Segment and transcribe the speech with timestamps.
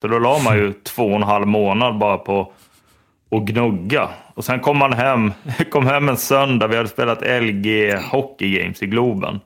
[0.00, 2.52] Så då la man ju två och en halv månad bara på
[3.30, 4.08] att gnugga.
[4.34, 5.32] Och sen kom man hem,
[5.70, 9.40] kom hem en söndag, vi hade spelat LG Hockey Games i Globen.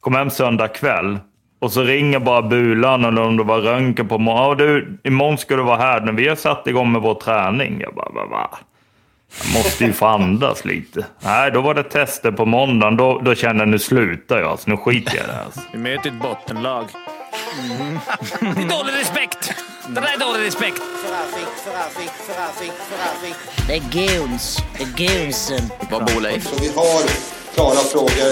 [0.00, 1.18] Kom hem söndag kväll
[1.58, 4.48] och så ringer bara Bulan eller om det var Röntgen på morgonen.
[4.48, 7.80] Ja, du, imorgon ska du vara här när vi har satt igång med vår träning.
[7.80, 8.58] Jag bara, va, va?
[9.42, 11.06] Jag måste ju få andas lite.
[11.20, 12.96] Nej, då var det tester på måndagen.
[12.96, 14.50] Då, då kände jag nu slutar jag.
[14.50, 15.44] Alltså, nu skiter jag i det här.
[15.44, 15.60] Alltså.
[15.72, 16.84] Vi möter ett bottenlag.
[17.58, 19.52] Det är dålig respekt!
[19.88, 20.82] Det där är dålig respekt.
[23.66, 24.58] Det är goons.
[24.76, 25.70] Det är goonsen.
[25.90, 26.48] Vad bor Leif?
[26.48, 27.02] Så vi har
[27.54, 28.30] klara frågor,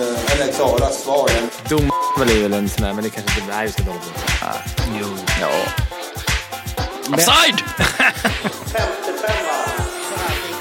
[0.00, 1.30] eh, eller klara svar.
[1.68, 3.72] Dom är väl en sån där, men det kanske inte...
[3.72, 4.08] Ska inte hålla på.
[5.00, 5.06] Jo.
[5.40, 5.50] Ja.
[7.14, 7.62] Offside!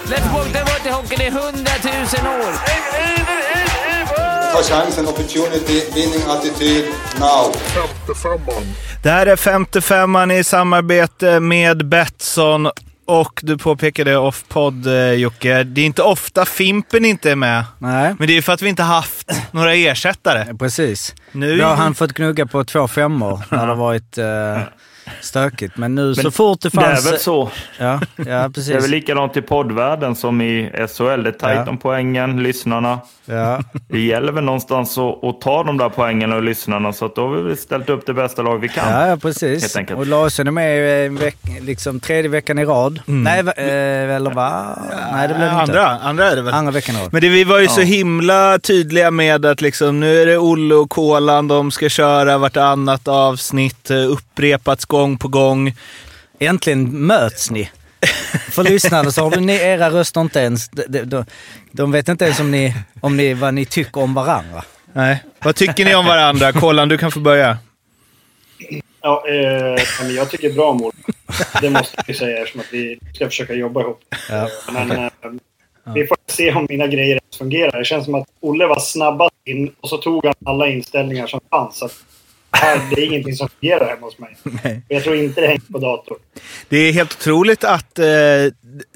[0.09, 2.53] Let's walk the water hockeyn i hundratusen år.
[4.57, 6.85] Ta chansen, opportunity, winning attityd,
[7.19, 7.55] now.
[9.03, 12.67] Det här är 55an i samarbete med Betsson
[13.05, 15.63] och du påpekade off-podd eh, Jocke.
[15.63, 17.63] Det är inte ofta Fimpen inte är med.
[17.77, 20.57] Nej, Men det är för att vi inte haft några ersättare.
[20.57, 21.15] precis.
[21.31, 24.61] Nu Då har han fått gnugga på två femmor när det har varit eh,
[25.21, 25.77] stökigt.
[25.77, 27.11] Men nu så Men fort det Det är fanns...
[27.11, 27.49] väl så.
[27.79, 28.87] Ja, ja Det är väl precis.
[28.87, 31.03] likadant i poddvärlden som i SHL.
[31.23, 31.69] Det är tajt Ja.
[31.69, 32.99] om poängen, lyssnarna.
[33.25, 33.59] Ja.
[33.89, 36.93] Det gäller väl någonstans att, att ta de där poängen och lyssnarna.
[36.93, 38.91] Så att då har vi ställt upp det bästa lag vi kan.
[38.91, 39.75] Ja, ja, precis.
[39.95, 42.99] Och Larsson är med en veck, liksom tredje veckan i rad.
[43.05, 44.79] Nej, va- eh, eller va?
[45.11, 45.61] Nej, det blev det inte.
[45.61, 46.53] andra, andra är det väl.
[46.53, 47.09] Andra veckan i rad.
[47.13, 50.75] Men det, vi var ju så himla tydliga med att liksom, nu är det Olle
[50.75, 55.75] och Kolan, de ska köra vartannat avsnitt, eh, upprepats gång på gång.
[56.39, 57.69] Äntligen möts ni.
[58.51, 60.69] För lyssnarna så har ni era röster inte ens...
[60.69, 61.25] De, de, de,
[61.71, 64.63] de vet inte ens om ni, om ni, vad ni tycker om varandra.
[64.93, 65.23] Nej.
[65.43, 66.51] Vad tycker ni om varandra?
[66.51, 67.57] Kolan, du kan få börja.
[69.01, 70.91] Ja, eh, jag tycker bra mål.
[71.61, 73.99] Det måste vi säga eftersom att vi ska försöka jobba ihop.
[74.29, 74.49] Ja.
[74.71, 75.09] Men eh,
[75.93, 77.79] vi får se om mina grejer fungerar.
[77.79, 81.39] Det känns som att Olle var snabbast in och så tog han alla inställningar som
[81.49, 81.77] fanns.
[81.77, 81.89] Så
[82.95, 84.37] det är ingenting som fungerar hemma hos mig.
[84.63, 84.81] Nej.
[84.87, 86.17] Jag tror inte det hänger på datorn.
[86.69, 88.05] Det är helt otroligt att eh,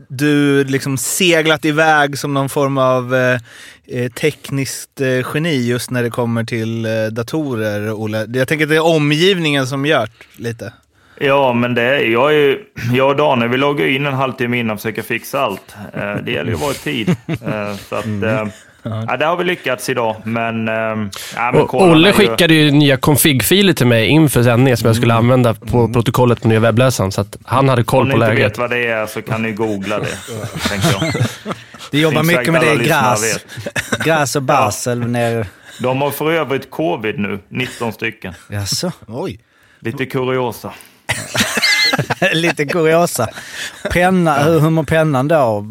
[0.08, 3.40] du liksom seglat iväg som någon form av eh,
[3.88, 8.28] eh, tekniskt eh, geni just när det kommer till eh, datorer, Olle.
[8.34, 10.74] Jag tänker att det är omgivningen som gör lite.
[11.20, 14.60] Ja, men det är, jag, är, ju- jag och Daniel, vi loggar in en halvtimme
[14.60, 15.76] innan och försöker fixa allt.
[15.94, 17.10] Eh, det gäller ju att vara i tid.
[17.28, 18.48] Eh, så att, eh,
[18.84, 20.68] ja, det har vi lyckats idag, men...
[20.68, 20.96] Ja,
[21.54, 25.54] men Olle ju- skickade ju nya config-filer till mig inför sändningen som jag skulle använda
[25.54, 27.12] på protokollet på nya webbläsaren.
[27.12, 28.52] Så att han hade Om koll ni på inte läget.
[28.52, 30.06] vet vad det är så kan ni googla det,
[30.70, 31.14] tänker jag.
[31.92, 33.40] Du jobbar mycket med det i gräs.
[34.06, 35.48] Gräs och Basel ner...
[35.80, 38.34] De har för övrigt covid nu, 19 stycken.
[38.50, 38.92] Jaså?
[39.08, 39.40] Oj.
[39.80, 40.74] Lite kuriosa.
[42.34, 43.28] Lite kuriosa.
[43.92, 45.66] Penna, hur, hur mår pennan då?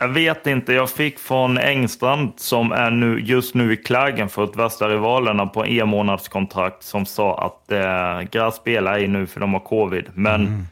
[0.00, 4.88] Jag vet inte, jag fick från Engstrand som är nu, just nu i Klagenfurt, värsta
[4.88, 10.04] rivalerna på e-månadskontrakt som sa att eh, Graz spelar ej nu för de har covid.
[10.14, 10.66] Men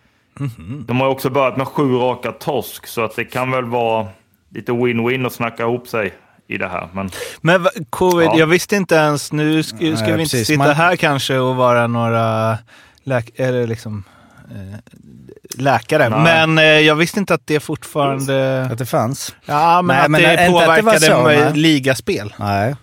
[0.87, 4.07] de har också börjat med sju raka torsk så att det kan väl vara
[4.55, 6.13] lite win-win att snacka ihop sig
[6.49, 6.89] i det här.
[6.93, 7.11] Men
[7.41, 8.39] Men covid, Ja.
[8.39, 10.47] jag visste inte ens, nu ska, ska Nej, vi inte precis.
[10.47, 12.59] sitta Man- här kanske och vara några
[13.03, 14.05] läk eller liksom,
[15.59, 16.09] läkare.
[16.09, 16.21] Nej.
[16.21, 18.63] Men eh, jag visste inte att det fortfarande...
[18.63, 19.37] Att det fanns?
[19.47, 22.35] Ja, men Nej, att men det att det påverkade så, med ligaspel.
[22.39, 22.77] Nej.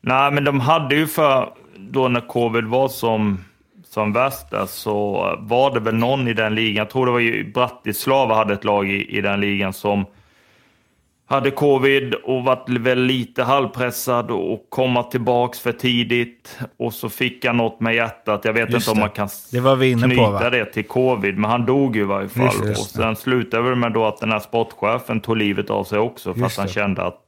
[0.00, 1.48] Nej, men de hade ju för,
[1.78, 3.44] då när covid var som,
[3.90, 7.18] som värst där, så var det väl någon i den ligan, jag tror det var
[7.18, 10.06] ju Bratislava hade ett lag i, i den ligan som
[11.26, 16.58] hade covid och varit väl lite halvpressad och komma tillbaks för tidigt.
[16.78, 18.44] Och så fick han något med hjärtat.
[18.44, 19.00] Jag vet Just inte om det.
[19.00, 20.50] man kan Det var på, knyta va?
[20.50, 22.44] det till covid, men han dog ju i varje fall.
[22.44, 25.70] Just det, just och sen slutade det med då att den här sportchefen tog livet
[25.70, 26.72] av sig också, Just fast han det.
[26.72, 27.20] kände att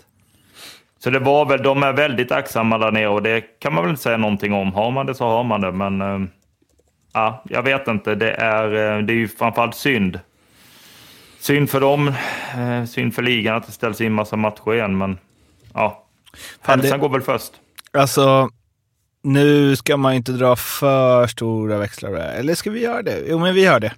[0.98, 3.90] så det var väl, de är väldigt aktsamma där nere och det kan man väl
[3.90, 4.72] inte säga någonting om.
[4.72, 6.28] Har man det så har man det, men eh,
[7.14, 8.14] ja, jag vet inte.
[8.14, 8.64] Det är,
[8.96, 10.20] eh, det är ju framförallt synd.
[11.46, 12.08] Synd för dem,
[12.56, 15.18] eh, synd för ligan att det ställs in massa matcher igen, men
[15.74, 16.04] ja.
[16.60, 17.52] Hälsan går väl först.
[17.92, 18.50] Alltså,
[19.22, 22.12] nu ska man inte dra för stora växlar.
[22.12, 23.22] Eller ska vi göra det?
[23.28, 23.92] Jo, men vi gör det.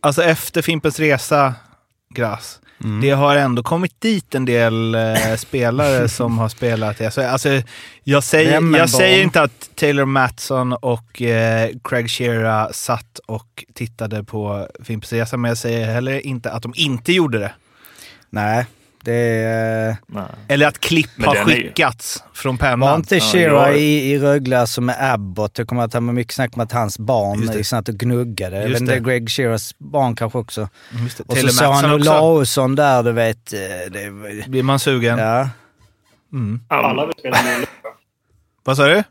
[0.00, 1.54] Alltså efter Fimpens Resa,
[2.14, 7.20] Gras, det har ändå kommit dit en del eh, spelare som har spelat i SHL.
[7.20, 7.62] Alltså,
[8.02, 14.24] jag säger, jag säger inte att Taylor Matson och eh, Craig Shearer satt och tittade
[14.24, 17.52] på Fimpens Resa, men jag säger heller inte att de inte gjorde det.
[18.30, 18.66] Nej,
[19.12, 19.96] är...
[20.48, 22.96] Eller att klipp har den är ju- skickats från Var pennan.
[23.00, 25.58] inte Ja, Shira jag- i, i Rögle som med Abbott?
[25.58, 27.64] Jag kommer att ha mycket snack om att hans barn det.
[27.64, 28.62] snabbt och gnuggade.
[28.64, 29.00] Just inte, det.
[29.00, 30.68] Greg Shiras barn kanske också.
[31.02, 31.24] Just det.
[31.26, 31.92] Och så sa han.
[31.92, 33.52] Olausson där, du vet.
[33.52, 33.58] eh,
[33.90, 35.18] Det, var- Blir man sugen?
[35.18, 35.48] ja.
[36.68, 37.66] Alla vill spela med Olle.
[38.64, 39.02] Vad sa du?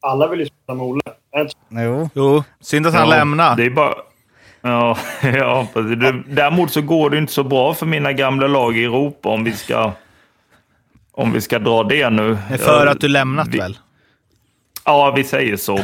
[0.00, 1.02] Alla vill ju spela med Olle.
[1.32, 1.54] Är det inte?
[1.70, 2.10] Jo.
[2.14, 3.56] Jo, synd att han Ja, lämnar.
[3.56, 3.94] Det är bara...
[4.62, 5.66] Ja, ja.
[5.74, 9.44] Det- Däremot så går det inte så bra för mina gamla lag i Europa om
[9.44, 9.92] vi ska,
[11.12, 12.38] om vi ska dra det nu.
[12.58, 13.78] För att du lämnat vi, väl?
[14.84, 15.80] Ja, vi säger så.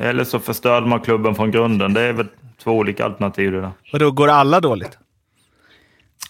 [0.00, 1.94] Eller så förstörde man klubben från grunden.
[1.94, 2.26] Det är väl
[2.62, 3.70] två olika alternativ det där.
[3.92, 4.98] Och då går alla dåligt?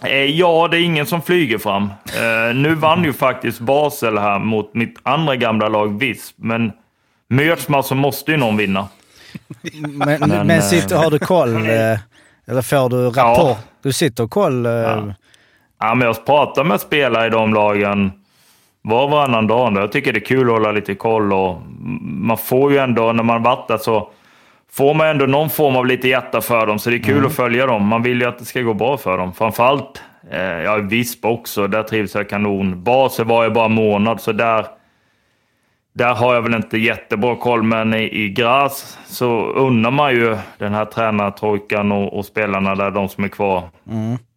[0.04, 1.82] Eh, Ja, det är ingen som flyger fram.
[1.84, 6.72] Eh, nu vann ju faktiskt Basel här mot mitt andra gamla lag Visp, men
[7.28, 8.88] möts man så måste ju någon vinna.
[9.72, 11.56] Men, men, Men, sitter, eh, har du koll?
[11.56, 11.98] eh,
[12.46, 13.58] Eller får du rapport?
[13.82, 14.66] Du sitter och koll?
[14.66, 15.14] eh, Ja.
[15.82, 18.12] Ja, men jag pratar med spelare i de lagen
[18.82, 19.76] var och varannan dag.
[19.76, 21.62] Jag tycker det är kul att hålla lite koll och
[22.02, 24.10] man får ju ändå, när man varit där så
[24.72, 26.78] får man ändå någon form av lite hjärta för dem.
[26.78, 27.86] Så det är kul att följa dem.
[27.86, 29.32] Man vill ju att det ska gå bra för dem.
[29.34, 31.66] Framförallt, eh, ja, Visp också.
[31.66, 32.82] Där trivs jag kanon.
[32.84, 34.66] Basel var ju bara en månad, så där,
[35.92, 37.62] där har jag väl inte jättebra koll.
[37.62, 42.90] Men i, i Graz så undrar man ju den här tränartrojkan och, och spelarna där,
[42.90, 43.70] de som är kvar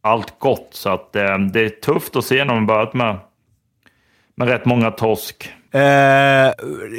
[0.04, 0.68] allt gott.
[0.72, 3.18] Så att, eh, det är tufft att se när man börjat med,
[4.36, 5.54] med rätt många torsk.
[5.72, 5.82] Eh,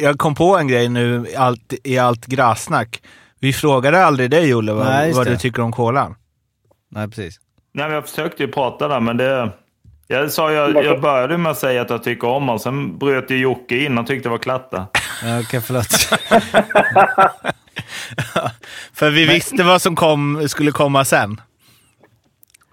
[0.03, 3.03] jag kom på en grej nu i allt, i allt grassnack.
[3.41, 6.15] Vi frågade aldrig dig, Olle, vad, Nej, vad du tycker om kolan.
[6.91, 7.41] Nej, precis.
[7.73, 9.51] Nej, men jag försökte ju prata där, men det...
[10.09, 13.31] Jag, sa, jag, jag började med att säga att jag tycker om honom, sen bröt
[13.31, 14.87] ju Jocke in och tyckte det var klatta.
[15.25, 15.87] Ja, Okej, förlåt.
[18.95, 21.41] För vi visste vad som kom, skulle komma sen.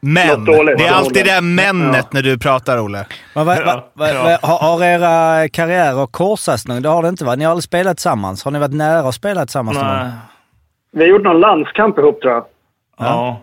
[0.04, 0.78] Men, dåligt.
[0.78, 3.06] det är alltid det här männet när du pratar, Olle.
[3.36, 4.38] Men vad- vad- vad- Ja.
[4.42, 6.80] har, har era karriärer korsats nu?
[6.80, 7.36] Det har det inte va?
[7.36, 8.44] Ni har aldrig spelat tillsammans?
[8.44, 10.00] Har ni varit nära att spela tillsammans någon Nej.
[10.04, 10.12] gång?
[10.92, 12.46] Vi har gjort någon landskamp ihop tror jag.
[13.00, 13.42] Ja.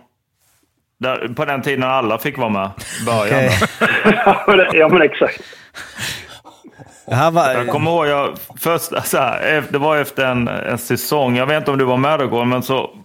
[0.99, 2.69] Där, på den tiden alla fick vara med
[3.05, 3.51] början.
[4.73, 5.41] Ja, men exakt.
[7.05, 7.53] Var...
[7.53, 11.57] Jag kommer ihåg, jag, först, så här, det var efter en, en säsong, jag vet
[11.57, 12.97] inte om du var med då, men så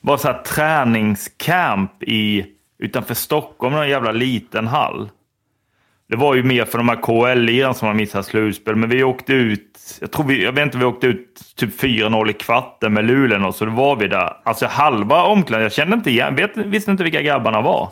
[0.00, 2.46] var det så här träningscamp i,
[2.78, 5.08] utanför Stockholm, en jävla liten hall.
[6.12, 9.32] Det var ju mer för de här KL-lirarna som har missat slutspel, men vi åkte
[9.32, 13.04] ut, jag tror vi, jag vet inte, vi åkte ut typ 4-0 i kvarten med
[13.04, 14.32] Luleå och så då var vi där.
[14.42, 17.88] Alltså halva omklädningen, jag kände inte igen, vet, visste inte vilka grabbarna var.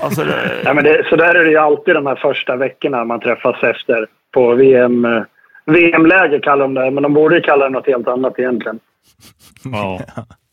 [0.00, 3.04] Alltså, det, Ja, men det, så där är det ju alltid de här första veckorna
[3.04, 5.04] man träffas efter på VM.
[5.04, 5.22] eh,
[5.66, 8.78] VM-läger kallar de det, men de borde ju kalla det något helt annat egentligen.
[9.64, 10.00] ja.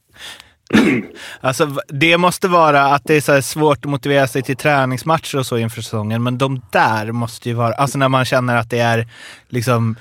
[1.41, 5.37] Alltså, det måste vara att det är så här svårt att motivera sig till träningsmatcher
[5.37, 7.73] och så inför säsongen, men de där måste ju vara...
[7.73, 9.07] Alltså när man känner att det är
[9.49, 9.95] liksom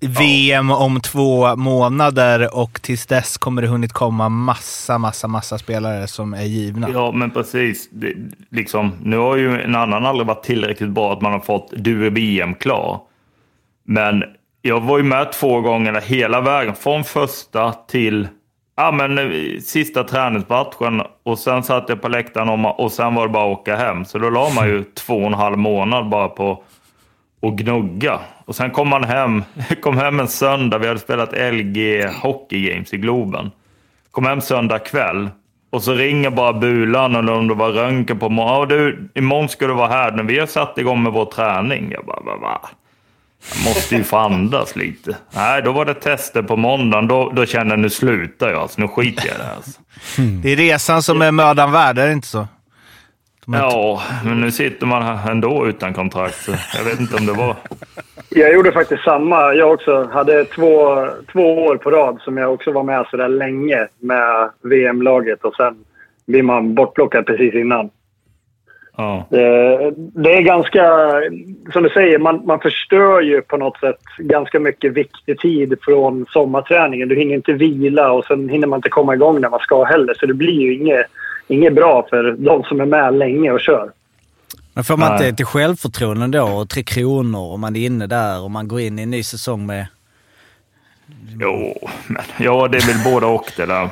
[0.00, 6.06] VM om två månader och tills dess kommer det hunnit komma massa, massa, massa spelare
[6.06, 6.88] som är givna.
[6.90, 7.88] Ja, men precis.
[7.90, 8.14] Det,
[8.50, 12.06] liksom, nu har ju en annan aldrig varit tillräckligt bra att man har fått du
[12.06, 13.00] är VM klar.
[13.84, 14.24] Men
[14.62, 18.28] jag var ju med två gånger hela vägen, från första till
[18.76, 21.02] ja, men, eh, sista träningsmatchen.
[21.22, 24.04] Och sen satt jag på läktaren och, och sen var det bara att åka hem.
[24.04, 26.62] Så då la man ju två och en halv månad bara på
[27.42, 28.20] att gnugga.
[28.44, 29.44] Och sen kom man hem,
[29.82, 33.50] kom hem en söndag, vi hade spelat LG Hockey Games i Globen.
[34.10, 35.30] Kom hem söndag kväll
[35.70, 38.68] och så ringer bara Bulan eller om det var Röntgen på morgonen.
[38.68, 41.90] Du, imorgon ska du vara här när vi har satt igång med vår träning.
[41.92, 42.68] Jag bara, va, va?
[43.54, 45.16] Jag måste ju få andas lite.
[45.34, 47.08] Nej, då var det tester på måndagen.
[47.08, 48.62] Då, då kände jag nu slutar jag.
[48.62, 49.44] Alltså, nu skiter jag i det.
[49.44, 49.80] här, Alltså.
[50.42, 52.46] Det är resan som är mödan värd, är det inte så?
[53.46, 56.44] Ja, men nu sitter man här ändå utan kontrakt.
[56.44, 57.56] Så jag vet inte om det var...
[58.28, 59.54] Jag gjorde faktiskt samma.
[59.54, 63.28] Jag också hade två, två år på rad som jag också var med så där
[63.28, 65.74] länge med VM-laget och sen
[66.26, 67.90] blir man bortplockad precis innan.
[68.96, 69.26] Ja.
[69.30, 71.12] Det, det är ganska,
[71.72, 76.26] som du säger, man, man förstör ju på något sätt ganska mycket viktig tid från
[76.28, 77.08] sommarträningen.
[77.08, 80.14] Du hinner inte vila och sen hinner man inte komma igång när man ska heller.
[80.14, 81.06] Så det blir ju inget,
[81.48, 83.90] inget bra för de som är med länge och kör.
[84.74, 85.26] Men får man Nej.
[85.28, 88.80] inte till självförtroende då och Tre Kronor och man är inne där och man går
[88.80, 89.86] in i en ny säsong med...
[91.40, 91.74] Jo,
[92.06, 93.88] men ja, det är väl båda och det där.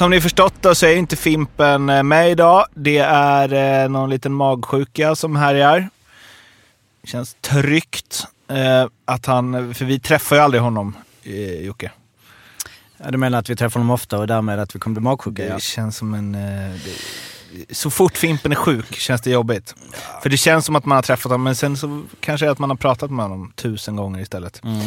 [0.00, 2.66] Som ni förstått då så är inte Fimpen eh, med idag.
[2.74, 5.88] Det är eh, någon liten magsjuka som härjar.
[7.04, 9.74] Känns tryggt eh, att han...
[9.74, 11.90] För vi träffar ju aldrig honom, eh, Jocke.
[12.96, 15.42] Ja, du menar att vi träffar dem ofta och därmed att vi kommer bli magsjuka?
[15.42, 15.58] Det Ja.
[15.58, 16.34] känns som en...
[16.34, 19.74] eh, det, så fort Fimpen är sjuk känns det jobbigt.
[20.22, 22.52] För det känns som att man har träffat honom, men sen så kanske det är
[22.52, 24.60] att man har pratat med honom tusen gånger istället.
[24.64, 24.80] Mm.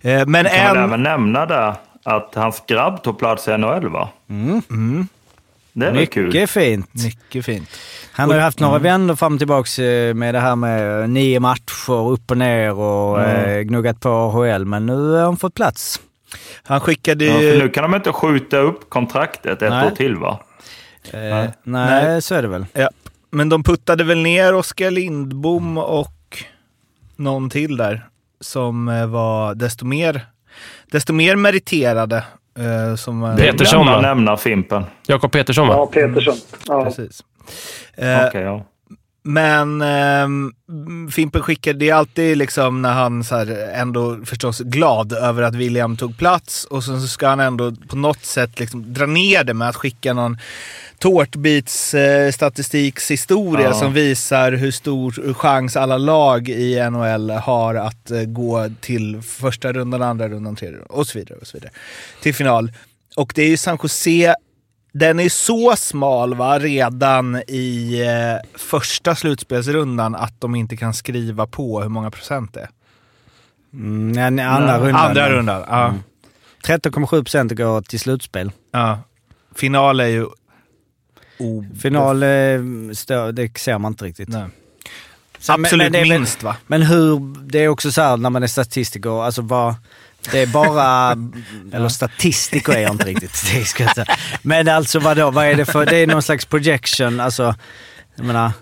[0.00, 0.84] Eh, men Kan man en...
[0.84, 4.08] även nämna där att hans grabb tog plats i NHL, va?
[4.28, 5.08] Mm,
[5.72, 6.26] Det är väl kul?
[6.26, 6.90] Mycket fint.
[7.04, 7.68] mycket fint.
[8.12, 11.08] Han har ju haft några vändor fram och tillbaks eh, med det här med eh,
[11.08, 15.54] nio matcher upp och ner och eh, gnuggat på AHL, men nu har han fått
[15.54, 16.00] plats.
[16.62, 17.52] Han skickade Ja, ju...
[17.52, 19.86] för nu kan de inte skjuta upp kontraktet ett Nej.
[19.86, 20.40] år till, va?
[21.12, 22.22] Eh, nej, Nej.
[22.22, 22.66] så är det väl.
[22.72, 22.90] Ja.
[23.30, 26.44] Men de puttade väl ner Oskar Lindbom och
[27.16, 28.06] någon till där
[28.40, 30.26] som var desto mer,
[30.90, 32.24] desto mer meriterade.
[32.58, 34.84] Eh, som, Petersson, nämna Fimpen.
[35.06, 35.74] Jakob Petersson va?
[35.74, 36.36] Ja, Petersson.
[36.68, 36.84] Ja.
[36.84, 37.20] Precis.
[37.96, 38.64] Eh, Okej, ja.
[39.22, 40.52] Men ehm,
[41.12, 45.54] Fimpen skickade, det är alltid liksom när han så här ändå förstås glad över att
[45.54, 49.44] William tog plats och sen så ska han ändå på något sätt liksom dra ner
[49.44, 50.38] det med att skicka någon
[50.98, 53.74] tårtbits eh, statistikshistoria Ja.
[53.74, 59.72] som visar hur stor chans alla lag i NHL har att eh, gå till första
[59.72, 61.38] rundan, andra rundan, tredje rundan och så vidare.
[61.40, 61.72] Och så vidare.
[62.22, 62.72] Till final.
[63.16, 64.34] Och det är ju San Jose
[64.92, 71.46] den är så smal va, redan i eh, första slutspelsrundan att de inte kan skriva
[71.46, 72.68] på hur många procent det är.
[73.72, 75.06] Mm, nej, nej, andra rundan.
[75.06, 75.94] Andra rundan, ja.
[76.64, 78.52] 13,7 procent går till slutspel.
[78.72, 78.98] ja.
[79.54, 80.26] Final är ju...
[81.38, 84.28] Oh, Final, eh, stö- det ser man inte riktigt.
[84.28, 84.40] Nej.
[85.48, 86.56] Men- Absolut men väl- minst va?
[86.66, 89.74] Men hur, det är också så här när man är statistiker, alltså vad,
[90.32, 91.16] det är bara,
[91.72, 94.06] eller statistiker är jag inte riktigt, det ska jag säga.
[94.42, 97.54] Men alltså vadå, vad är det för, det är någon slags projection, alltså,
[98.16, 98.52] jag menar,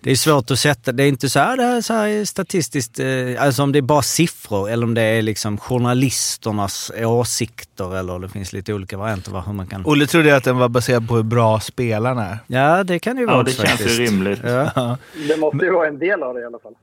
[0.00, 2.08] det är svårt att sätta, det är inte så här, det här, är så här
[2.08, 3.06] är statistiskt, eh,
[3.38, 8.28] alltså om det är bara siffror eller om det är liksom journalisternas åsikter eller det
[8.28, 9.86] finns lite olika varianter vad, hur man kan...
[9.86, 12.38] Olle trodde att den var baserad på hur bra spelarna är.
[12.46, 13.98] Ja, det kan ju vara Ja, det känns faktiskt.
[14.00, 14.40] ju rimligt.
[14.44, 14.98] Ja.
[15.28, 16.74] Det måste ju vara en del av det i alla fall.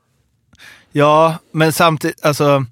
[0.92, 2.66] Ja, men samtidigt, alltså...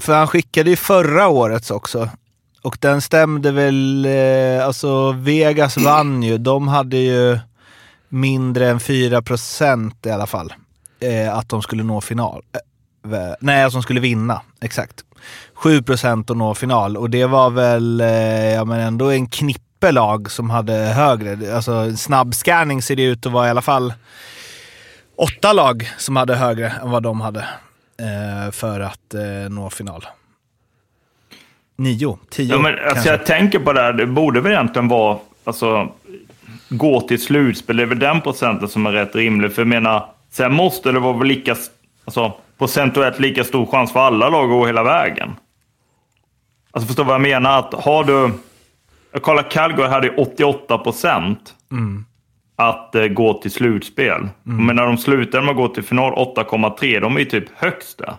[0.00, 2.08] För han skickade ju förra årets också.
[2.62, 6.38] Och den stämde väl, eh, alltså Vegas vann ju.
[6.38, 7.38] De hade ju
[8.08, 10.52] mindre än 4 procent i alla fall.
[11.00, 12.42] Eh, att de skulle nå final.
[13.04, 14.42] Eh, nej, att de skulle vinna.
[14.60, 15.04] Exakt.
[15.54, 16.96] 7 procent att nå final.
[16.96, 21.56] Och det var väl, eh, ja men ändå en knippe lag som hade högre.
[21.56, 23.94] Alltså snabbscanning ser det ut att vara i alla fall
[25.16, 27.44] åtta lag som hade högre än vad de hade
[28.52, 30.06] för att eh, nå final.
[31.76, 33.10] Nio, tio Ja, men, alltså, kanske.
[33.10, 35.88] jag tänker på det här, det borde väl egentligen vara, alltså,
[36.68, 37.76] gå till slutspel.
[37.76, 39.52] Det är väl den procenten som är rätt rimlig.
[39.52, 41.56] För jag menar, sen måste det vara väl lika,
[42.04, 45.30] alltså, procentuellt lika stor chans för alla lag att gå hela vägen.
[46.70, 47.58] Alltså förstår vad jag menar?
[47.58, 48.30] Att har du,
[49.12, 51.54] jag kollar Calgary hade ju 88 procent
[52.60, 54.28] att eh, gå till slutspel.
[54.42, 57.98] Men när de slutade med att gå till final 8,3, de är ju typ högst
[57.98, 58.14] där.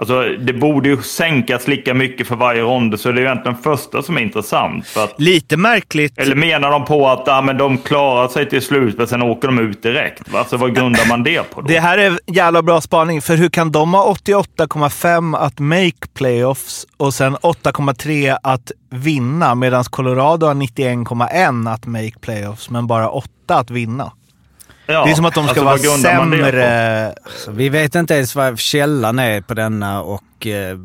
[0.00, 3.58] Alltså, det borde ju sänkas lika mycket för varje rond, så det är ju egentligen
[3.58, 4.96] första som är intressant.
[4.96, 6.18] Att, Lite märkligt.
[6.18, 9.48] eller menar de på att ja, men de klarar sig till slut, men sen åker
[9.48, 10.32] de ut direkt?
[10.32, 10.38] Va?
[10.38, 11.66] Alltså, vad grundar man det på då?
[11.68, 16.86] Det här är jävla bra spaning, för hur kan de ha 88,5 att make playoffs
[16.96, 23.28] och sen 8,3 att vinna medan Colorado har 91,1 att make playoffs men bara 8
[23.48, 24.12] att vinna?
[24.90, 27.14] Ja, det är som att de ska alltså, vara sämre.
[27.48, 30.46] Vi vet inte ens vad källan är på denna och...
[30.46, 30.76] Eh,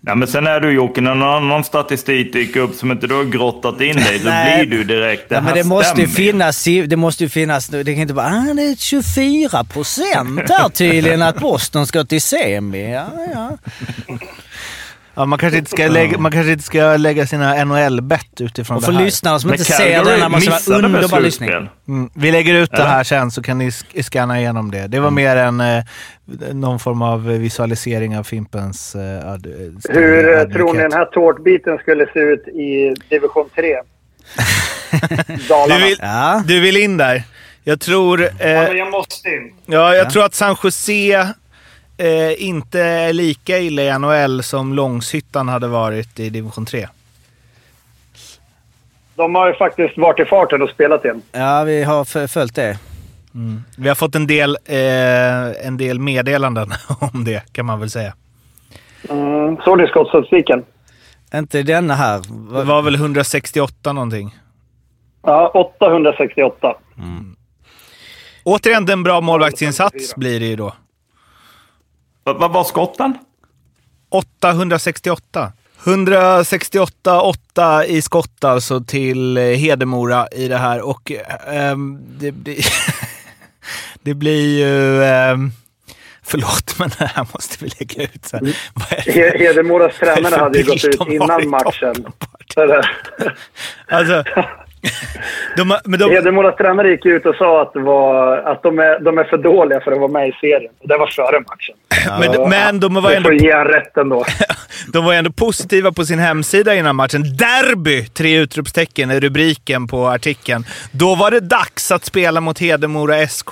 [0.00, 3.14] Ja, men sen är du Jocke, när någon annan statistik dyker upp som inte du
[3.14, 4.30] har grottat in dig, då
[4.64, 7.84] blir du direkt, det ja, men det måste ju finnas, det måste ju finnas, det
[7.84, 12.92] kan inte vara, ah, det är 24 procent här tydligen att Boston ska till semi.
[12.92, 13.58] Ja, ja.
[15.18, 18.80] Ja, man, kanske inte ska lägga, man kanske inte ska lägga sina NHL-bett utifrån Och
[18.82, 19.04] det för här.
[19.04, 21.50] lyssnare som Men inte ser Calgary denna måste vara underbar lyssning.
[21.88, 22.86] Mm, vi lägger ut det Eller?
[22.86, 24.86] här sen så kan ni sk- scanna igenom det.
[24.86, 25.84] Det var mer en eh,
[26.52, 29.46] någon form av visualisering av Fimpens eh, ad,
[29.88, 33.76] Hur eh, tror ni den här tårtbiten skulle se ut i division 3?
[35.48, 35.78] Dalarna.
[35.78, 36.42] Du vill, Ja.
[36.46, 37.22] du vill in där.
[37.64, 39.52] Jag tror, Ja, eh, men jag måste in.
[39.66, 41.28] ja, jag tror att San Jose
[41.98, 46.88] eh, inte lika illa i NHL som Långshyttan hade varit i division 3.
[49.14, 51.22] De har ju faktiskt varit i farten och spelat igen.
[51.32, 52.78] ja, vi har följt det.
[53.78, 56.68] Vi har fått en del, eh, en del meddelanden
[57.12, 58.14] om det, kan man väl säga.
[59.10, 59.56] Mm.
[59.56, 60.64] Såg ni skottstatistiken?
[61.34, 62.18] Inte denna här.
[62.58, 64.36] Det var väl 168 någonting.
[65.22, 66.74] Ja, 868.
[68.44, 70.72] Återigen en bra målvaktsinsats blir det ju då.
[72.34, 73.18] Vad var skotten?
[74.10, 75.52] 868.
[75.84, 81.12] 168-8 i skott alltså till eh, Hedemora i det här och
[81.46, 82.66] ehm, det, blir
[84.02, 85.04] det blir ju...
[85.04, 85.50] ehm,
[86.22, 88.24] förlåt, men det här måste vi lägga ut.
[88.26, 88.36] Så.
[88.36, 88.56] här.
[88.74, 92.06] Vad är det- He- Hedemoras tränare det hade ju gått ut innan matchen.
[92.54, 92.88] det-
[93.88, 94.24] Alltså,
[95.56, 99.00] de, har- men de, Hedemoras tränare gick ut och sa att, var, att de, är,
[99.00, 100.72] de är för dåliga för att vara med i serien.
[100.82, 101.76] Det var före matchen.
[102.40, 104.24] men, men de var Så ändå får ge rätt ändå.
[104.92, 107.22] De var ändå positiva på sin hemsida innan matchen.
[107.36, 108.06] Derby!
[108.06, 110.64] Tre utropstecken är rubriken på artikeln.
[110.92, 113.50] Då var det dags att spela mot Hedemora SK.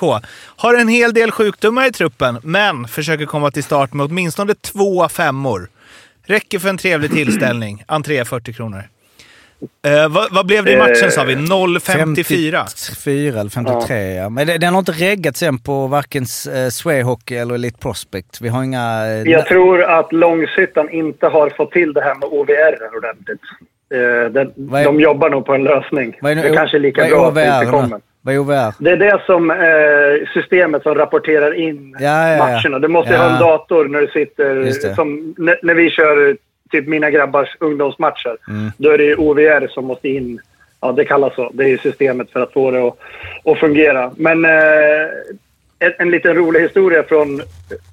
[0.57, 5.09] Har en hel del sjukdomar i truppen, men försöker komma till start med åtminstone två
[5.09, 5.69] femmor.
[6.25, 7.83] Räcker för en trevlig tillställning.
[7.87, 8.83] Entré 40 kronor.
[9.87, 11.35] Eh, vad, vad blev det i matchen sa vi?
[11.35, 11.79] 0,54?
[11.79, 14.29] 54 eller 53, ja.
[14.29, 16.23] Men det, den har inte reggat sen på varken
[16.55, 18.41] eh, Swayhockey eller Elite Prospect.
[18.41, 19.05] Vi har inga...
[19.05, 23.41] eh, Jag tror att Långshyttan inte har fått till det här med OVR ordentligt.
[23.93, 24.47] Eh, den,
[24.77, 26.13] är- de jobbar nog på en lösning.
[26.21, 27.71] är det kanske är lika vad bra att det inte OVR?
[27.81, 27.99] kommer.
[28.21, 28.73] Vad är OVR?
[28.83, 32.37] Det är det som eh, systemet som rapporterar in Ja, ja, ja.
[32.37, 32.79] matcherna.
[32.79, 33.19] Du måste Ja.
[33.19, 34.71] ha en dator när du sitter...
[34.95, 36.37] Som, när, när vi kör
[36.71, 38.37] typ mina grabbars ungdomsmatcher.
[38.47, 38.71] Mm.
[38.77, 40.39] Då är det OVR som måste in.
[40.81, 41.51] Ja, det kallas så.
[41.53, 42.97] Det är ju systemet för att få det att,
[43.45, 44.11] att fungera.
[44.15, 44.51] Men eh,
[45.79, 47.41] en, en liten rolig historia från...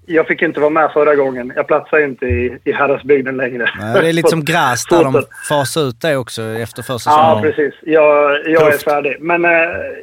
[0.06, 1.52] Jag fick inte vara med förra gången.
[1.56, 3.70] Jag platsar ju inte i, i Häradsbygden längre.
[3.78, 7.16] Nej, det är lite som gräs där de fasar ut det också efter första Ja,
[7.16, 7.52] säsongen.
[7.52, 7.74] precis.
[7.82, 9.16] Jag, jag är färdig.
[9.20, 9.50] Men eh,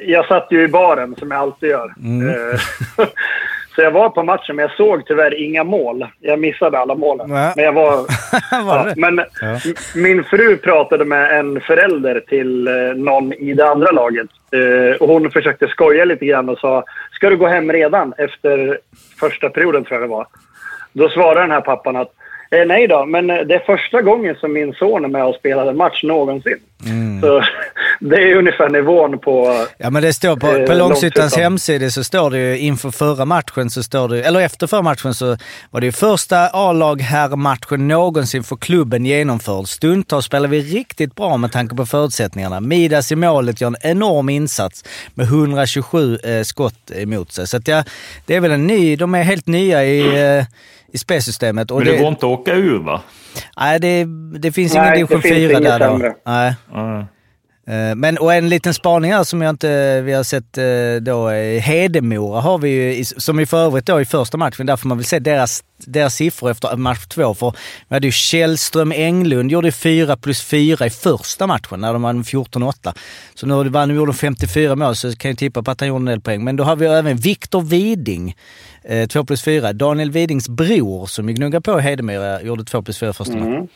[0.06, 1.94] jag satt ju i baren, som jag alltid gör.
[2.02, 2.34] Mm.
[3.74, 6.06] Så jag var på matchen, men jag såg tyvärr inga mål.
[6.20, 7.30] Jag missade alla målen.
[7.30, 7.52] Ja.
[7.56, 7.96] Men jag var...
[8.64, 9.24] Var ja, men m-
[9.94, 14.26] min fru pratade med en förälder till eh, någon i det andra laget.
[14.52, 18.78] Eh, och hon försökte skoja lite grann och sa “Ska du gå hem redan?” efter
[19.20, 20.26] första perioden, tror jag det var.
[20.92, 22.12] Då svarade den här pappan att
[22.52, 25.34] eh, nej då, men eh, det är första gången som min son är med och
[25.34, 26.58] spelar en match någonsin.
[26.86, 27.20] Mm.
[27.20, 27.42] Så
[28.00, 29.66] det är ungefär nivån på...
[29.78, 33.24] Ja, men det står på, Eh, på Långsyttans hemsida så står det ju inför förra
[33.24, 35.36] matchen, så står det, eller efter förra matchen så
[35.70, 39.68] var det ju första A-lag herrmatchen någonsin för klubben genomförd.
[39.68, 42.60] Stundtals spelar vi riktigt bra med tanke på förutsättningarna.
[42.60, 47.46] Midas i målet gör en enorm insats med 127 eh, skott emot sig.
[47.46, 47.84] Så att ja,
[48.26, 50.00] det är väl en ny, de är helt nya i,
[50.38, 50.44] eh,
[50.92, 51.70] i spelsystemet.
[51.70, 53.02] Och Men det går inte att åka ur va?
[53.60, 54.06] Nej, det,
[54.38, 56.14] det finns Nej, ingen det division finns 4 inget där då.
[56.26, 56.54] Nej.
[56.72, 57.06] Ja.
[57.66, 61.30] Eh, Men, och en liten spaning här som jag inte vi har sett eh, då.
[61.30, 64.88] eh, Hedemora har vi ju, som i för övrigt då i första matchen, där får
[64.88, 67.34] man väl se deras, deras siffror efter match två.
[67.34, 67.52] För
[67.88, 72.22] vi hade ju Källström Englund gjorde 4 plus 4 i första matchen när de vann
[72.22, 72.94] 14-8.
[73.34, 76.00] Så nu vann de gjorde 54 mål så kan jag tippa på att han gjorde
[76.02, 76.44] en del poäng.
[76.44, 78.36] Men då har vi även Viktor Widing,
[79.08, 79.72] 2 plus 4.
[79.72, 83.68] Daniel Widings bror som ju gnuggar på Hedemora gjorde 2 plus 4 i första matchen.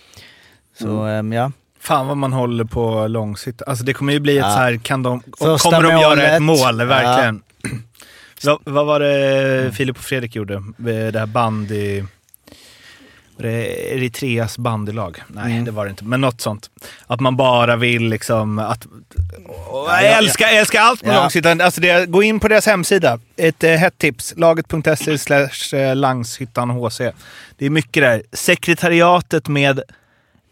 [0.80, 1.52] Så eh, ja.
[1.86, 3.62] Fan vad man håller på långsikt.
[3.66, 4.50] Alltså det kommer ju bli ett Ja.
[4.52, 6.82] så här, kan de, Första kommer de göra ett mål?
[6.84, 7.42] Verkligen.
[8.44, 10.62] Vad, vad var det Filip och Fredrik gjorde?
[10.76, 12.00] Det här bandy...
[13.36, 15.22] Var det Eritreas bandylag?
[15.28, 15.64] Nej, Mm.
[15.64, 16.04] det var det inte.
[16.04, 16.70] Men något sånt.
[17.06, 18.58] Att man bara vill liksom...
[18.58, 20.08] Att, och jag ja, ja.
[20.08, 21.20] älskar, jag älskar allt med Ja.
[21.20, 21.60] långsiktigt.
[21.62, 23.18] Alltså det, gå in på deras hemsida.
[23.36, 24.34] Ett eh, hett tips.
[24.36, 26.98] Laget.se slash eh, Langshyttan HC.
[27.58, 28.22] Det är mycket där.
[28.32, 29.80] Sekretariatet med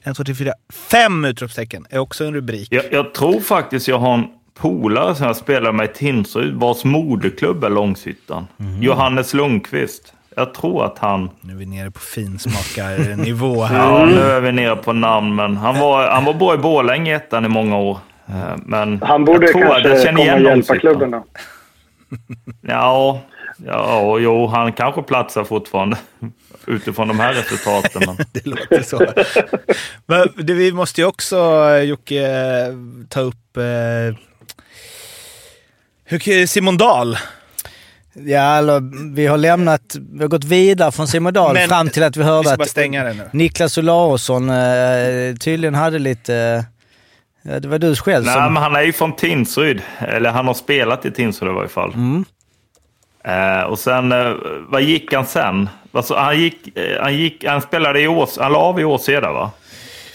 [0.04, 2.68] en, två, tre, fyra, fem utropstecken är också en rubrik.
[2.70, 6.84] Jag, jag tror faktiskt jag har en polare som jag spelar med i Tinsryd vars
[6.84, 8.46] moderklubb är Långshyttan.
[8.80, 10.12] Johannes Lundqvist.
[10.36, 11.30] Jag tror att han...
[11.40, 13.78] Nu är vi nere på finsmakarnivå här.
[13.78, 17.16] Ja, nu är vi nere på namn, men han var, han var bra i Borlänge
[17.16, 17.98] ettan i många år.
[18.26, 18.34] Eh,
[18.66, 21.24] Men Han borde jag tror att jag kanske känner komma igen och hjälpa klubben då.
[22.60, 23.20] Ja,
[23.66, 25.96] ja, jo, han kanske platsar fortfarande
[26.66, 28.16] utifrån de här resultaten.
[28.32, 29.06] Det låter så.
[30.06, 31.36] Men det, vi måste ju också,
[31.70, 32.74] eh, Jocke, eh,
[33.08, 34.16] ta upp eh,
[36.04, 37.18] hur- Simon Dahl.
[38.16, 38.80] Ja, eller,
[39.14, 42.20] vi har lämnat, vi har gått vidare från Simon Dahl Men- fram till att vi
[42.20, 43.32] Vi hörde bara att.
[43.32, 46.64] Niklas Olausson eh, tydligen hade lite...
[47.48, 48.54] Eh, det var du själv Nej, som...
[48.54, 49.82] men han är ju från Tinsryd.
[49.98, 51.92] Eller han har spelat i Tinsryd i varje fall.
[51.94, 52.24] Mm.
[53.24, 54.32] Eh, och sen, eh,
[54.68, 55.68] vad gick han sen?
[55.92, 59.32] Alltså, han, gick, eh, han, gick, han spelade i Ås, han la av i Åseda
[59.32, 59.50] va?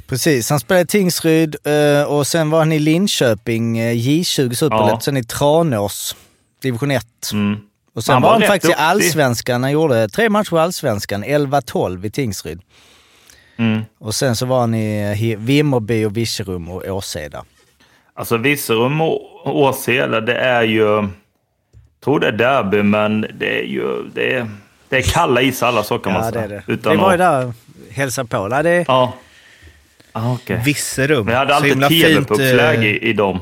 [0.08, 4.90] Precis, han spelade i Tingsryd eh, och sen var han i Linköping, eh, J20 Superlätt,
[4.90, 5.00] Ja.
[5.02, 6.16] sen i Tranås,
[6.62, 7.06] division 1.
[7.34, 7.60] Mm.
[7.96, 8.84] Och sen Han var var han faktiskt i duktig.
[8.84, 9.64] Allsvenskan.
[9.64, 12.62] Han gjorde tre matcher i Allsvenskan, 11-12 i Tingsryd.
[13.58, 13.82] Mm.
[14.00, 17.46] Och sen så var han i Vimmerby och Virserum och Åseda.
[18.14, 21.08] Alltså Virserum och Åseda, det är ju...
[22.00, 24.04] Jag tror det är derby, men det är ju...
[24.14, 24.50] Det är,
[24.90, 26.44] det är kalla ishallar, så kan man Ja, det säga.
[26.46, 26.74] är det.
[26.74, 27.54] Utan Vi var ju där och
[27.92, 28.48] hälsade på.
[28.48, 29.14] Nej, det, Ja.
[30.12, 30.58] Ah, okay.
[30.66, 31.26] Visserum.
[31.28, 33.40] Vi hade Så alltid tv-pucksläge eh, i, i dem.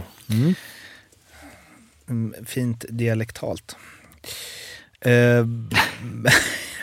[2.09, 3.75] mm, Fint dialektalt.
[5.01, 5.11] Eh,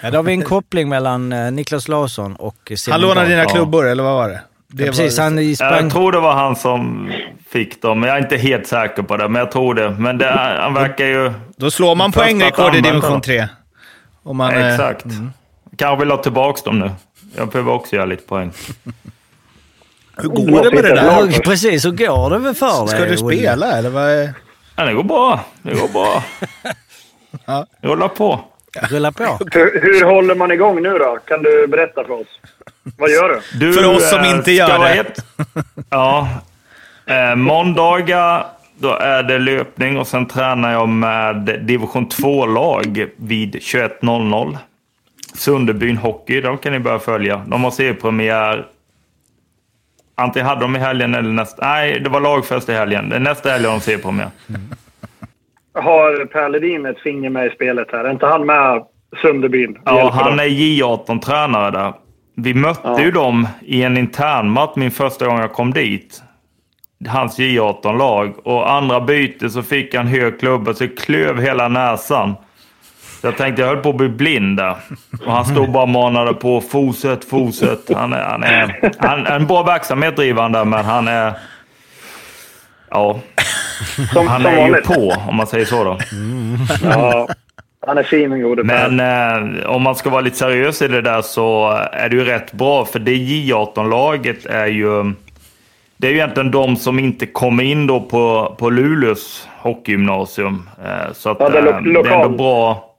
[0.02, 3.42] Ja, då har vi en koppling mellan eh, Niklas Larsson och Simon han lånade dina
[3.42, 3.48] Ja.
[3.48, 4.40] klubbor, eller vad var det?
[4.76, 5.84] Det Ja, precis, var, han sprang...
[5.84, 7.12] Jag tror det var han som
[7.48, 9.28] fick dem, men jag är inte helt säker på det.
[9.28, 9.90] Men jag tror det.
[9.90, 11.32] Men det, han verkar ju...
[11.56, 13.20] Då slår man poängrekord i division dem.
[13.20, 13.48] 3.
[14.22, 15.06] Om man, eh, Exakt.
[15.76, 16.90] Kanske vill ha tillbaka dem nu.
[17.36, 18.52] Jag behöver också göra lite poäng.
[20.16, 21.04] Hur går det med det där?
[21.04, 22.88] Ja, precis, hur går det väl för dig?
[22.88, 24.34] Ska du spela, eller vad är...
[24.76, 25.40] Ja, det går bra.
[25.62, 26.24] Det går bra.
[27.46, 27.66] Ja.
[27.80, 28.40] Rulla på.
[28.82, 29.24] Rulla på.
[29.52, 31.18] Hur, hur håller man igång nu då?
[31.24, 32.26] Kan du berätta för oss?
[32.98, 33.58] Vad gör du?
[33.58, 35.14] Du, För oss som eh, inte ska gör det.
[35.90, 36.28] Ja.
[37.06, 38.46] Eh, måndagar,
[38.78, 44.58] då är det löpning och sen tränar jag med division 2-lag vid 21.00.
[45.34, 47.42] Sunderbyn Hockey, de kan ni börja följa.
[47.46, 48.66] De har seriepremiär.
[50.14, 51.66] Antingen hade de i helgen eller nästa...
[51.66, 53.08] Nej, det var lagfest i helgen.
[53.08, 54.30] Det är Nästa helg har de seriepremiär.
[55.74, 58.04] Har Per Ledin ett finger med i spelet här?
[58.04, 58.82] Är inte han med
[59.22, 59.78] Sunderbyn?
[59.84, 60.38] Ja, han dem?
[60.40, 61.92] är J18-tränare där.
[62.36, 63.00] Vi mötte Ja.
[63.00, 66.22] ju dem i en internmatch min första gång jag kom dit.
[67.08, 68.46] Hans J18-lag.
[68.46, 72.34] Och andra byte så fick han hög klubba så klöv hela näsan.
[73.20, 74.76] Så jag tänkte jag höll på att bli blind där.
[75.26, 76.60] Och han stod bara och manade på.
[76.60, 77.90] Fortsätt, fortsätt.
[77.94, 81.34] Han är, han är, han är en bra verksamhet driver han där, men han är...
[82.90, 83.20] Ja,
[84.12, 85.98] Som, han som är ju på om man säger så då.
[86.82, 87.28] Ja,
[87.86, 88.62] han är fin den gode.
[88.64, 92.24] Men eh, om man ska vara lite seriös i det där så är det ju
[92.24, 92.84] rätt bra.
[92.84, 95.12] För det J18-laget är ju...
[95.96, 100.68] Det är ju egentligen de som inte kommer in då på, på Luleås hockeygymnasium.
[100.84, 102.90] Eh, så att, Ja, det är lo- eh, det är ändå bra.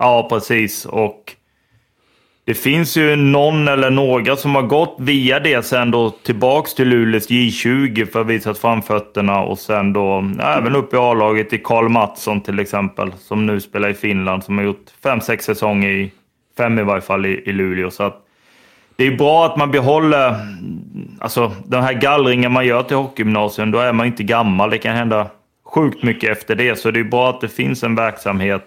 [0.00, 0.86] Ja, precis.
[0.86, 1.32] Och
[2.46, 6.88] det finns ju någon eller några som har gått via det sen då tillbaks till
[6.88, 11.58] Luleås J20 för att visa framfötterna och sen då ja, även upp i A-laget i
[11.58, 15.90] Karl Mattsson till exempel som nu spelar i Finland som har gjort fem, sex säsonger
[15.90, 16.12] i,
[16.56, 17.90] fem i varje fall i, i Luleå.
[17.90, 18.20] Så att
[18.96, 20.36] det är bra att man behåller
[21.20, 23.70] alltså, den här gallringen man gör till hockeygymnasium.
[23.70, 24.70] Då är man inte gammal.
[24.70, 25.30] Det kan hända
[25.64, 26.78] sjukt mycket efter det.
[26.78, 28.64] Så det är bra att det finns en verksamhet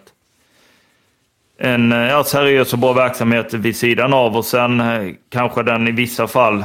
[1.59, 5.87] en eh, ja, seriös och bra verksamhet vid sidan av och sen eh, kanske den
[5.87, 6.63] i vissa fall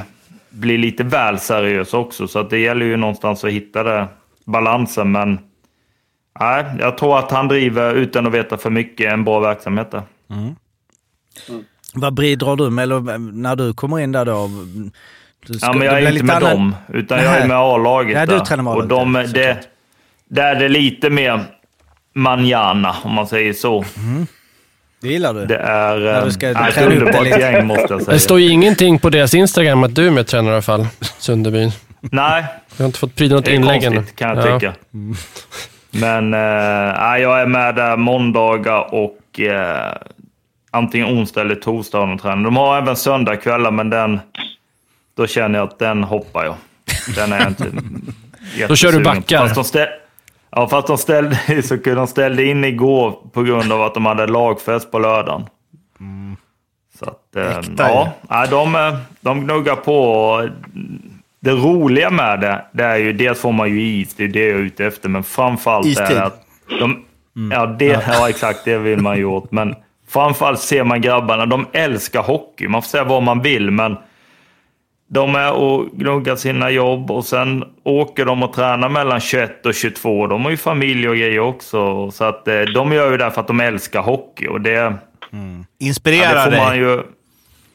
[0.50, 2.28] blir lite väl seriös också.
[2.28, 4.06] Så att det gäller ju någonstans att hitta det,
[4.44, 5.12] balansen.
[5.12, 5.38] Men
[6.40, 10.02] nej, jag tror att han driver utan att veta för mycket en bra verksamhet där.
[11.94, 14.50] Vad bidrar du med eller, när du kommer in där då?
[15.46, 17.48] Du ska- Ja, men jag är inte lite med annan- dem, utan jag är Nej.
[17.48, 18.14] med A-laget.
[18.18, 18.44] Ja, du där.
[18.44, 19.68] tränar med Och A-laget, de, ja, det,
[20.28, 21.40] där är det lite mer
[22.14, 23.84] manjana, om man säger så.
[25.02, 25.46] Det gillar du?
[25.46, 28.12] Det är När eh, du ska ett underbart gäng, måste jag säga.
[28.14, 30.86] Det står ju ingenting på deras Instagram att du är med tränare i alla fall,
[31.18, 31.70] Sunderbyn.
[32.00, 32.44] Nej,
[32.76, 33.96] Jag har inte fått pryda något Det är inlägg ännu.
[33.96, 34.58] konstigt kan jag Ja.
[34.60, 34.72] tycka.
[35.90, 39.92] Men eh, nej, jag är med där måndagar och eh,
[40.70, 42.42] antingen onsdag eller torsdag de träning.
[42.44, 44.20] De har även söndagkvällar, men den,
[45.16, 46.54] då känner jag att den hoppar jag.
[47.16, 47.64] Den är jag inte
[48.68, 49.48] Då kör du backar.
[50.56, 54.26] Ja, fast de ställde, så de ställde in igår på grund av att de hade
[54.26, 55.46] lagfest på lördagen.
[56.98, 60.48] Så att, eh, Äkta ja, nej, de, eh, de gnuggar på.
[61.40, 64.46] Det roliga med det, det är ju dels får man ju is, det är det
[64.46, 66.06] jag är ute efter, men framförallt är Istid.
[66.16, 66.46] det att
[66.78, 67.04] de,
[67.50, 69.52] ja, det, ja, exakt, det vill man ju åt.
[69.52, 69.74] Men
[70.08, 72.68] framförallt ser man grabbarna, de älskar hockey.
[72.68, 73.96] Man får säga vad man vill, men
[75.12, 79.74] de är och gnuggar sina jobb och sen åker de och tränar mellan 21 och
[79.74, 80.26] 22.
[80.26, 82.10] De har ju familj och grejer också.
[82.10, 84.46] Så att eh, de gör ju det för att de älskar hockey.
[84.46, 84.94] Och det, Ja,
[85.78, 86.78] Inspirerar det får man dig.
[86.80, 87.02] ju...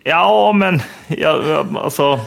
[0.04, 2.20] Ja, men ja, ja, alltså...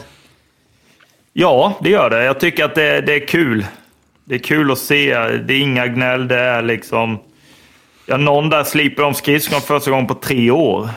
[1.33, 2.23] Ja, det gör det.
[2.23, 3.65] Jag tycker att det, det är kul.
[4.25, 5.15] Det är kul att se.
[5.19, 6.27] Det är inga gnäll.
[6.27, 7.19] Det är liksom...
[8.05, 10.89] Ja, någon där sliper om skridskon första gången på tre år.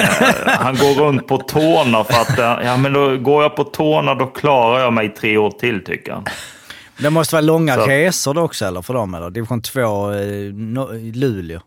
[0.00, 2.38] Eh, han går runt på tårna för att...
[2.38, 5.84] eh, Ja, men då går jag på tårna då klarar jag mig tre år till,
[5.84, 6.24] tycker han.
[6.98, 7.86] Det måste vara långa Så.
[7.86, 9.30] resor då också eller för dem eller?
[9.30, 10.18] Division 2 eh,
[10.54, 11.60] no, Luleå?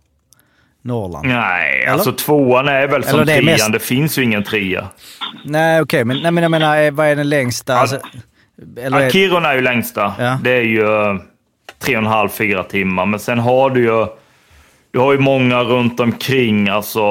[0.81, 1.27] Norrland?
[1.27, 1.93] Nej, Eller?
[1.93, 3.45] alltså tvåan är väl som Eller det trean.
[3.45, 4.87] mest- Det finns ju ingen trea.
[5.45, 7.73] Nej okej, men, nej, men jag menar vad är den längsta?
[7.73, 7.99] Ja, Alltså,
[8.77, 10.13] eller är, Kiruna är ju längsta.
[10.19, 10.39] Ja.
[10.43, 10.85] Det är ju
[11.79, 13.05] tre och en halv, fyra timmar.
[13.05, 14.05] Men sen har du ju,
[14.91, 16.69] du har ju många runt omkring.
[16.69, 17.01] Alltså,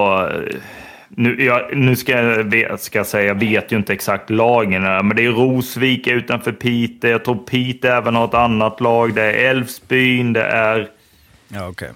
[1.08, 5.02] nu, jag, nu ska jag, ska jag säga, jag vet ju inte exakt lagen, här,
[5.02, 7.10] men det är Rosvika utanför Piteå.
[7.10, 9.14] Jag tror Piteå även har ett annat lag.
[9.14, 10.88] Det är Älvsbyn, det är...
[11.48, 11.90] ja, okej.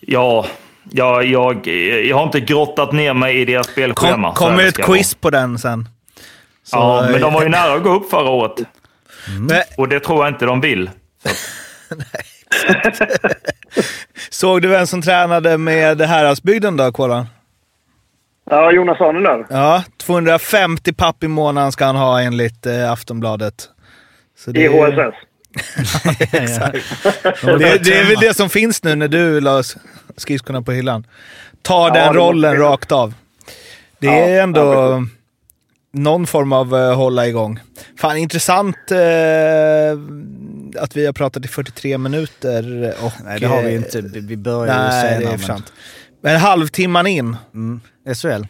[0.00, 0.46] Ja,
[0.90, 1.66] jag, jag,
[2.06, 4.34] jag har inte grottat ner mig i deras spelschema.
[4.34, 5.88] Kom, kommer ett quiz på den sen.
[6.64, 8.52] Så, Ja, men de var ju nära att gå upp förra året.
[9.38, 10.90] Men, Och det tror jag inte de vill.
[14.30, 17.26] såg du vem som tränade med Häradsbygden då, Kolan?
[18.50, 19.44] Ja, Jonas Arnelöv.
[19.50, 23.68] Ja, 250 papp i månaden ska han ha enligt eh, Aftonbladet.
[24.38, 25.14] Så I HSS.
[26.34, 26.76] Exakt.
[27.42, 29.62] Det, det är väl det som finns nu när du la
[30.16, 31.06] skridskorna på hyllan.
[31.62, 32.62] Ta Ja, den det rollen jag.
[32.62, 33.14] rakt av.
[34.00, 35.02] Det Ja, är ändå ja,
[35.92, 37.60] någon form av uh, hålla igång.
[38.00, 38.98] Fan, intressant eh,
[40.82, 42.94] att vi har pratat i 43 minuter.
[43.02, 44.00] Och, Nej, det har vi eh, inte.
[44.00, 45.36] Vi börjar ju senare.
[45.36, 45.62] det är men-.
[46.22, 47.36] Men halvtimman in.
[47.54, 47.80] Mm.
[48.14, 48.42] SHL.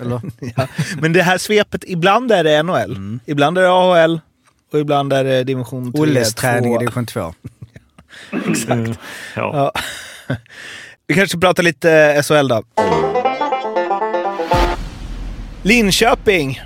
[0.56, 0.66] Ja.
[1.00, 3.20] Men det här svepet, ibland är det NHL, Mm.
[3.26, 4.20] ibland är det AHL
[4.72, 6.00] och ibland är det division 3.
[6.00, 6.78] Olles träning i 2.
[6.80, 7.34] division 2.
[8.68, 8.94] Ja.
[9.36, 9.72] Ja.
[11.06, 12.62] Vi kanske pratar lite SHL då.
[15.62, 16.60] Linköping.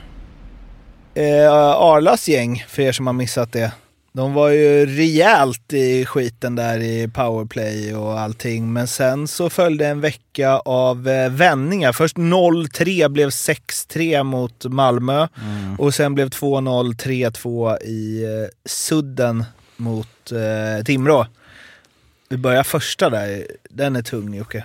[1.15, 3.73] Eh, Arlas gäng, för er som har missat det.
[4.17, 8.73] De var ju rejält i skiten där i powerplay och allting.
[8.73, 11.93] Men sen så följde en vecka av eh, vändningar.
[11.93, 15.29] Först 0-3 blev 6-3 mot Malmö.
[15.79, 19.45] Och sen blev 2-0, 3-2 i eh, sudden
[19.77, 21.27] mot eh, Timrå.
[22.29, 23.47] Vi börjar första där.
[23.71, 24.65] Den är tung Jocke.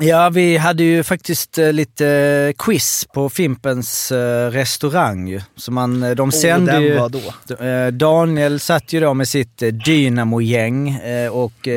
[0.00, 5.40] Ja, vi hade ju faktiskt eh, lite eh, quiz på Fimpens eh, restaurang.
[5.56, 6.98] Så man, de sände den ju...
[6.98, 7.20] var då.
[7.90, 11.00] Daniel satt ju då med sitt Dynamo-gäng
[11.30, 11.68] och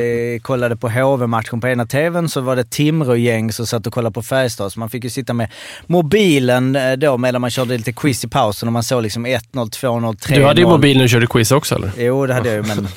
[0.42, 2.28] kollade på HV-matchen på ena tvn.
[2.28, 4.72] Så var det Timrå-gäng som satt och kollade på Färjestad.
[4.72, 5.50] Så man fick ju sitta med
[5.86, 10.16] mobilen då medan man körde lite quiz i pausen och man såg liksom 1-0, 2-0,
[10.16, 10.34] 3-0.
[10.34, 11.92] Du hade ju mobilen och körde quiz också eller?
[11.98, 12.88] Jo, det hade jag ju, men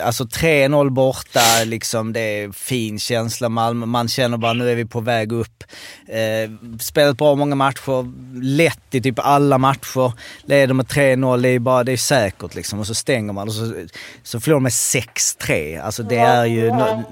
[0.00, 3.48] alltså 3-0 borta, liksom, det är fin känsla.
[3.48, 5.64] Malmö, man känner bara nu är vi på väg upp.
[6.08, 10.12] Eh, spelat bra många matcher, lätt i typ alla matcher.
[10.44, 12.80] Leder med 3-0, det är bara, det är säkert liksom.
[12.80, 13.74] Och så stänger man och så,
[14.22, 15.82] så förlorar man med 6-3.
[15.82, 16.70] Alltså det är ju...
[16.70, 17.02] No,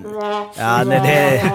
[0.58, 1.52] ja, det, det,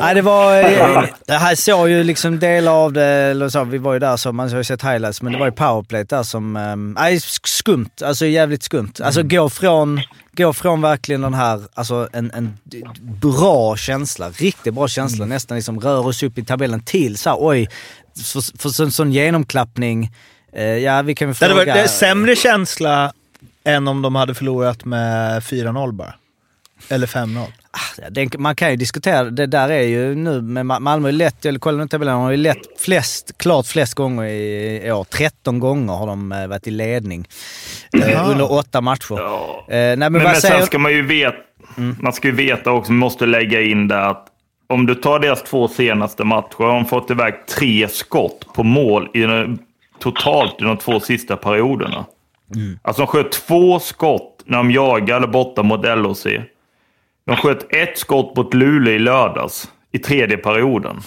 [0.00, 0.54] Nej, det var...
[0.54, 4.16] Jag Det här såg ju liksom delar av det, eller så, vi var ju där
[4.16, 6.56] så man har ju sett highlights, men det var ju powerplay där som...
[6.56, 8.02] Eh, nej, skumt.
[8.04, 8.92] Alltså jävligt skumt.
[9.02, 10.00] Alltså gå från,
[10.38, 12.58] gå från verkligen den här, alltså en, en
[13.00, 17.36] bra känsla, riktigt bra känsla, nästan liksom rör oss upp i tabellen till så här,
[17.40, 17.68] oj,
[18.16, 20.10] för, för sån, sån genomklappning.
[20.52, 21.72] Eh, ja, vi kan väl Det hade fråga...
[21.72, 23.12] varit en sämre känsla
[23.64, 26.14] än om de hade förlorat med 4-0 bara.
[26.88, 27.46] Eller 5-0.
[27.98, 31.12] Ja, det, man kan ju diskutera, det där är ju nu med Ma- Malmö är
[31.12, 35.04] lätt, eller kolla nu tabellen, de har ju lätt flest, klart flest gånger i år.
[35.04, 37.24] 13 gånger har de eh, varit i ledning
[37.92, 39.14] eh, under åtta matcher.
[39.18, 39.64] Ja.
[39.68, 41.36] Eh, nej, men Men, men sen ska man ju veta,
[42.00, 44.26] man ska ju veta också, man måste lägga in det att
[44.66, 49.08] om du tar deras två senaste matcher har de fått iväg tre skott på mål
[49.14, 49.58] i den,
[49.98, 52.04] totalt i de två sista perioderna.
[52.82, 56.26] Alltså de sköt två skott när de jagade borta mot LHC.
[57.28, 61.00] De sköt ett skott mot Luleå i lördags i tredje perioden.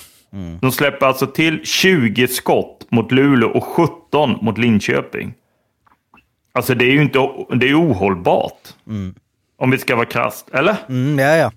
[0.62, 5.34] De släpper alltså till 20 skott mot Luleå och 17 mot Linköping.
[6.54, 7.20] Alltså det är ju inte,
[7.56, 8.60] det är ohållbart.
[9.58, 10.76] Om vi ska vara krasst, eller?
[10.90, 11.52] Mm, ja, ja.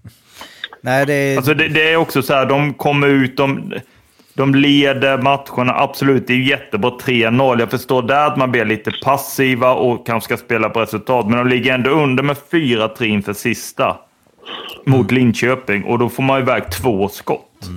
[0.80, 1.36] Nej, det.
[1.36, 3.74] Alltså det, det är också så här, de kommer ut, de,
[4.34, 7.60] de leder matcherna, absolut, det är jättebra 3-0.
[7.60, 11.38] Jag förstår där att man blir lite passiva och kanske ska spela på resultat, men
[11.38, 13.96] de ligger ändå under med 4-3 inför sista
[14.86, 17.70] mot Linköping och då får man iväg två skott.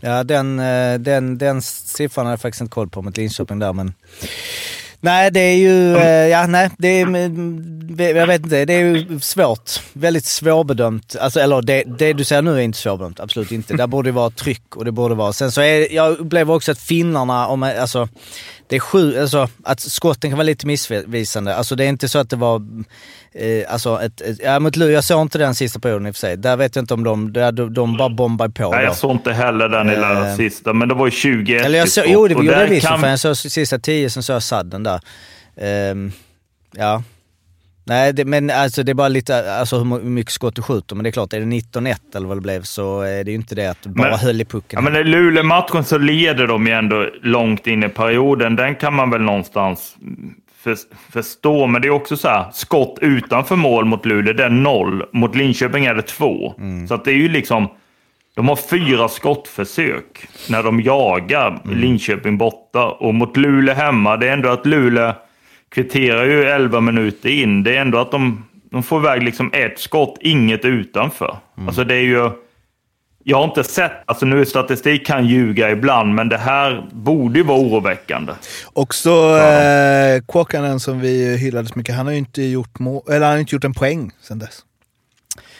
[0.00, 3.72] Ja, den, eh, den, den siffran har jag faktiskt inte koll på mot Linköping där,
[3.72, 3.94] men...
[5.00, 5.96] Nej, det är ju...
[5.96, 7.02] eh, Ja, nej, det är...
[7.02, 9.70] mm, Jag vet inte, det är ju svårt.
[9.92, 11.16] Väldigt svårbedömt.
[11.20, 13.74] Alltså, eller det, det du säger nu är inte svårbedömt, absolut inte.
[13.74, 15.32] Där borde det vara tryck och det borde vara...
[15.32, 18.08] Sen så är jag upplever också att finnarna, om, alltså...
[18.70, 21.54] Det är sju, alltså att skotten kan vara lite missvisande.
[21.56, 22.62] Alltså det är inte så att det var...
[23.32, 26.14] Eh, alltså ett, ett, ja, mot Luleå, jag såg inte den sista perioden i och
[26.14, 26.36] för sig.
[26.36, 27.32] Där vet jag inte om de...
[27.32, 28.70] Där, de, de bara bombar på.
[28.70, 31.64] Nej, jag såg inte heller den i Eh, lilla sista, men det var ju 21
[31.64, 32.10] Eller jag så, skott.
[32.12, 32.86] jo, det gjorde jag visst.
[32.86, 35.00] kan- För jag såg sista tio, sen såg jag sadden där.
[35.90, 36.12] Ehm,
[36.76, 37.02] ja.
[37.84, 40.94] Nej, det, men alltså det är bara lite, alltså hur mycket skott du skjuter.
[40.96, 43.34] Men det är klart, är det 19-1 eller vad det blev så är det ju
[43.36, 44.84] inte det att du bara Men- höll i pucken.
[44.84, 48.56] Ja, men i Luleå-matchen så leder de ju ändå långt in i perioden.
[48.56, 49.96] Den kan man väl någonstans
[50.58, 50.76] för,
[51.12, 51.66] förstå.
[51.66, 55.02] Men det är också så här, skott utanför mål mot Luleå, det är noll.
[55.12, 56.54] Mot Linköping är det två.
[56.88, 57.68] Så att det är ju liksom,
[58.38, 62.84] de har fyra skottförsök när de jagar Linköping borta.
[62.84, 65.12] Och mot Luleå hemma, det är ändå att Luleå
[65.68, 67.62] kvitterar ju 11 minuter in.
[67.62, 71.36] Det är ändå att de, de får iväg liksom ett skott, inget utanför.
[71.66, 72.30] Alltså det är ju
[73.24, 77.44] jag har inte sett, alltså nu statistik kan ljuga ibland, men det här borde ju
[77.44, 78.32] vara oroväckande.
[78.72, 83.26] Också eh, Kåkanen som vi hyllade så mycket, han har ju inte gjort, må- eller
[83.26, 84.60] han har inte gjort en poäng sedan dess.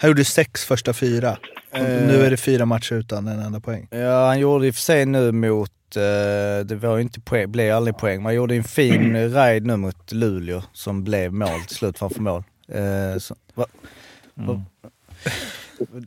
[0.01, 1.37] Han gjorde sex första fyra.
[1.73, 3.89] Nu är det fyra matcher utan en enda poäng.
[3.91, 7.51] Ja, han gjorde i och för sig nu mot, eh, det var ju inte poäng,
[7.53, 11.61] blev aldrig poäng, men han gjorde en fin raid nu mot Luleå som blev mål
[11.67, 12.43] till slut framför mål.
[12.69, 13.67] Eh, så, va,
[14.35, 14.61] va,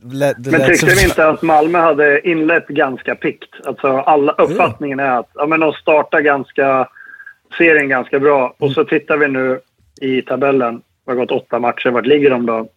[0.02, 3.54] lät- det Men lät tyckte som- ni inte att Malmö hade inlett ganska pikt?
[3.64, 6.88] Alltså alla, uppfattningen är att ja, men de startar ganska,
[7.58, 8.54] serien ganska bra.
[8.58, 9.60] Och så tittar vi nu
[10.00, 10.74] i tabellen.
[11.04, 11.90] Det har gått åtta matcher.
[11.90, 12.68] Vart ligger de då?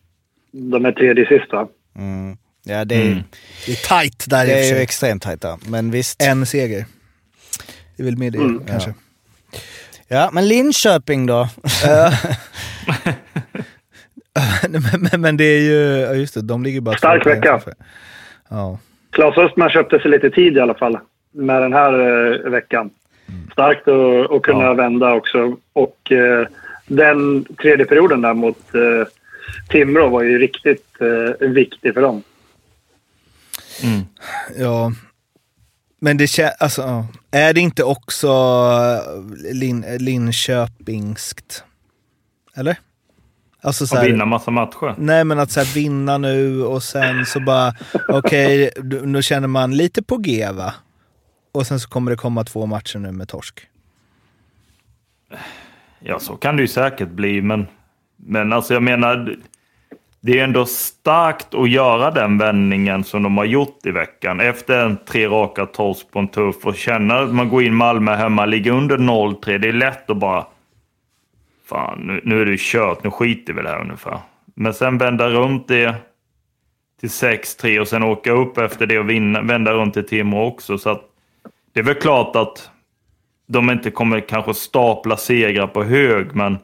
[0.52, 1.68] De är tredje sist va?
[1.96, 2.38] Mm.
[2.66, 3.24] Ja, det är, Mm.
[3.66, 5.58] Det är tight där i det och för är ju extremt tajt där.
[5.68, 6.22] Men visst.
[6.22, 6.86] En seger.
[7.98, 8.66] Det är väl med det Mm.
[8.68, 8.94] kanske.
[10.08, 11.50] Ja, men Linköping då?
[14.70, 17.40] men, men, men det är ju, ja just det, de ligger bara Stark två poäng
[17.40, 17.50] vecka.
[17.52, 17.74] framför.
[18.50, 18.80] Ja.
[19.12, 20.98] Claes Östman köpte sig lite tid i alla fall
[21.34, 21.94] med den här
[22.46, 22.90] eh, veckan.
[23.52, 24.74] Starkt att, att kunna Ja.
[24.74, 25.58] vända också.
[25.74, 26.48] Och eh,
[26.88, 29.08] den tredje perioden där mot eh,
[29.70, 32.24] Timrå var ju riktigt eh, viktig för dem.
[34.58, 34.92] Ja.
[36.00, 38.32] Men det känns, alltså, är det inte också
[39.54, 41.64] Lin, Linköpingskt?
[42.56, 42.78] Eller?
[43.62, 44.96] Alltså så Och här, vinna massa matcher.
[44.98, 47.74] Nej men att så här, vinna nu och sen så bara,
[48.08, 50.74] okej, okay, nu känner man lite på G va?
[51.52, 53.68] Och sen så kommer det komma två matcher nu med torsk.
[56.00, 57.68] Ja, så kan det ju säkert bli, men,
[58.16, 59.38] men alltså jag menar,
[60.26, 64.40] det är ändå starkt att göra den vändningen som de har gjort i veckan.
[64.40, 68.16] Efter en tre raka torsk på en tuff och känna att man går in Malmö
[68.16, 69.58] hemma, ligger under 0-3.
[69.58, 70.46] Det är lätt att bara,
[71.70, 74.20] fan nu, nu är det kört, nu skiter vi i det här ungefär.
[74.56, 75.96] Men sen vända runt det
[77.00, 80.78] till 6-3 och sen åka upp efter det och vinna, vända runt till Timrå också.
[80.78, 81.02] Så att
[81.74, 82.70] det är väl klart att
[83.48, 86.58] de inte kommer kanske stapla segrar på hög, men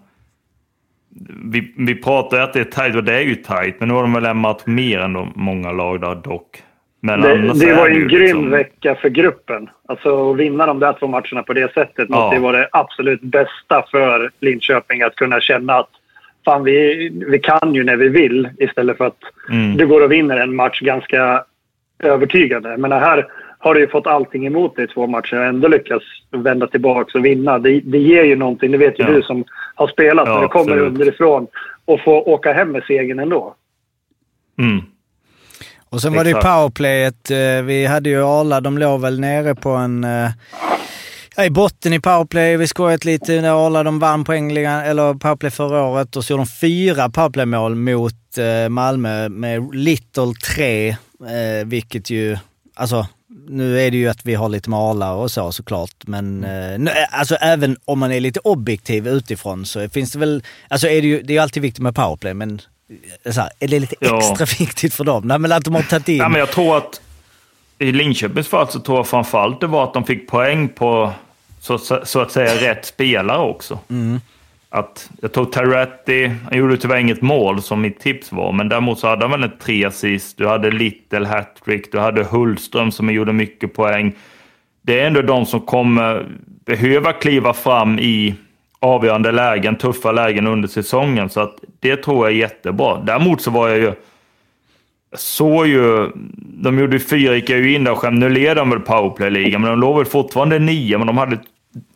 [1.51, 3.93] vi, vi pratar ju att det är tajt och det är ju tajt, men nu
[3.93, 6.63] har de väl en match mer än de många lag där dock.
[7.03, 9.69] Men Det, det var ju en grym liksom- vecka för gruppen.
[9.87, 12.15] Alltså att vinna de där två matcherna på det sättet Ja.
[12.15, 15.01] måste ju vara det absolut bästa för Linköping.
[15.01, 15.89] Att kunna känna att
[16.45, 19.17] fan, vi, vi kan ju när vi vill istället för att
[19.49, 19.77] Mm.
[19.77, 21.43] du går och vinner en match ganska
[22.03, 22.77] övertygande.
[22.77, 23.27] Men här
[23.63, 27.17] har du ju fått allting emot dig i två matcher och ändå lyckas vända tillbaka
[27.17, 27.59] och vinna.
[27.59, 29.09] Det, det ger ju någonting, det vet ju Ja.
[29.11, 29.43] du som
[29.75, 30.87] har spelat, Ja, när du kommer absolut.
[30.87, 31.47] underifrån
[31.85, 33.55] och får åka hem med segern ändå.
[34.59, 34.81] Mm.
[35.89, 36.55] Och sen var det ju Exakt.
[36.55, 37.31] powerplayet.
[37.31, 40.03] Eh, Vi hade ju Arla, de låg väl nere på en...
[40.03, 40.29] eh,
[41.35, 42.57] Ja, I botten i powerplay.
[42.57, 46.43] Vi skojat lite när Arla de vann poängligan, eller powerplay förra året och så gjorde
[46.43, 50.95] de fyra powerplaymål mot eh, Malmö med Little 3, eh,
[51.65, 52.37] vilket ju...
[52.75, 53.07] Alltså,
[53.51, 56.91] nu är det ju att vi har lite Arla och så såklart, men eh, nu,
[56.91, 60.43] eh, alltså även om man är lite objektiv utifrån så finns det väl...
[60.67, 62.61] Alltså är det ju, det är ju alltid viktigt med powerplay, men
[63.23, 64.17] eh, så här, är det lite Ja.
[64.31, 65.27] extra viktigt för dem?
[65.27, 66.17] Nej, men att de har tagit in...
[66.17, 67.01] Ja, men jag tror att
[67.79, 71.11] i Linköpings fall så tror jag framförallt det var att de fick poäng på
[71.59, 73.79] så, så att säga rätt spelare också.
[74.73, 78.99] Att, jag tog Terretti, han gjorde tyvärr inget mål som mitt tips var, men däremot
[78.99, 80.37] så hade han väl en tre assist.
[80.37, 84.13] Du hade Little hattrick, du hade Hultström som gjorde mycket poäng.
[84.81, 86.25] Det är ändå de som kommer
[86.65, 88.35] behöva kliva fram i
[88.79, 91.29] avgörande lägen, tuffa lägen under säsongen.
[91.29, 93.01] Så att det tror jag är jättebra.
[93.03, 93.93] Däremot så var jag ju
[95.11, 98.27] jag såg ju, de gjorde fyra, gick jag ju in där och skämde.
[98.29, 100.97] Nu leder de väl powerplay-ligan, men de låg väl fortfarande nio.
[100.97, 101.37] Men de hade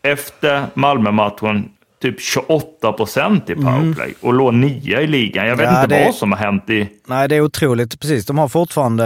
[0.01, 1.69] efter Malmö-matchen
[2.11, 5.47] typ 28 procent i powerplay och låg nia i ligan.
[5.47, 6.89] Jag vet Ja, inte det- vad som har hänt i...
[7.07, 7.99] Nej, det är otroligt.
[7.99, 9.05] Precis, de har fortfarande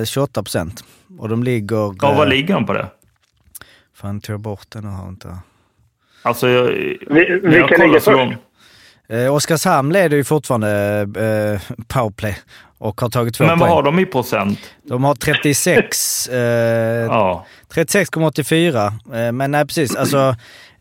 [0.00, 0.84] eh, 28 procent.
[1.18, 1.76] Och de ligger...
[2.02, 2.86] Ja, vad eh, ligger de på det?
[3.94, 5.38] Fan, tog jag bort den och har inte...
[6.22, 6.64] Alltså, jag,
[7.10, 8.38] Vi, vilka ligger så först?
[9.08, 10.70] Eh, Oskarshamn leder ju fortfarande
[11.16, 12.36] eh, powerplay
[12.78, 13.76] och har tagit två Men vad poäng.
[13.76, 14.58] har de i procent?
[14.82, 16.28] De har 36...
[16.28, 16.36] Eh,
[17.06, 17.46] Ja.
[17.74, 18.86] 36,84.
[19.26, 19.96] Eh, men nej, precis.
[19.96, 20.36] Alltså,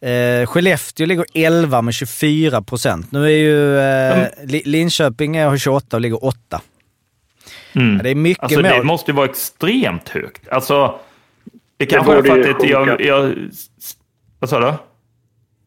[0.09, 3.11] eh, Skellefteå ligger 11 med 24 procent.
[3.11, 6.61] Nu är ju eh, Li- Linköping är- har 28 och ligger 8.
[7.75, 7.97] Mm.
[7.97, 8.69] Ja, det är mycket Alltså mål.
[8.71, 10.47] det måste ju vara extremt högt.
[10.49, 10.95] Alltså,
[11.77, 13.33] det kanske är för att det, jag, jag...
[14.39, 14.73] Vad sa du?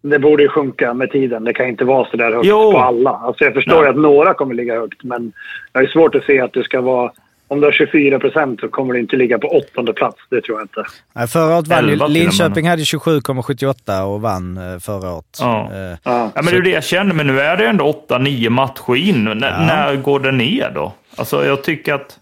[0.08, 1.44] Det borde ju sjunka med tiden.
[1.44, 2.72] Det kan inte vara så där högt Jo.
[2.72, 3.10] på alla.
[3.10, 3.82] Alltså jag förstår Nej.
[3.82, 5.32] ju att några kommer ligga högt, men
[5.72, 7.12] jag är svårt att se att du ska vara...
[7.48, 10.16] Om du har 24 procent så kommer du inte ligga på åttonde plats.
[10.30, 10.84] Det tror jag inte.
[11.12, 12.22] Nej, förra året vann ju, 11 till och med.
[12.22, 15.38] Linköping hade 27,78 och vann eh, förra året.
[15.40, 15.70] Ja.
[15.72, 16.32] Eh, Ja.
[16.34, 19.26] Ja, men det är det jag känner, men nu är det ändå 8-9 matcher in.
[19.28, 20.92] N- När går det ner då?
[21.16, 22.18] Alltså jag tycker att...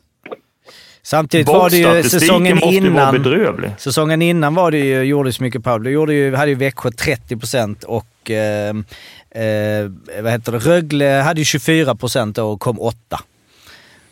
[1.02, 3.22] Samtidigt var det ju säsongen måste ju vara innan.
[3.22, 3.70] bedrövlig.
[3.78, 5.92] Säsongen innan var det ju, gjordes mycket powerplay.
[5.92, 8.68] Gjorde ju, hade ju Växjö 30% och eh,
[9.44, 9.90] eh,
[10.22, 13.20] vad heter det, Rögle hade ju 24% då och kom åtta.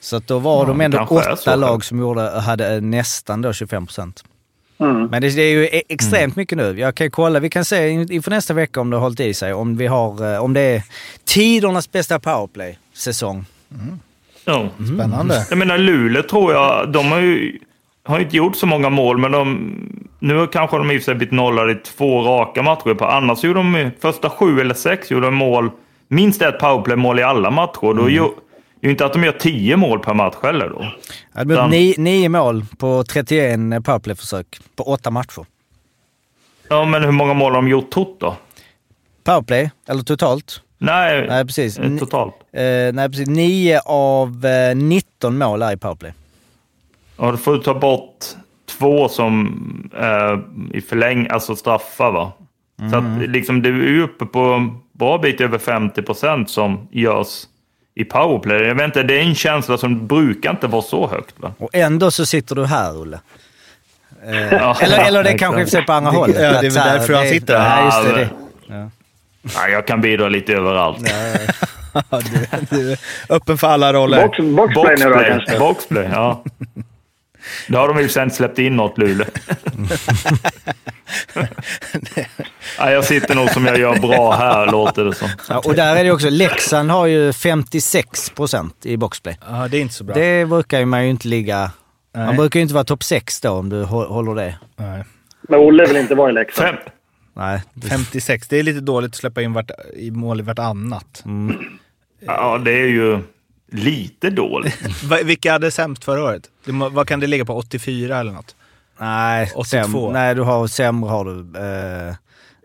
[0.05, 4.25] Så att då var Ja, de ändå åtta lag som gjorde, hade nästan då 25%.
[4.79, 5.07] Mm.
[5.07, 6.33] Men det, det är ju e- extremt Mm.
[6.37, 6.81] mycket nu.
[6.81, 9.35] Jag kan kolla, vi kan se in- inför nästa vecka om det har hållit i
[9.35, 9.53] sig.
[9.55, 10.83] Om, vi har, eh, om det är
[11.25, 13.45] tidernas bästa powerplay-säsong.
[14.45, 14.69] Ja.
[14.95, 15.47] Spännande.
[15.51, 17.59] Jag menar Luleå tror jag, de har ju
[18.05, 19.71] har inte gjort så många mål, men de,
[20.19, 22.95] nu kanske de i och för sig blivit nollade i två raka matcher.
[22.95, 23.05] På.
[23.05, 25.71] Annars gjorde de första sju eller sex gjorde de mål,
[26.09, 27.95] minst ett powerplay-mål i alla matcher.
[27.95, 28.31] Då gör,
[28.85, 30.79] det är ju inte att de gör tio mål per match heller då.
[30.79, 30.89] Det
[31.35, 35.45] hade blivit Utan- ni, nio mål på 31 powerplay-försök på åtta matcher.
[36.69, 38.37] Ja, men hur många mål har de gjort tot då?
[39.25, 40.61] Powerplay, eller totalt?
[40.79, 41.79] Nej, Nej, precis.
[41.79, 42.35] eh, totalt.
[42.53, 42.63] Eh,
[42.93, 43.29] nej, precis.
[43.29, 46.13] 9 av eh, 19 mål är i powerplay.
[47.19, 48.25] Ja, då får du ta bort
[48.79, 52.33] två som eh, i förläng, alltså straffar va?
[52.91, 57.43] Så att liksom du är uppe på en bra bit över 50 procent som görs
[57.95, 58.63] i powerplay.
[58.67, 61.53] Jag vet inte, det är en känsla som brukar inte vara så högt va?
[61.59, 63.21] Och ändå så sitter du här, Olle.
[64.27, 65.53] Eh, Ja, eller, eller det exakt.
[65.55, 66.37] kanske sig på andra Det- hållet.
[66.37, 67.81] ja, det är väl därför han sitter här.
[67.81, 68.29] Ja, just det.
[68.69, 68.91] Ja, det.
[69.43, 70.99] Nej, jag kan bidra lite överallt.
[72.11, 74.23] Ja, du, du är öppen för alla roller.
[74.27, 75.59] Box, boxplay nu då Boxplay, kanske?
[75.59, 76.43] boxplay, ja.
[77.69, 79.27] Då har de ju sen släppt in något Luleå.
[82.79, 85.29] ja, jag sitter nog som jag gör bra här, låter det som.
[85.49, 89.39] Ja, och där är det också, Leksand har ju 56 procent i boxplay.
[89.49, 90.15] Ja, det är inte så bra.
[90.17, 91.71] Det brukar ju man ju inte ligga...
[92.17, 92.37] Man Nej.
[92.37, 94.55] brukar ju inte vara topp 6 då om du hå- håller det.
[94.77, 95.05] Nej.
[95.49, 96.69] Men Olle vill inte vara i Leksand.
[96.69, 96.77] Fem,
[97.37, 97.63] Nej.
[97.75, 101.25] det- 56, det är lite dåligt att släppa in vart, i mål i vartannat.
[102.27, 103.19] ja, det är ju
[103.73, 104.79] lite dåligt.
[105.25, 106.43] Vilka hade sämst förra året?
[106.91, 107.57] Vad kan det ligga på?
[107.57, 108.55] 84 eller något?
[108.99, 109.65] Nej, 82.
[109.65, 111.59] säm, nej, du har sämre har du.
[112.11, 112.15] Eh,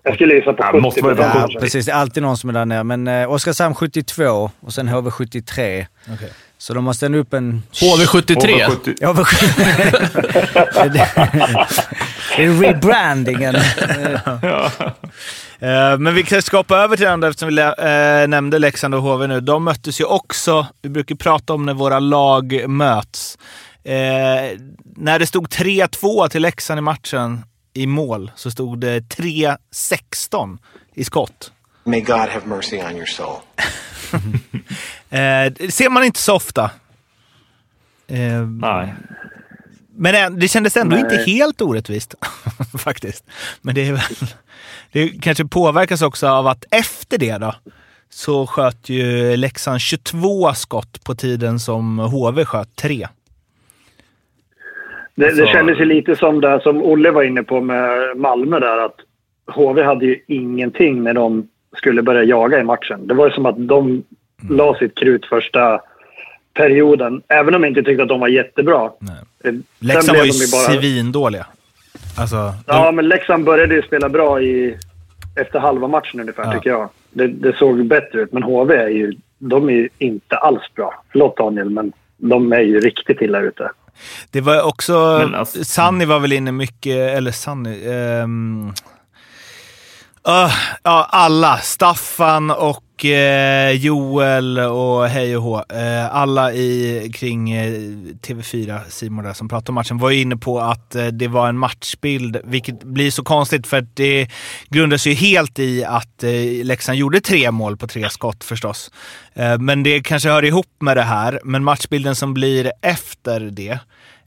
[0.03, 1.85] Jag skulle gissa på Ja, 70 måste vara ja, precis.
[1.85, 2.83] Det är alltid någon som är där nere.
[2.83, 5.87] Men eh, Oskarshamn 72 och sen HV 73.
[6.13, 6.29] Okej.
[6.57, 7.63] Så de måste ändå upp en...
[7.71, 9.05] HV73.
[9.05, 9.23] HV
[12.47, 12.47] 70.
[12.47, 13.55] Ja, vad- det är rebrandingen.
[15.61, 19.27] Eh, men vi kan skapa över till där eftersom vi eh, nämnde Leksand och HV
[19.27, 19.41] nu.
[19.41, 23.37] De möttes ju också, vi brukar prata om när våra lag möts.
[23.83, 23.93] Eh,
[24.95, 30.57] när det stod 3-2 till Leksand i matchen i mål så stod det 3-16
[30.95, 31.51] i skott.
[31.83, 33.37] May God have mercy on your soul.
[35.09, 36.71] Eh, det ser man inte så ofta.
[38.07, 38.93] Eh, Nej.
[40.01, 41.03] Men det kändes ändå Nej.
[41.03, 42.15] inte helt orättvist
[42.79, 43.25] faktiskt.
[43.61, 44.01] Men det är väl...
[44.91, 47.55] Det kanske påverkas också av att efter det då
[48.09, 53.07] så sköt ju Leksand 22 skott på tiden som HV sköt 3.
[55.15, 58.59] Det, det Alltså- kändes ju lite som det som Olle var inne på med Malmö
[58.59, 58.77] där.
[58.77, 58.95] Att
[59.55, 61.47] HV hade ju ingenting när de
[61.77, 63.07] skulle börja jaga i matchen.
[63.07, 64.03] Det var ju som att de
[64.49, 65.81] la sitt krut första
[66.63, 67.21] perioden.
[67.27, 68.89] Även om jag inte tyckte att de var jättebra.
[68.99, 69.15] Nej.
[69.43, 71.45] Eh, Leksand var ju bara- svindåliga.
[72.17, 74.77] Alltså, Ja, men Leksand började ju spela bra i,
[75.35, 76.53] efter halva matchen ungefär, Ja.
[76.53, 76.89] tycker jag.
[77.11, 81.03] Det, det såg bättre ut, men HV är ju, de är ju inte alls bra.
[81.11, 83.71] Förlåt Daniel, men de är ju riktigt illa ute.
[84.31, 84.97] Det var också...
[85.35, 87.87] Alltså- Sanni var väl inne mycket, eller Sanni...
[87.91, 88.71] ehm,
[90.27, 90.51] öh,
[90.83, 91.57] ja, alla.
[91.57, 95.63] Staffan och eh, Joel och hej och hå.
[95.69, 97.71] Eh, alla i, kring eh,
[98.21, 101.49] TV4, Simon där som pratade om matchen, var ju inne på att eh, det var
[101.49, 104.27] en matchbild, vilket blir så konstigt för att det
[104.69, 106.31] grundas ju helt i att eh,
[106.63, 108.91] Leksand gjorde tre mål på tre skott förstås.
[109.33, 113.79] Eh, men det kanske hör ihop med det här, men matchbilden som blir efter det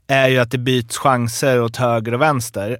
[0.07, 2.77] är ju att det byts chanser åt höger och vänster.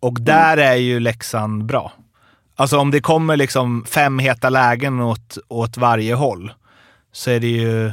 [0.00, 1.92] Och där är ju Leksand bra.
[2.60, 6.52] Alltså om det kommer liksom fem heta lägen åt, åt varje håll
[7.12, 7.92] så är det ju...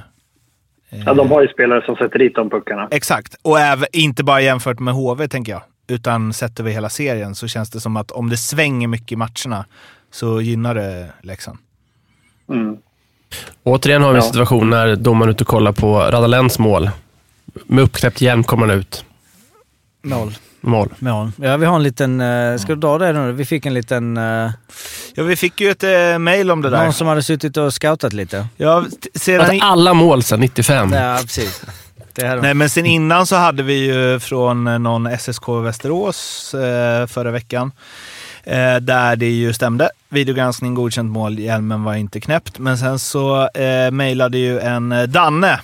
[0.89, 2.88] Ja, de har ju spelare som sätter dit de puckarna.
[2.91, 3.36] Exakt.
[3.41, 5.61] Och även, inte bara jämfört med HV tänker jag.
[5.88, 9.15] Utan sett över hela serien så känns det som att om det svänger mycket i
[9.15, 9.65] matcherna
[10.11, 11.57] så gynnar det Leksand.
[12.49, 12.78] Mm.
[13.63, 14.32] Återigen har vi en Ja.
[14.32, 16.89] situation när domaren är ute och kollar på Radalens mål.
[17.65, 19.05] Med uppknäppt hjälm kommer han ut.
[20.03, 20.34] Mål.
[20.62, 20.89] Mål.
[20.99, 21.32] Mål.
[21.38, 22.22] Ja, vi har en liten...
[22.22, 23.32] eh, ska du dra det nu?
[23.32, 24.18] Vi fick en liten...
[24.18, 24.49] eh,
[25.16, 26.84] Ja, vi fick ju ett eh, mail om det där.
[26.84, 28.47] någon som hade suttit och scoutat lite.
[28.58, 28.86] Ja,
[29.16, 30.93] sedan Alltså, alla mål sedan 95.
[30.93, 31.62] Ja, precis.
[32.41, 37.32] Nej, men sen innan så hade vi ju från eh, någon SSK Västerås eh, förra
[37.32, 37.72] veckan.
[38.43, 39.89] Eh, där det ju stämde.
[40.10, 42.60] Videogranskning, godkänt mål, hjälmen var inte knäppt.
[42.60, 45.60] Men sen så eh, mejlade ju en eh, Danne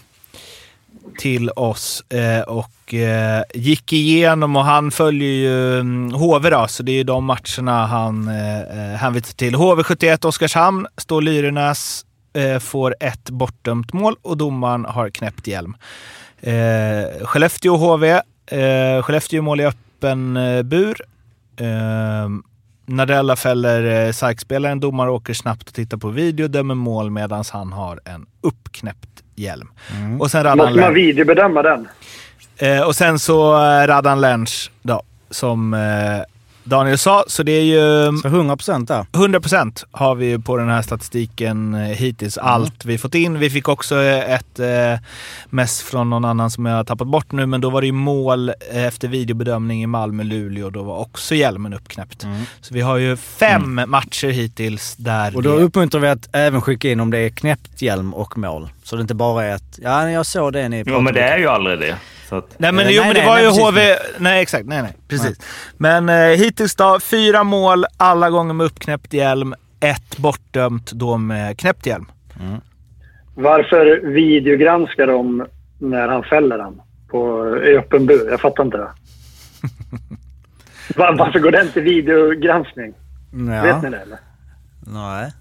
[1.18, 6.68] till oss eh, och och eh, gick igenom och han följer ju mm, HV då,
[6.68, 9.56] så det är ju de matcherna han eh, hänvisar till.
[9.56, 15.76] HV71 Oskarshamn står Lyrenäs, eh, får ett bortdömt mål och domaren har knäppt hjälm.
[16.42, 18.10] Eh, Skellefteå HV,
[18.46, 21.02] eh, Skellefteå mål i öppen eh, bur.
[21.58, 22.30] Eh,
[22.86, 27.74] Nardella fäller eh, SAIK-spelaren, domare åker snabbt och tittar på video, dömer mål medan han
[27.74, 29.68] har en uppknäppt hjälm.
[30.20, 31.88] Och sen Måste man videobedöma den?
[32.58, 35.80] Eh, och sen så eh, Radan Lenz då, som eh,
[36.66, 37.24] Daniel sa.
[37.28, 38.18] Så det är ju...
[38.22, 39.06] Så 100 procent där.
[39.12, 42.38] 100% har vi ju på den här statistiken eh, hittills.
[42.38, 43.40] Allt vi fått in.
[43.40, 45.00] Vi fick också eh, ett eh,
[45.50, 47.94] mess från någon annan som jag har tappat bort nu, men då var det ju
[47.94, 50.70] mål eh, efter videobedömning i Malmö-Luleå.
[50.70, 52.26] Då var också hjälmen uppknäppt.
[52.62, 56.62] Så vi har ju fem matcher hittills där Och då det- uppmuntrar vi att även
[56.62, 58.70] skicka in om det är knäppt hjälm och mål.
[58.84, 61.38] Så det inte bara är att, ja jag såg det ni Jo, men det är
[61.38, 61.96] ju aldrig det.
[62.30, 63.64] Så att, Nej men, Eh, jo, nej, men det nej, var nej, ju precis.
[63.64, 63.96] HV...
[64.24, 64.92] Nej exakt, nej nej.
[65.08, 65.38] Precis.
[65.78, 69.54] Men eh, hittills då, fyra mål, alla gånger med uppknäppt hjälm.
[69.80, 72.06] Ett bortdömt då med knäppt hjälm.
[73.36, 75.46] Varför videogranskar de
[75.80, 78.32] när han fäller den på, i öppen bur?
[78.32, 78.88] Jag fattar inte det.
[80.96, 82.94] Var, varför går den till videogranskning?
[83.32, 83.62] Ja.
[83.64, 84.18] Vet ni det eller?
[84.88, 85.32] Nej.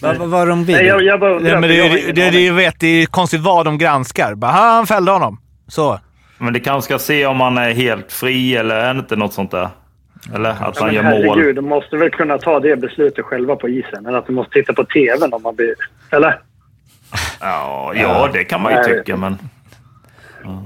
[0.18, 0.76] Vad var de video?
[0.76, 1.50] Nej, jag, jag bara undrar.
[1.50, 4.34] Nej, men det, det, det, det, vet, det är konstigt vad de granskar.
[4.34, 5.40] Bara, "Ha, han fällde honom.
[5.68, 6.00] Så.
[6.38, 9.32] men det kanske ska se om han är helt fri eller är det inte något
[9.32, 9.68] sånt där?
[10.34, 11.54] Eller att Ja, han gör herregud, mål.
[11.54, 14.06] de måste väl kunna ta det beslutet själva på isen.
[14.06, 15.74] Eller att de måste titta på TVn om man blir...
[16.10, 16.40] Eller?
[17.40, 19.38] Ja, ja, det kan man ju Nej, tycka, men...
[20.44, 20.62] Ja.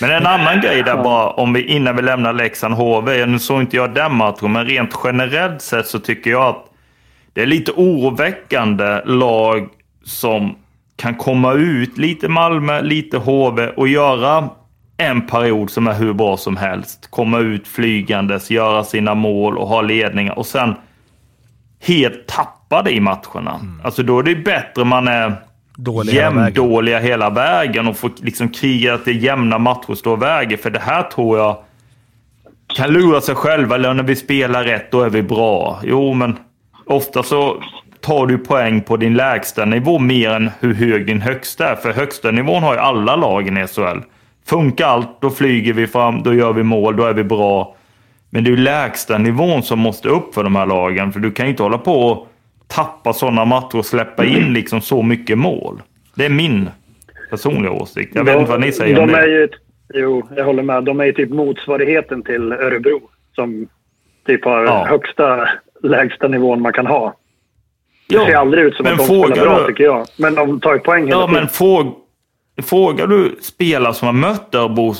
[0.00, 3.26] Men en annan grej där bara, om vi, innan vi lämnar Leksand HV.
[3.26, 6.64] Nu såg inte jag den matchen, men rent generellt sett så tycker jag att
[7.32, 9.68] det är lite oroväckande lag
[10.04, 10.56] som
[10.98, 14.48] kan komma ut, lite Malmö, lite HV och göra
[14.96, 17.10] en period som är hur bra som helst.
[17.10, 20.74] Komma ut flygandes, göra sina mål och ha ledningar och sen
[21.80, 23.60] helt tappade i matcherna.
[23.84, 25.32] Alltså då är det bättre man är
[25.76, 26.44] Dålig hela vägen.
[26.44, 30.56] jämndåliga hela vägen och får liksom kriga att det är jämna matcher står väger.
[30.56, 31.56] För det här tror jag
[32.76, 33.74] kan lura sig själva.
[33.74, 35.80] Eller när vi spelar rätt, då är vi bra.
[35.82, 36.36] Jo, men
[36.86, 37.62] ofta så
[38.00, 41.74] tar du poäng på din lägsta nivå mer än hur hög din högsta är.
[41.76, 43.98] För högsta nivån har ju alla lagen i SHL.
[44.46, 47.74] Funkar allt, då flyger vi fram, då gör vi mål, då är vi bra.
[48.30, 51.12] Men det är ju lägsta nivån som måste upp för de här lagen.
[51.12, 52.28] För du kan ju inte hålla på och
[52.66, 55.82] tappa sådana matcher och släppa in liksom så mycket mål.
[56.14, 56.68] Det är min
[57.30, 58.14] personliga åsikt.
[58.14, 59.28] Jag vet de, inte vad ni säger de om är det.
[59.28, 59.48] ju,
[59.94, 60.84] Jo, jag håller med.
[60.84, 63.00] De är ju typ motsvarigheten till Örebro.
[63.34, 63.66] Som
[64.26, 64.86] typ har Ja.
[64.88, 65.48] högsta,
[65.82, 67.14] lägsta nivån man kan ha.
[68.08, 70.06] Det ser aldrig ut som men att de spelar bra du- tycker jag.
[70.16, 71.40] Men de tar ju poäng hela Ja, tiden.
[71.42, 71.94] men fråg,
[72.62, 74.94] frågar du spelare som har mött Örebro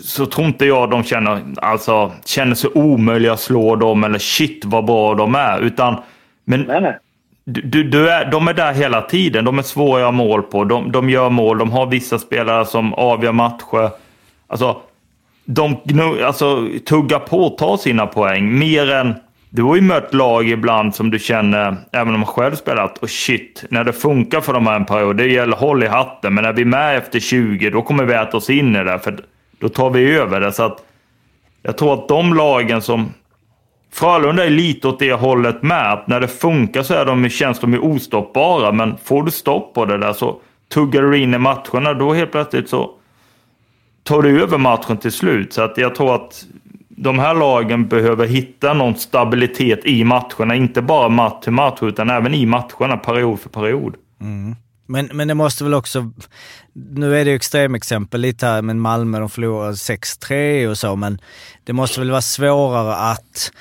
[0.00, 4.64] så tror inte jag de känner, alltså, känner sig omöjliga att slå dem eller shit
[4.64, 5.60] vad bra de är.
[5.60, 5.96] Utan,
[6.44, 6.98] men Nej, nej.
[7.44, 9.44] du, du, är, de är där hela tiden.
[9.44, 10.64] De är svåra att göra mål på.
[10.64, 11.58] De, de gör mål.
[11.58, 13.90] De har vissa spelare som avgör matcher.
[14.46, 14.76] Alltså,
[15.44, 15.76] de
[16.24, 18.58] alltså, tuggar på och tar sina poäng.
[18.58, 19.14] Mer än...
[19.54, 23.10] Du har ju mött lag ibland som du känner, även om man själv spelat, och
[23.10, 26.34] shit, när det funkar för dem här en period, det gäller håll i hatten.
[26.34, 28.98] Men när vi är med efter 20, då kommer vi äta oss in i det,
[28.98, 29.18] för
[29.58, 30.52] då tar vi över det.
[30.52, 30.84] Så att
[31.62, 33.14] jag tror att de lagen som...
[33.92, 35.92] Frölunda är lite åt det hållet med.
[35.92, 38.72] Att när det funkar så är de, känns de ju ostoppbara.
[38.72, 40.36] Men får du stopp på det där så
[40.68, 41.94] tuggar du in i matcherna.
[41.94, 42.90] Då helt plötsligt så
[44.02, 45.52] tar du över matchen till slut.
[45.52, 46.44] Så att jag tror att
[47.02, 50.54] de här lagen behöver hitta någon stabilitet i matcherna.
[50.54, 53.94] Inte bara match till match, utan även i matcherna, period för period.
[54.20, 54.56] Mm.
[54.86, 56.10] Men, men det måste väl också,
[56.72, 61.20] nu är det ju extremexempel lite här med Malmö, de förlorade 6-3 och så, men
[61.64, 63.52] det måste väl vara svårare att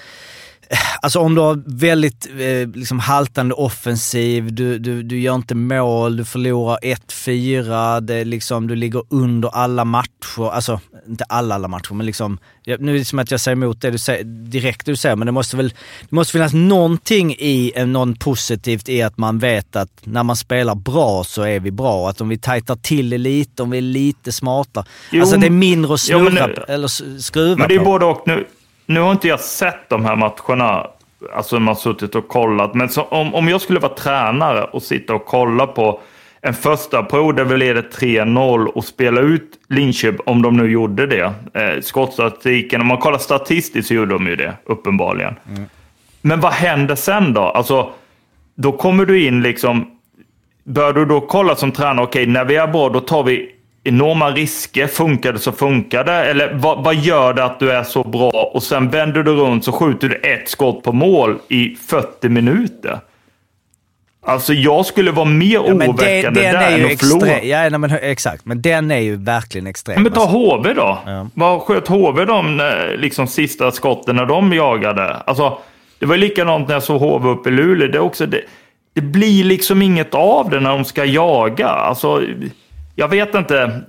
[1.03, 6.17] Alltså om du har väldigt eh, liksom haltande offensiv, du, du, du gör inte mål,
[6.17, 10.51] du förlorar 1-4, det är liksom, du ligger under alla matcher.
[10.51, 12.39] Alltså, inte alla, alla matcher, men liksom...
[12.79, 15.25] Nu är det som att jag säger emot det du säger, direkt du säger, men
[15.25, 15.69] det måste väl
[16.01, 20.75] det måste finnas någonting i, någon positivt i att man vet att när man spelar
[20.75, 22.09] bra så är vi bra.
[22.09, 24.85] Att om vi tajtar till det lite, om vi är lite smarta.
[25.11, 27.79] Jo, alltså det är mindre att men snurra nu- på, eller skruva Men det är
[27.79, 27.85] på.
[27.85, 28.23] både och.
[28.25, 28.47] Nu,
[28.93, 30.87] nu har inte jag sett de här matcherna,
[31.33, 32.73] alltså när man har suttit och kollat.
[32.73, 35.99] Men om, om jag skulle vara tränare och sitta och kolla på
[36.41, 41.07] en första period där vi leder 3-0 och spela ut Linköping, om de nu gjorde
[41.07, 41.33] det.
[41.53, 45.35] Eh, skottstatistiken, om man kollar statistiskt så gjorde de ju det, uppenbarligen.
[46.21, 47.41] Men vad händer sen då?
[47.41, 47.89] Alltså,
[48.55, 49.87] då kommer du in liksom...
[50.63, 54.31] Bör du då kolla som tränare, okej, när vi är bra, då tar vi enorma
[54.31, 54.87] risker.
[54.87, 56.13] Funkar det så funkar det.
[56.13, 59.65] Eller vad, vad gör det att du är så bra och sen vänder du runt
[59.65, 62.99] så skjuter du ett skott på mål i 40 minuter.
[64.25, 67.43] Alltså jag skulle vara mer Ja, oroväckande den där är ju än att förlora.
[67.43, 70.03] Ja, nej, men, exakt, men den är ju verkligen extrem.
[70.03, 70.37] Men ta alltså.
[70.37, 70.99] HV då.
[71.33, 75.15] Vad sköt HV de eh, liksom, sista skotten när de jagade?
[75.15, 75.57] Alltså,
[75.99, 77.87] det var likadant när jag såg HV uppe i Luleå.
[77.87, 78.41] Det, också, det,
[78.93, 81.67] det blir liksom inget av det när de ska jaga.
[81.67, 82.21] Alltså,
[82.95, 83.81] jag vet inte.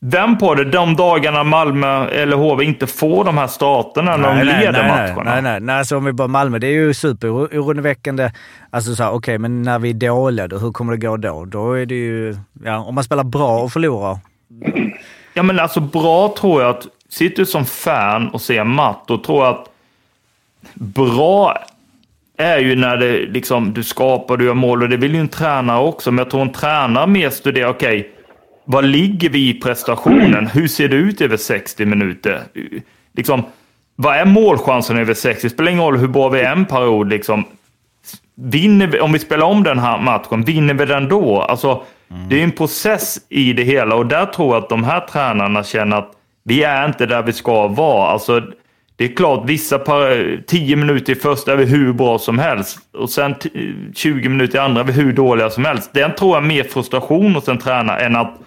[0.00, 4.42] Vem på det de dagarna Malmö eller HV inte får de här starterna när de
[4.42, 5.30] leder nej, matcherna?
[5.30, 5.78] Nej, nej, nej.
[5.78, 8.30] Alltså om vi bara Malmö, det är ju superoroväckande.
[8.70, 11.44] Alltså så okej, men när vi är dåliga, då, hur kommer det gå då?
[11.44, 12.36] Då är det ju...
[12.64, 14.18] Ja, om man spelar bra och förlorar.
[15.34, 19.18] Ja, men alltså bra tror jag att, sitter du som fan och ser match, då
[19.18, 19.66] tror jag att
[20.74, 21.58] bra
[22.36, 25.28] är ju när det liksom, du skapar, du gör mål och det vill ju en
[25.28, 26.10] tränare också.
[26.10, 28.10] Men jag tror en tränare mer studerar, okej,
[28.70, 30.46] vad ligger vi i prestationen?
[30.46, 32.42] Hur ser det ut över 60 minuter?
[33.16, 33.42] Liksom,
[33.96, 35.46] vad är målchansen över 60?
[35.46, 37.08] Det spelar ingen roll hur bra vi är en period.
[37.08, 37.44] Liksom.
[38.34, 41.40] Vinner vi, om vi spelar om den här matchen, vinner vi den då?
[41.40, 41.82] Alltså,
[42.28, 45.64] Det är en process i det hela och där tror jag att de här tränarna
[45.64, 46.12] känner att
[46.44, 48.08] vi är inte där vi ska vara.
[48.08, 48.42] Alltså,
[48.96, 52.78] det är klart, vissa par, 10 minuter i första är vi hur bra som helst
[52.92, 53.34] och sen
[53.94, 55.90] 20 minuter i andra är vi hur dåliga som helst.
[55.94, 58.38] Den tror jag är mer frustration hos en tränare än att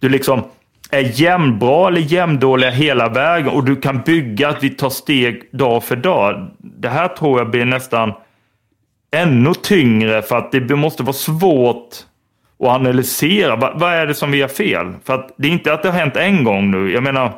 [0.00, 0.42] du liksom
[0.90, 5.84] är jämnbra eller jämndåliga hela vägen och du kan bygga att vi tar steg dag
[5.84, 6.50] för dag.
[6.58, 8.12] Det här tror jag blir nästan
[9.10, 11.88] ännu tyngre för att det måste vara svårt
[12.58, 13.56] att analysera.
[13.56, 14.92] Vad är det som vi gör fel?
[15.04, 16.92] För att det är inte att det har hänt en gång nu.
[16.92, 17.32] Jag menar,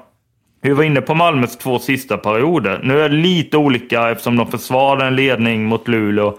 [0.62, 2.80] vi var inne på Malmös två sista perioder.
[2.82, 6.38] Nu är det lite olika eftersom de försvarar en ledning mot Luleå.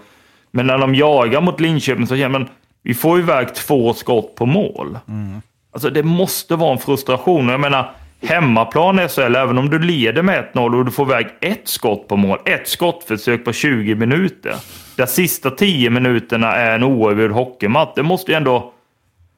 [0.50, 2.48] Men när de jagar mot Linköping så känner man
[2.82, 4.98] vi får iväg två skott på mål.
[5.08, 5.42] Mm.
[5.72, 7.48] Alltså det måste vara en frustration.
[7.48, 7.92] Jag menar,
[8.22, 12.08] hemmaplan i SHL, även om du leder med 1-0 och du får iväg ett skott
[12.08, 14.54] på mål, ett skottförsök på 20 minuter.
[14.96, 17.92] De sista 10 minuterna är en oavgjord hockeymatch.
[17.96, 18.72] Det måste ju ändå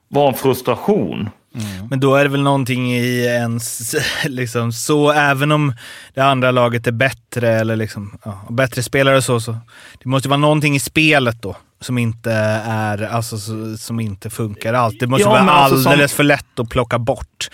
[0.09, 1.31] vara en frustration.
[1.55, 1.89] Mm.
[1.91, 5.75] Men då är det väl någonting i ens, liksom, så även om
[6.15, 9.57] det andra laget är bättre eller liksom, ja, bättre spelare och så, så.
[10.03, 12.33] Det måste vara någonting i spelet då som inte
[12.67, 15.01] är, alltså så- som inte funkar allt.
[15.01, 17.51] Det måste Ja, vara alltså som- alldeles för lätt att plocka bort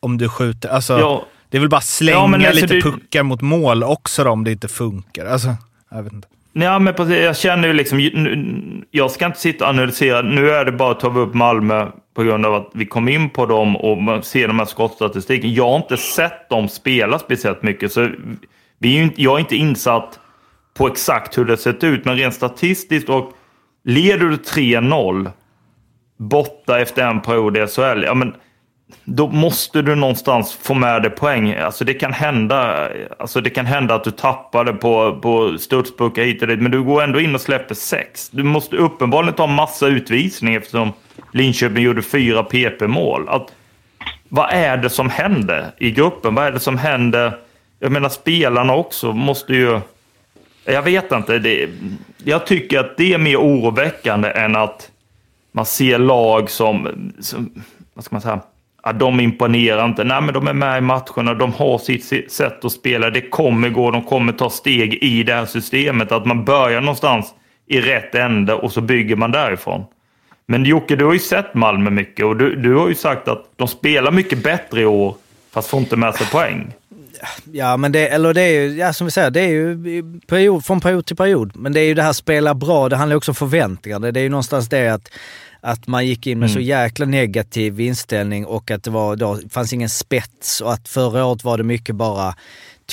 [0.00, 0.68] om du skjuter.
[0.68, 1.24] Alltså, Ja.
[1.48, 4.44] Det är väl bara slänga Ja, alltså lite du- puckar mot mål också då, om
[4.44, 5.26] det inte funkar.
[5.26, 5.56] Alltså,
[5.90, 6.28] jag vet inte.
[6.52, 8.00] Ja, men precis, jag känner ju liksom,
[8.90, 10.22] jag ska inte sitta och analysera.
[10.22, 13.30] Nu är det bara att ta upp Malmö på grund av att vi kom in
[13.30, 15.54] på dem och ser de här skottstatistiken.
[15.54, 18.08] Jag har inte sett dem spela speciellt mycket, så
[18.78, 20.18] vi är inte, jag är inte insatt
[20.74, 23.32] på exakt hur det sett ut, men rent statistiskt och
[23.84, 25.30] leder du 3-0
[26.16, 28.34] borta efter en period i SHL, ja men
[29.04, 31.54] då måste du någonstans få med dig poäng.
[31.54, 36.22] Alltså det kan hända, alltså det kan hända att du tappar det på, på studspuckar
[36.22, 38.30] hit och dit, men du går ändå in och släpper sex.
[38.30, 40.92] Du måste uppenbarligen ta massa utvisning eftersom
[41.32, 43.28] Linköping gjorde fyra PP-mål.
[43.28, 43.52] Att,
[44.28, 46.34] vad är det som händer i gruppen?
[46.34, 47.38] Vad är det som händer?
[47.78, 49.80] Jag menar spelarna också måste ju...
[50.72, 51.38] Jag vet inte.
[51.38, 51.68] Det,
[52.24, 54.90] jag tycker att det är mer oroväckande än att
[55.52, 56.88] man ser lag som,
[57.20, 57.50] som
[57.94, 58.40] vad ska man säga,
[58.82, 60.04] att de imponerar inte.
[60.04, 63.10] Nej, men de är med i matcherna, de har sitt sätt att spela.
[63.10, 66.12] Det kommer gå, de kommer ta steg i det här systemet.
[66.12, 67.34] Att man börjar någonstans
[67.66, 69.84] i rätt ände och så bygger man därifrån.
[70.46, 73.44] Men Jocke, du har ju sett Malmö mycket och du, du har ju sagt att
[73.56, 75.14] de spelar mycket bättre i år
[75.52, 76.72] fast får inte med sig poäng.
[77.52, 80.64] Ja, men det, eller det är ju, ja, som vi säger, det är ju period,
[80.64, 81.52] från period till period.
[81.54, 83.98] Men det är ju det här spela bra, det handlar också om förväntningar.
[83.98, 85.10] Det, det är ju någonstans det att,
[85.60, 89.72] att man gick in med så jäkla negativ inställning och att det var, då fanns
[89.72, 92.34] ingen spets och att förra året var det mycket bara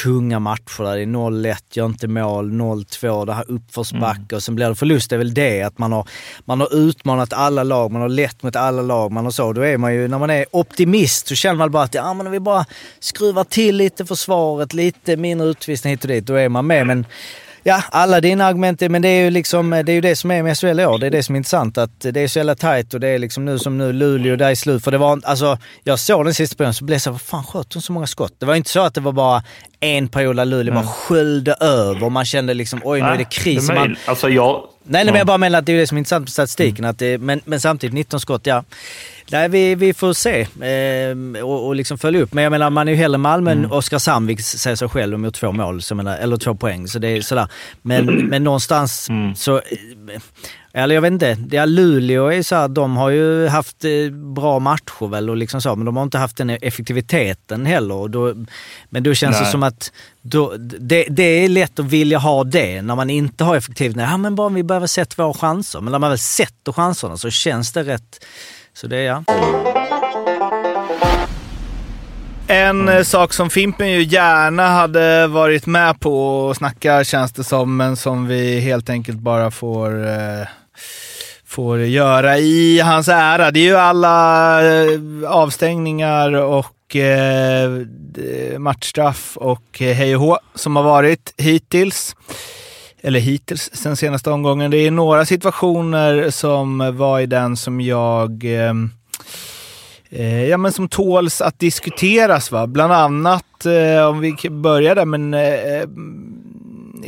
[0.03, 4.55] tunga matcher där det är 0-1, gör inte mål, 0-2, det här uppförsbacke och sen
[4.55, 5.09] blir det förlust.
[5.09, 6.07] Det är väl det att man har,
[6.45, 9.53] man har utmanat alla lag, man har lett mot alla lag, man har så.
[9.53, 12.27] Då är man ju, när man är optimist så känner man bara att ja, men
[12.27, 12.65] om vi bara
[12.99, 16.87] skruvar till lite försvaret, lite mindre utvisning hit och dit, då är man med.
[16.87, 17.05] Men
[17.67, 20.43] Ja, alla dina argument, men det är ju liksom, det är ju det som är
[20.43, 20.97] med SHL i år.
[20.97, 21.77] Det är det som är intressant.
[21.77, 24.49] Att det är så jävla tajt och det är liksom nu som nu Luleå, där
[24.51, 24.83] är slut.
[24.83, 27.21] För det var, alltså, jag såg den sista perioden så blev jag så här, vad
[27.21, 28.33] fan sköt de så många skott?
[28.39, 29.43] Det var inte så att det var bara
[29.79, 33.23] en period där Luleå bara sköljde över och man kände liksom, oj nu är det
[33.25, 33.67] kris.
[33.67, 33.95] det är Man.
[34.05, 34.63] Alltså jag...
[34.83, 35.17] Nej, nej men Ja.
[35.19, 36.85] jag bara menar att det är det som är intressant med statistiken.
[36.85, 38.63] Att det, men, men samtidigt 19 skott, ja.
[39.31, 42.33] Nej, vi, vi får se ehm, och, och liksom följa upp.
[42.33, 45.23] Men jag menar, man är ju hellre Malmö än Oskarshamn, vilket säger sig själv, de
[45.25, 46.87] gjort två mål, så menar, eller två poäng.
[46.87, 47.47] Så det är sådär.
[47.81, 49.61] Men, men någonstans så,
[50.73, 51.37] eller jag vet inte.
[51.51, 55.61] Ja, Luleå är så här, de har ju haft eh, bra matcher väl och liksom
[55.61, 57.95] så, men de har inte haft den effektiviteten heller.
[57.95, 58.33] Och då,
[58.89, 59.45] men då känns Nej.
[59.45, 63.43] det som att då, det, det är lätt att vilja ha det när man inte
[63.43, 64.01] har effektivitet.
[64.01, 65.81] Ja, men bara om vi behöver sett våra chanser.
[65.81, 68.25] Men när man väl sätter chanserna så känns det rätt.
[68.77, 69.23] Så det är ja.
[72.47, 73.05] En mm.
[73.05, 77.95] sak som Fimpen ju gärna hade varit med på och snacka känns det som, men
[77.95, 80.47] som vi helt enkelt bara får, eh,
[81.45, 83.51] får göra i hans ära.
[83.51, 87.69] Det är ju alla eh, avstängningar och eh,
[88.57, 92.15] matchstraff och eh, hej och hå som har varit hittills.
[93.01, 94.71] Eller hittills, sen senaste omgången.
[94.71, 98.91] Det är några situationer som var i den som jag ehm,
[100.09, 102.51] Eh, ja, men som tåls att diskuteras.
[102.51, 102.67] Va?
[102.67, 105.83] Bland annat, eh, om vi börjar där, men eh,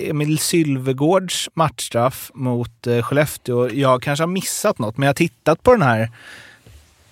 [0.09, 3.69] Emil Sylvegårds matchstraff mot eh, Skellefteå.
[3.73, 6.11] Jag kanske har missat något, men jag har tittat på den här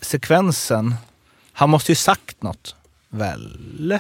[0.02, 0.96] sekvensen.
[1.54, 2.76] Han måste ju sagt något,
[3.10, 4.00] väl?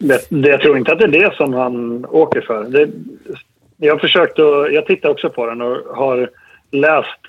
[0.00, 2.64] Det, det, jag tror inte att det är det som han åker för.
[2.64, 2.90] Det,
[3.76, 6.30] jag har försökt att, Jag tittar också på den och har
[6.70, 7.20] läst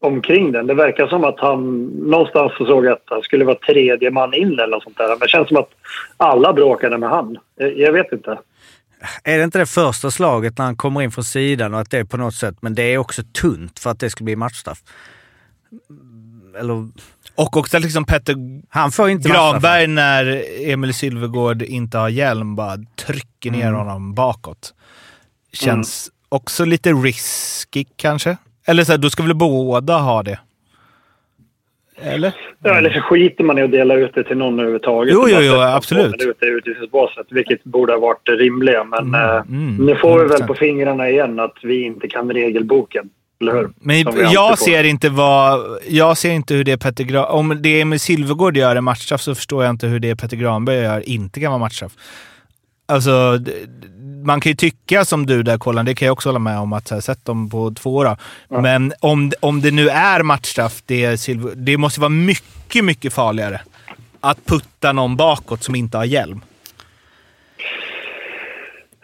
[0.00, 0.66] omkring den.
[0.66, 1.86] Det verkar som att han...
[1.86, 5.08] Någonstans såg att han skulle vara tredje man in eller något sånt där.
[5.08, 5.70] Men det känns som att
[6.16, 7.38] alla bråkade med han.
[7.56, 8.38] Jag, jag vet inte.
[9.24, 11.98] Är det inte det första slaget när han kommer in från sidan och att det
[11.98, 14.78] är på något sätt, men det är också tunt för att det ska bli matchstraff?
[16.58, 16.88] Eller...
[17.34, 18.34] Och också liksom Petter
[18.68, 19.28] Han får inte.
[19.28, 22.76] Granberg när Emil Sylvegård inte har hjälm bara
[23.06, 23.74] trycker ner Mm.
[23.74, 24.74] honom bakåt.
[25.52, 28.36] Känns också lite risky kanske.
[28.66, 30.38] Eller så här, då ska väl båda ha det?
[32.02, 32.32] Eller?
[32.62, 35.14] Ja, eller så skiter man i att dela ut det till någon överhuvudtaget.
[35.14, 36.20] Jo, jo, jo, absolut.
[36.20, 38.84] minuter i utvisningsbåset, vilket borde ha varit det rimliga.
[38.84, 40.46] Men eh, mm, nu får vi väl 100%.
[40.46, 43.10] på fingrarna igen att vi inte kan regelboken.
[43.42, 43.70] Eller hur?
[43.80, 45.78] Men jag ser inte vad...
[45.88, 49.34] Jag ser inte hur det Petter Gra- Om det Emil Silvergård gör är matchstraff så
[49.34, 51.92] förstår jag inte hur det Petter Granberg gör inte kan vara matchstraff.
[52.88, 53.38] Alltså,
[54.24, 56.72] man kan ju tycka som du där Kollan, det kan jag också hålla med om,
[56.72, 58.16] att här, sätt dem på två då.
[58.48, 63.60] Men om, om det nu är matchstraff, det, Silver, det måste vara mycket, mycket farligare
[64.20, 66.40] att putta någon bakåt som inte har hjälm.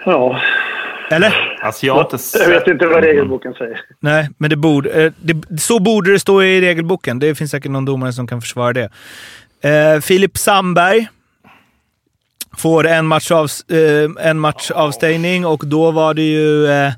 [0.05, 0.41] Ja,
[1.11, 1.48] Eller?
[1.61, 3.81] Alltså jag har inte jag vet inte vad regelboken säger.
[4.01, 7.19] Nej, men det borde, eh, det, så borde det stå i regelboken.
[7.19, 8.89] Det finns säkert någon domare som kan försvara det.
[9.61, 11.09] Eh, Filip Sandberg
[12.57, 16.93] får en, match av, eh, en matchavstängning och då var det ju eh,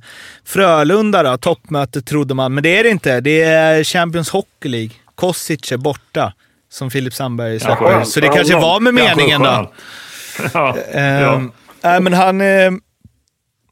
[0.45, 2.55] Frölunda då, toppmöte trodde man.
[2.55, 3.21] Men det är det inte.
[3.21, 4.91] Det är Champions Hockey League.
[5.15, 6.33] Kosic är borta,
[6.71, 7.77] som Filip Sandberg släpper.
[7.85, 8.09] skönt.
[8.09, 9.73] så det Ja, kanske var med meningen då.
[10.55, 11.43] Ja, Ehm, ja.
[11.83, 12.71] Nej, men han eh,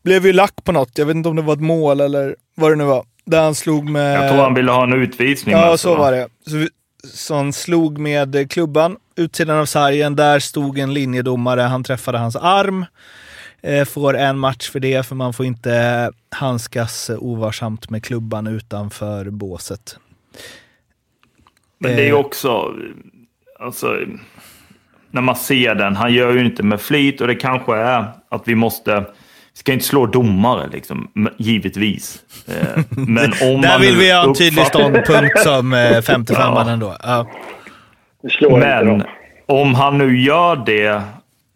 [0.03, 0.99] blev ju lack på något.
[0.99, 3.05] Jag vet inte om det var ett mål eller vad det nu var.
[3.25, 4.23] Där han slog med...
[4.23, 5.55] Jag tror han ville ha en utvisning.
[5.55, 5.99] Ja, sig, så va?
[5.99, 6.29] var det.
[6.47, 6.67] Så,
[7.15, 10.17] så han slog med klubban, utsidan av sargen.
[10.17, 11.61] Där stod en linjedomare.
[11.61, 12.87] Han träffade hans arm.
[13.63, 19.31] Eh, får en match för det, för man får inte handskas ovarsamt med klubban utanför
[19.31, 19.99] båset.
[21.79, 22.19] Men det är ju Eh.
[22.19, 22.75] också,
[23.61, 23.97] alltså,
[25.11, 28.49] när man ser den, han gör ju inte med flit och det kanske är att
[28.49, 29.05] vi måste,
[29.59, 32.19] ska inte slå domare liksom, givetvis.
[32.49, 36.71] Eh, Men om Där man vill vi ha en tydlig ståndpunkt som eh, 55 Ja.
[36.71, 36.97] ändå.
[37.03, 37.27] Ja.
[38.51, 39.05] Men
[39.47, 41.03] om han nu gör det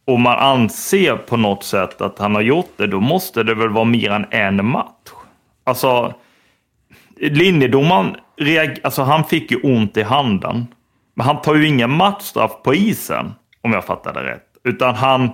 [0.06, 3.68] och man anser på något sätt att han har gjort det, då måste det väl
[3.68, 4.88] vara mer än en match.
[5.64, 6.14] Alltså,
[7.20, 8.16] linjedomaren,
[8.82, 10.66] alltså han fick ju ont i handen.
[11.14, 13.32] Men han tar ju ingen matchstraff på isen,
[13.62, 14.46] om jag fattar det rätt.
[14.64, 15.30] Utan han,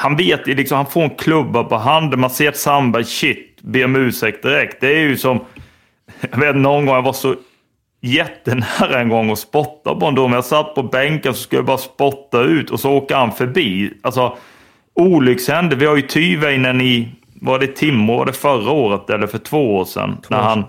[0.00, 2.20] han vet liksom, han får en klubba på handen.
[2.20, 4.80] Man ser att Sandberg, shit, ber om ursäkt direkt.
[4.80, 5.40] Det är ju som,
[6.30, 7.34] jag vet någon gång jag var så
[8.00, 10.32] jättenära en gång att spotta på en dom.
[10.32, 13.92] Jag satt på bänken så skulle jag bara spotta ut och så åker han förbi.
[14.02, 14.36] Alltså,
[14.94, 15.76] olyckshände.
[15.76, 19.76] Vi har ju Tyväinen i, var det Timrå, var det förra året eller för två
[19.76, 20.16] år sedan?
[20.28, 20.64] när han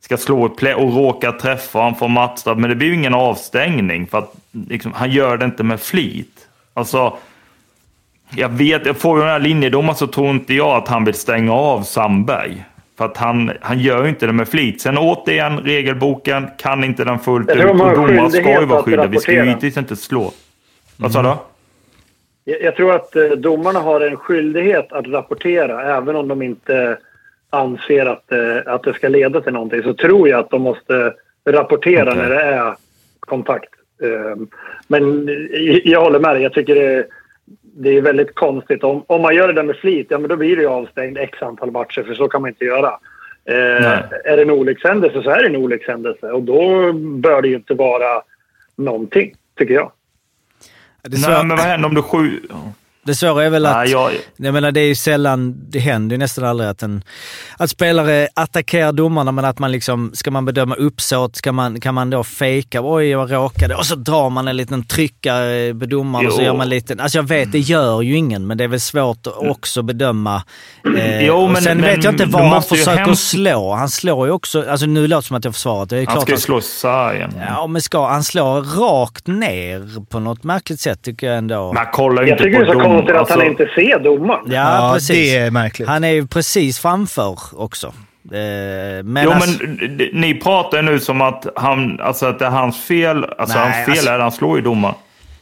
[0.00, 2.58] ska slå ett play och råkar träffa, han får matchstraff.
[2.58, 4.34] Men det blir ju ingen avstängning för att
[4.68, 6.48] liksom, han gör det inte med flit.
[6.74, 7.16] Alltså,
[8.36, 11.14] jag vet, jag får ju den här linjedomaren så tror inte jag att han vill
[11.14, 12.64] stänga av Sandberg.
[12.98, 14.80] För att han, han gör ju inte det med flit.
[14.80, 17.64] Sen återigen, regelboken kan inte den fullt ut.
[17.64, 19.06] Och domaren ska ju vara att skyldiga.
[19.06, 20.32] Vi ska ju givetvis inte slå.
[20.96, 21.32] Vad sa du?
[22.52, 26.98] Jag, jag tror att eh, domarna har en skyldighet att rapportera även om de inte
[27.50, 29.82] anser att, eh, att det ska leda till någonting.
[29.82, 31.14] Så tror jag att de måste
[31.46, 32.22] rapportera Okej.
[32.22, 32.74] när det är
[33.20, 33.70] kontakt.
[34.02, 34.36] Eh,
[34.86, 35.28] men
[35.84, 36.42] jag håller med dig.
[36.42, 37.06] Jag tycker det,
[37.80, 38.84] det är väldigt konstigt.
[38.84, 41.18] Om, om man gör det där med flit, ja men då blir det ju avstängd
[41.18, 42.98] x antal matcher, för så kan man inte göra.
[43.44, 47.54] Eh, är det en olyckshändelse så är det en olyckshändelse och då bör det ju
[47.54, 48.22] inte vara
[48.76, 49.92] någonting, tycker jag.
[51.02, 52.56] Det, Nej, men vad händer om du skjuter?
[53.08, 53.76] Det svåra är väl att...
[53.76, 57.02] Nej, jag, Jag menar, det är ju sällan, det händer ju nästan aldrig att, en,
[57.56, 61.94] att spelare attackerar domarna, men att man liksom, ska man bedöma uppsåt, ska man, kan
[61.94, 66.26] man då fejka, oj jag råkade, och så drar man en liten tryckare på domaren
[66.26, 66.44] och så Jo.
[66.46, 68.80] gör man en liten, alltså jag vet, det gör ju ingen, men det är väl
[68.80, 70.42] svårt att också bedöma.
[70.98, 73.72] Eh, Jo, och men- sen men vet jag inte vad han försöker hämt- slå.
[73.74, 75.96] Han slår ju också, alltså nu låter det som att jag försvarat det.
[75.96, 77.32] är han klart ska ju han- slå sargen.
[77.48, 81.72] Ja, men ska han slå rakt ner på något märkligt sätt tycker jag ändå.
[81.72, 82.82] Man kollar ju inte på det är så dom.
[82.98, 84.40] Konstigt att alltså, han inte ser domaren.
[84.46, 84.52] Ja,
[84.86, 85.08] Ja, precis.
[85.32, 85.88] det är märkligt.
[85.88, 87.86] Han är ju precis framför också.
[87.86, 92.50] Eh, men Jo, alltså, men ni pratar nu som att, han, alltså att det är
[92.50, 93.24] hans fel.
[93.38, 94.94] Alltså Nej, hans fel alltså- är att han slår ju domaren.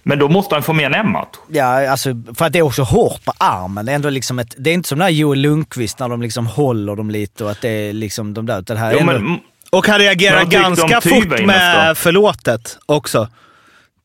[0.02, 1.28] Men då måste han få mer än en match.
[1.48, 3.86] Ja, alltså, för att det är också hårt på armen.
[3.86, 6.46] Det är, ändå liksom ett, det är inte som när Joel Lundqvist när de liksom
[6.46, 8.62] håller dem lite och att det är liksom de där.
[8.62, 9.38] Det här Jo, ändå, men,
[9.70, 13.28] Och han reagerar ganska fort med förlåtet också.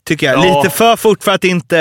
[0.08, 0.46] Tycker jag.
[0.46, 0.58] Ja.
[0.64, 1.76] Lite för fort för att inte,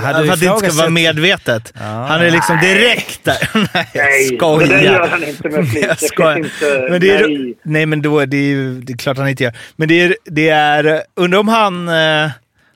[0.00, 1.72] för att det inte ska vara medvetet.
[1.76, 3.48] Han är liksom direkt där.
[3.54, 4.68] nej, Nej, jag skojar.
[4.68, 5.84] det gör han inte med flit.
[5.88, 6.34] Jag Det skojar.
[6.34, 6.86] finns inte...
[6.90, 7.54] Men det är, nej.
[7.62, 7.86] nej.
[7.86, 9.52] men då, det är ju det är klart han inte gör.
[9.76, 12.30] Men det är, det är undrar om han eh,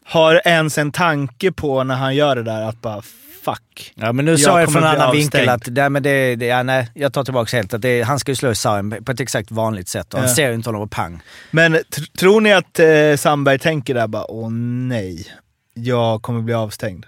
[0.05, 3.03] har ens en tanke på när han gör det där att bara
[3.55, 3.93] fuck.
[3.95, 6.47] ja, men nu Jag sa jag från en annan vinkel att nej, men det, det,
[6.47, 7.75] ja, nej, jag tar tillbaka helt.
[7.75, 10.29] Att det, han ska ju slå i sargen på ett exakt vanligt sätt och han
[10.29, 10.35] Ja.
[10.35, 11.21] ser ju inte honom och pang.
[11.51, 14.51] Men tr- tror ni att eh, Sandberg tänker där bara, åh
[14.89, 15.27] nej,
[15.75, 17.07] jag kommer bli avstängd?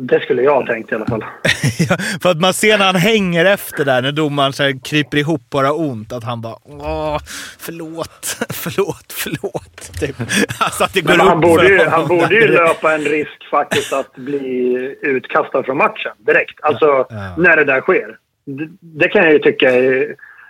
[0.00, 1.24] Det skulle jag ha tänkt i alla fall.
[1.90, 5.16] Ja, för att man ser när han hänger efter där, när domaren så här kryper
[5.16, 7.18] ihop bara ont, att han bara åh,
[7.58, 10.00] förlåt, förlåt, förlåt.
[10.00, 10.16] Typ.
[10.60, 13.50] Alltså att det går Men han upp borde, ju, han borde ju löpa en risk
[13.50, 16.60] faktiskt att bli utkastad från matchen direkt.
[16.62, 17.34] Alltså Ja.
[17.38, 18.16] när det där sker.
[18.46, 19.70] Det, det kan jag ju tycka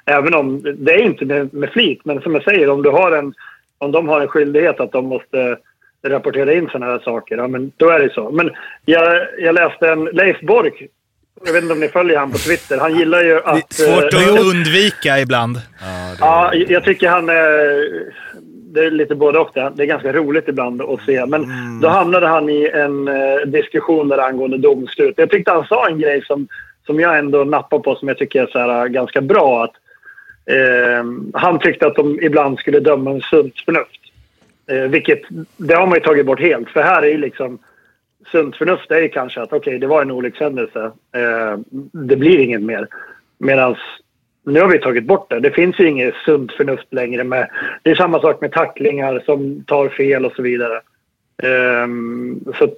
[0.04, 3.12] Även om det är inte med, med flit, men som jag säger, om, du har
[3.12, 3.34] en,
[3.78, 5.56] om de har en skyldighet att de måste
[6.06, 8.30] rapportera in sådana här saker, ja, men då är det så.
[8.30, 8.50] Men
[8.84, 10.88] jag, jag läste en Leif Bork,
[11.46, 13.72] jag vet inte om ni följer han på Twitter, han gillar ju Det är att...
[13.72, 15.56] svårt eh, att undvika ibland.
[16.20, 18.28] Ja, jag tycker han är...
[18.70, 19.50] Det är lite både och.
[19.54, 21.26] Det Det är ganska roligt ibland att se.
[21.26, 21.46] Men
[21.80, 25.14] då hamnade han i en eh, diskussion där angående domslut.
[25.16, 26.48] Jag tyckte han sa en grej som,
[26.86, 29.64] som jag ändå nappar på som jag tycker är så här, eh, ganska bra.
[29.64, 29.72] Att,
[30.46, 33.97] eh, han tyckte att de ibland skulle döma med sunt förnuft.
[34.68, 35.22] Eh, vilket,
[35.56, 36.70] det har man ju tagit bort helt.
[36.70, 37.58] För här är ju liksom...
[38.32, 40.84] Sunt förnuft är ju kanske att okej, det var en olyckshändelse.
[41.14, 41.58] Eh,
[41.92, 42.88] det blir inget mer.
[43.38, 43.76] Medan
[44.44, 45.40] nu har vi tagit bort det.
[45.40, 47.24] Det finns ju inget sunt förnuft längre.
[47.24, 47.48] Med,
[47.82, 50.80] det är samma sak med tacklingar som tar fel och så vidare.
[51.42, 51.88] Eh,
[52.58, 52.76] så att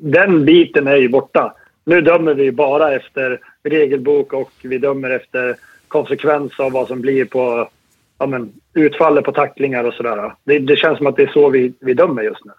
[0.00, 1.54] den biten är ju borta.
[1.84, 5.56] Nu dömer vi bara efter regelbok och vi dömer efter
[5.88, 7.68] konsekvens av vad som blir på
[8.22, 10.34] ja, men, utfallet på tacklingar och sådär.
[10.44, 12.52] Det, det känns som att det är så vi, vi dömer just nu.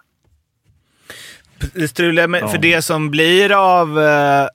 [2.26, 2.48] Med, Ja.
[2.48, 4.48] för det som blir av eh, eh,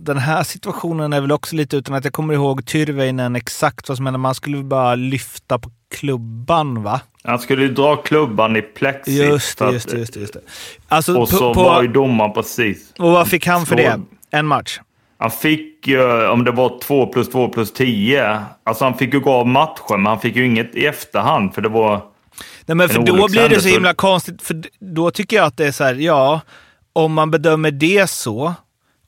[0.00, 3.96] den här situationen är väl också lite utan att jag kommer ihåg Tyrväinen exakt vad
[3.96, 4.18] som hände.
[4.18, 7.00] Man skulle bara lyfta på klubban va?
[7.24, 9.24] Han skulle ju dra klubban i plexi.
[9.24, 9.98] Just det, just det.
[9.98, 10.40] Just det.
[10.88, 12.92] Alltså, Och på, så på, var ju domaren precis.
[12.98, 14.00] och vad fick han för det?
[14.30, 14.80] En match?
[15.18, 19.20] Han fick ju, om det var 2 plus 2 plus 10, alltså han fick ju
[19.20, 22.00] gå av matchen, men han fick ju inget i efterhand för det var...
[22.66, 24.42] Nej, men för då blir det så himla konstigt.
[24.42, 26.40] För då tycker jag att det är så här, ja,
[26.92, 28.54] om man bedömer det så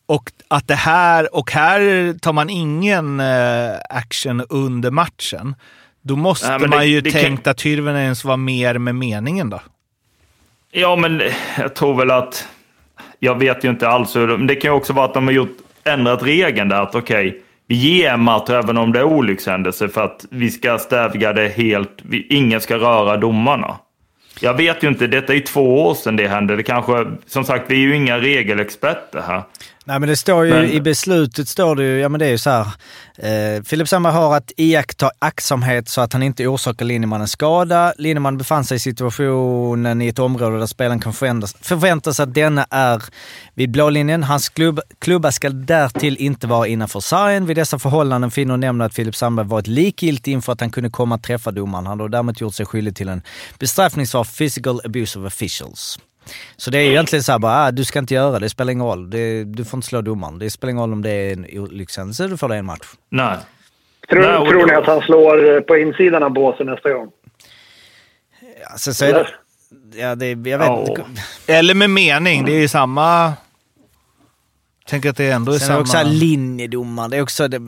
[0.07, 5.55] och att det här, och här tar man ingen eh, action under matchen.
[6.03, 8.95] Då måste Nej, men det- man ju det kan- tänkt att Tyrväinen var mer med
[8.95, 9.61] meningen då.
[10.73, 11.23] Ja, men
[11.59, 12.49] jag tror väl att...
[13.19, 14.27] Jag vet ju inte alls hur...
[14.39, 15.57] Men det kan ju också vara att de har gjort,
[15.93, 20.05] ändrat regeln där att okej, vi ger en match även om det är olyckshändelse för
[20.05, 21.99] att vi ska stävja det helt.
[22.03, 23.77] Vi, ingen ska röra domarna.
[24.41, 26.57] Jag vet ju inte, detta är ju två år sedan det hände.
[26.57, 29.43] Det kanske, som sagt, vi är ju inga regelexperter här.
[29.85, 32.31] Nej, men det står ju Men- i beslutet, står det ju, ja men det är
[32.31, 32.67] ju så här.
[33.17, 37.93] Eh, Filip Sandberg har att iaktta aktsamhet så att han inte orsakar linjemannen skada.
[37.99, 42.67] Linjemannen befann sig i situationen i ett område där spelaren kan förväntas, förväntas att denna
[42.71, 43.03] är
[43.55, 44.23] vid blålinjen.
[44.25, 47.47] Hans klubb, klubba ska därtill inte vara innanför sargen.
[47.47, 51.15] Vid dessa förhållanden finner nämnden att Filip Sandberg varit likgiltig inför att han kunde komma
[51.15, 51.87] att träffa domaren.
[51.87, 53.23] Han har därmed gjort sig skyldig till en
[53.59, 55.99] bestraffningsvar physical abuse of officials.
[56.57, 58.51] Så det är ju egentligen så här bara, ah, du ska inte göra det, det
[58.51, 59.11] spelar ingen roll.
[59.11, 60.39] Det, du får inte slå domaren.
[60.39, 62.87] Det spelar ingen roll om det är en olyckshändelse, du får det i en match.
[63.09, 63.37] Nej.
[64.11, 67.09] Tror, Nej, tror ni att han slår eh, på insidan av båsen nästa gång?
[68.73, 69.27] Alltså, så är det,
[69.95, 70.87] Ja, det, jag vet Ja.
[70.89, 71.05] inte.
[71.47, 73.33] Eller med mening, det är ju samma...
[74.87, 76.03] Tänk att det ändå är Sen är samma...
[76.05, 77.09] det också linjedomare.
[77.09, 77.61] Det är också det,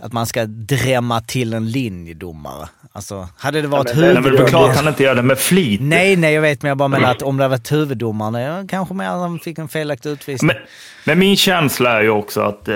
[0.00, 2.68] att man ska drämma till en linjedomare.
[2.96, 5.22] Alltså, hade det varit Ja, det- Nej, men det är klart han inte gör det
[5.22, 5.80] med flit.
[5.82, 8.64] Nej, nej, jag vet, men jag bara menar att om det hade varit huvuddomaren, ja,
[8.68, 10.46] kanske mer att han fick en felaktig utvisning.
[10.46, 10.56] Men,
[11.04, 12.74] men min känsla är ju också att eh,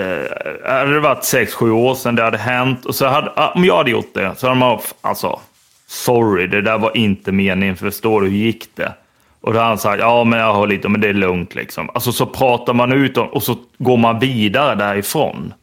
[0.65, 3.65] hade det varit sex sju år sedan det hade hänt, och så hade, ah, om
[3.65, 5.39] jag hade gjort det, så hade man alltså,
[5.87, 8.93] sorry, det där var inte meningen, förstår du hur gick det?
[9.41, 11.89] Och då hade han sagt, ja men jag har lite, men det är lugnt liksom.
[11.93, 15.53] Alltså så pratar man ut om, och så går man vidare därifrån.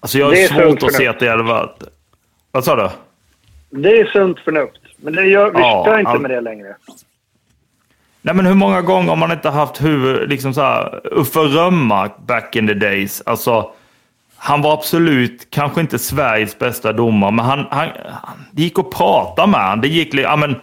[0.00, 1.82] Alltså jag har svårt att se att det hade varit...
[2.52, 2.88] Vad sa du?
[3.70, 4.78] Det är sunt förnuft.
[4.96, 6.76] Men det gör, vi Ja, kör inte all- med det längre.
[8.22, 12.12] Nej, men hur många gånger har man inte haft huvud, liksom så här, Uffe Rönnmark
[12.26, 13.22] back in the days?
[13.26, 13.70] Alltså,
[14.36, 17.88] han var absolut kanske inte Sveriges bästa domare, men han, han,
[18.22, 19.80] han det gick att prata med honom.
[19.80, 20.56] Det gick, li- ja men,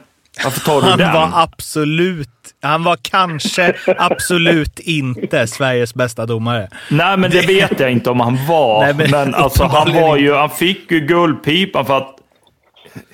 [0.43, 1.13] varför tar du Han den?
[1.13, 2.29] var absolut...
[2.61, 6.69] Han var kanske absolut inte Sveriges bästa domare.
[6.89, 8.79] Nej, men det vet jag inte om han var.
[8.85, 12.15] Nej, men men alltså, han, var ju, han fick ju guldpipan för att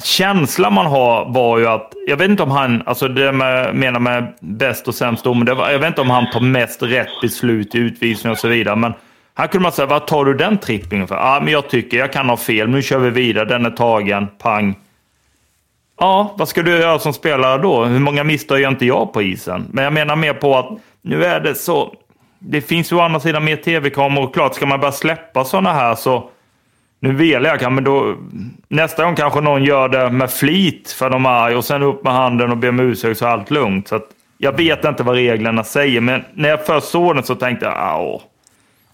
[0.03, 3.99] känslan man har var ju att, jag vet inte om han, alltså det med, menar
[3.99, 7.77] med bäst och sämst dom, jag vet inte om han tar mest rätt beslut i
[7.77, 8.93] utvisning och så vidare, men
[9.35, 11.15] här kunde man säga, vad tar du den trippingen för?
[11.15, 14.27] Ja, men jag tycker jag kan ha fel, nu kör vi vidare, den är tagen,
[14.37, 14.75] pang.
[15.99, 17.85] Ja, vad ska du göra som spelare då?
[17.85, 19.65] Hur många misstag gör inte jag på isen?
[19.71, 20.69] Men jag menar mer på att
[21.01, 21.93] nu är det så.
[22.39, 25.73] Det finns ju å andra sidan mer tv-kameror och klart, ska man börja släppa sådana
[25.73, 26.29] här så
[26.99, 28.15] nu velar jag, men då,
[28.67, 32.13] nästa gång kanske någon gör det med flit för de är och sen upp med
[32.13, 33.87] handen och ber om ursäkt så är allt lugnt.
[33.87, 37.35] Så att, jag vet inte vad reglerna säger, men när jag först såg den så
[37.35, 38.21] tänkte jag, åh,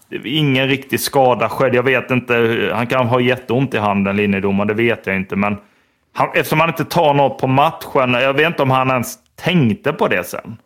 [0.08, 1.74] det är ingen riktig skada skedd.
[1.74, 5.36] Jag vet inte, han kan ha jätteont i handen, linjedomaren, det vet jag inte.
[5.36, 5.56] Men
[6.12, 9.92] han, eftersom han inte tar något på matchen, jag vet inte om han ens tänkte
[9.92, 10.56] på det sen.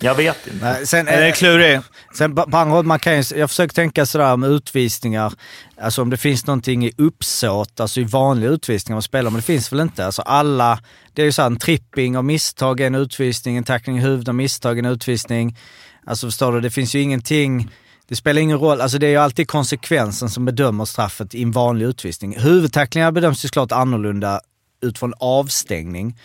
[0.00, 0.64] Jag vet inte.
[0.64, 1.82] Nej, sen, Det är.
[2.14, 5.32] Sen på på andra håll, man kan ju, jag försöker tänka sådär med utvisningar,
[5.80, 9.46] alltså om det finns någonting i uppsåt, alltså i vanliga utvisningar man spelar, men det
[9.46, 10.06] finns väl inte.
[10.06, 10.78] Alltså alla,
[11.12, 14.28] det är ju såhär en tripping av misstag är en utvisning, en tackling i huvudet
[14.28, 15.58] av misstag är en utvisning.
[16.06, 17.70] Alltså förstår du, det finns ju ingenting,
[18.08, 21.50] det spelar ingen roll, alltså det är ju alltid konsekvensen som bedömer straffet i en
[21.50, 22.38] vanlig utvisning.
[22.38, 24.40] Huvudtacklingar bedöms ju såklart annorlunda
[24.82, 26.16] utifrån avstängning.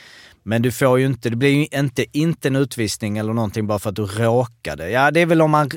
[0.50, 3.80] Men du får ju inte, det blir ju inte, inte en utvisning eller någonting bara
[3.80, 4.90] för att du råkade.
[4.90, 5.70] Ja, det är väl om man,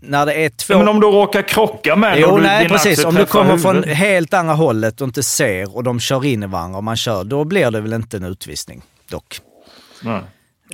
[0.00, 0.78] när det är två...
[0.78, 3.04] Men om du råkar krocka med Jo, du, nej precis.
[3.04, 3.96] Om du kommer från huvudet.
[3.96, 7.24] helt andra hållet och inte ser och de kör in i varandra och man kör,
[7.24, 9.40] då blir det väl inte en utvisning dock.
[10.02, 10.20] Nej.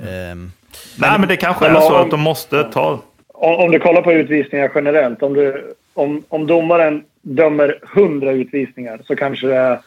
[0.09, 0.51] Ehm,
[0.97, 3.01] Nej, men det kanske Men är så om- att de måste ta...
[3.33, 5.23] Om, om du kollar på utvisningar generellt.
[5.23, 9.79] Om, du, om, om domaren dömer 100 utvisningar så kanske det är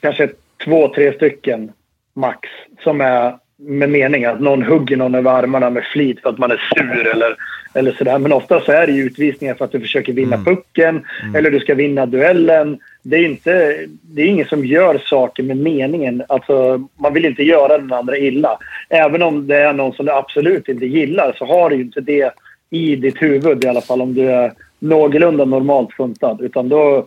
[0.00, 0.30] kanske
[0.64, 1.72] två, tre stycken
[2.18, 2.48] max
[2.84, 6.50] som är med mening att någon hugger någon över armarna med flit för att man
[6.50, 7.36] är sur eller,
[7.74, 8.18] eller sådär.
[8.18, 11.04] Men ofta så är det utvisningar för att du försöker vinna pucken
[11.34, 12.78] eller du ska vinna duellen.
[13.02, 16.22] Det är, inte, det är ingen som gör saker med meningen.
[16.28, 18.58] Alltså, man vill inte göra den andra illa.
[18.88, 22.32] Även om det är någon som du absolut inte gillar så har du inte det
[22.70, 26.40] i ditt huvud i alla fall om du är någorlunda normalt funtad.
[26.40, 27.06] Utan då,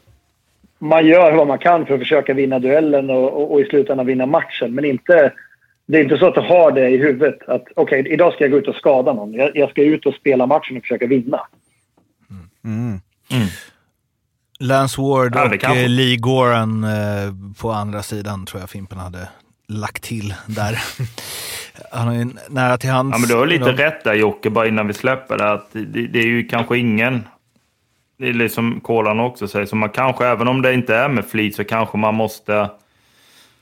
[0.82, 4.05] man gör vad man kan för att försöka vinna duellen och, och, och i slutändan
[4.05, 4.75] vinna matchen.
[4.75, 5.34] Men inte,
[5.88, 8.51] det är inte så att du har det i huvudet att okej, idag ska jag
[8.51, 9.34] gå ut och skada någon.
[9.34, 11.41] Jag, jag ska ut och spela matchen och försöka vinna.
[14.59, 19.29] Lance Ward Ja, och eh, Lee Goran eh, på andra sidan tror jag Fimpen hade
[19.67, 20.79] lagt till där.
[21.91, 23.15] Han har ju nära till hands.
[23.15, 25.51] Ja, men du har lite rätt där Jocke, bara innan vi släpper det.
[25.51, 27.27] Att det, det är ju kanske ingen...
[28.22, 31.26] Det är liksom Kolan också säger, så man kanske, även om det inte är med
[31.26, 32.69] flit, så kanske man måste,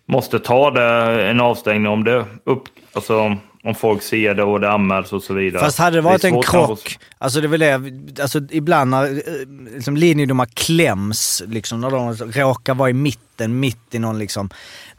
[0.05, 4.71] måste ta det, en avstängning om det upp, alltså, om folk ser det och det
[4.71, 5.63] anmäls och så vidare.
[5.63, 9.21] Fast hade det varit är en krock, alltså det är väl det, alltså ibland när
[9.75, 14.49] liksom linjedomar kläms, liksom när de råkar vara i mitten, mitt i någon liksom,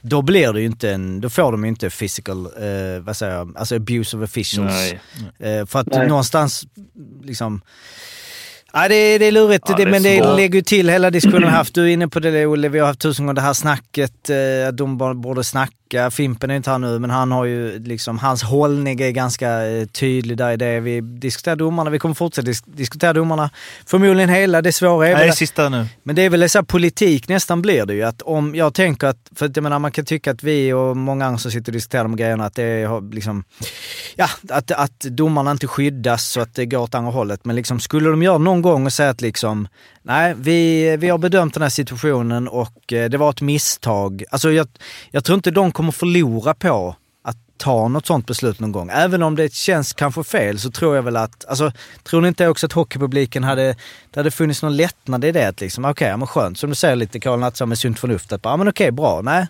[0.01, 3.37] då blir det ju inte en, då får de ju inte physical, eh, vad säger
[3.37, 4.95] jag, alltså abuse of officials.
[5.39, 5.59] Nej.
[5.59, 6.09] Eh, för att Nej.
[6.09, 6.67] någonstans,
[7.23, 7.61] liksom,
[8.73, 10.37] Ja, det, är- det är lurigt, Ja, det, men det svårt.
[10.37, 11.75] lägger ju till hela diskussionen vi haft.
[11.75, 14.69] Du är inne på det Olle, vi har haft tusen gånger det här snacket, eh,
[14.69, 15.73] att de borde snacka.
[16.11, 19.87] Fimpen är inte här nu, men han har ju liksom, hans hållning är ganska eh,
[19.87, 20.81] tydlig där i det.
[20.81, 23.51] Vi diskuterar domarna, vi kommer fortsätta dis- diskutera domarna.
[23.87, 25.87] Förmodligen hela, det svåra är Nej, väl det sista nu.
[26.03, 28.03] men det är väl så här politik nästan blir det ju.
[28.03, 30.97] Att om jag tänker att, för att jag menar man kan tycka att vi och
[30.97, 33.45] många andra som sitter och diskuterar de grejerna att det är liksom,
[34.17, 37.45] ja, att, att domarna inte skyddas så att det går åt andra hållet.
[37.45, 39.69] Men liksom skulle de göra någon gång och säga att liksom,
[40.03, 44.25] nej vi, vi har bedömt den här situationen och eh, det var ett misstag.
[44.31, 44.69] Alltså jag,
[45.11, 46.97] jag tror inte de kommer förlora på
[47.61, 48.91] ta något sånt beslut någon gång.
[48.93, 51.73] Även om det känns kanske fel så tror jag väl att, alltså
[52.03, 53.77] tror ni inte också att hockeypubliken hade,
[54.11, 55.49] det hade funnits någon lättnad i det?
[55.49, 56.59] Att liksom, okej, ja, men skönt.
[56.59, 58.33] Som du säger lite Karl Nattsson med sunt förnuft.
[58.33, 59.21] Att bara, ja men okej, bra.
[59.23, 59.47] Nej.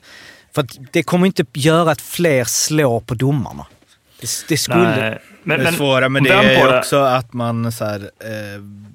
[0.55, 3.67] För att det kommer inte göra att fler slår på domarna.
[4.21, 4.97] Det, det skulle...
[4.97, 6.79] Nej, men, det men svåra med det är det.
[6.79, 8.90] också att man så här, eh, det-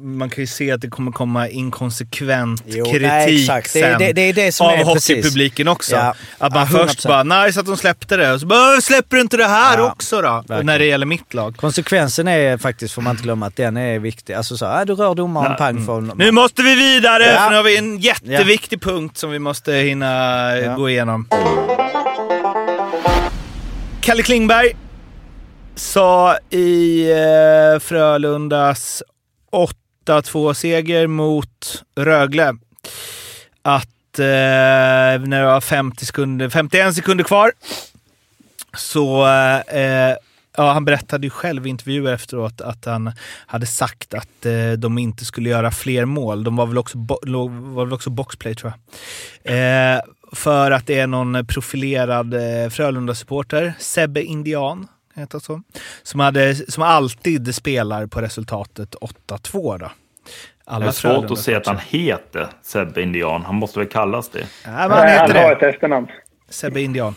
[0.00, 3.72] man kan ju se att det kommer komma inkonsekvent Jo, kritik nej, exakt.
[3.72, 5.96] Det är- sen det- det är det som av hockeypubliken också.
[5.96, 6.14] Ja.
[6.38, 7.08] Att man Ja, först 100%.
[7.28, 9.78] bara “nice att de släppte det” och så bara "Åh, “släpper du inte det här
[9.78, 10.66] Ja, också då?” verkligen.
[10.66, 11.56] När det gäller mitt lag.
[11.56, 14.34] Konsekvensen är faktiskt, får man inte glömma, att den är viktig.
[14.34, 17.62] Alltså så, äh, du rör domaren, pang får Nu måste vi vidare, för nu har
[17.62, 21.26] vi en jätteviktig punkt som vi måste hinna eh, gå igenom.
[24.00, 24.76] Kalle Klingberg
[25.74, 29.02] sa i eh, Frölundas
[29.52, 32.56] 8-2-seger mot Rögle
[33.62, 37.52] att eh, när det var 50 sekunder, 51 sekunder kvar
[38.76, 39.26] så
[39.68, 40.14] eh,
[40.56, 43.12] ja, han berättade ju själv i intervjuer efteråt att han
[43.46, 46.44] hade sagt att eh, de inte skulle göra fler mål.
[46.44, 47.20] De var väl också, bo-
[47.74, 48.72] var väl också boxplay tror
[49.42, 49.94] jag.
[49.96, 50.00] Eh,
[50.32, 54.88] för att det är någon profilerad eh, Frölunda-supporter, Sebbe Indian,
[55.18, 55.62] heter så,
[56.02, 58.94] som, hade, som alltid spelar på resultatet
[59.28, 59.78] 8-2.
[59.78, 59.90] Då.
[60.64, 63.42] Alla Det är svårt att se att han heter Sebbe Indian.
[63.42, 64.38] Han måste väl kallas det.
[64.38, 65.66] Ja, men han Nej, han heter har det.
[65.68, 66.06] ett efternamn.
[66.50, 67.14] Sebbe Indian.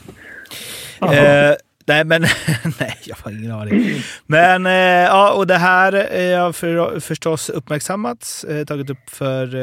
[1.02, 1.54] Eh,
[1.86, 2.22] nej, men
[2.80, 4.02] nej, jag har ingen aning.
[4.26, 4.74] Men eh,
[5.04, 9.56] ja, och det här eh, har för, förstås uppmärksammats, eh, tagit upp för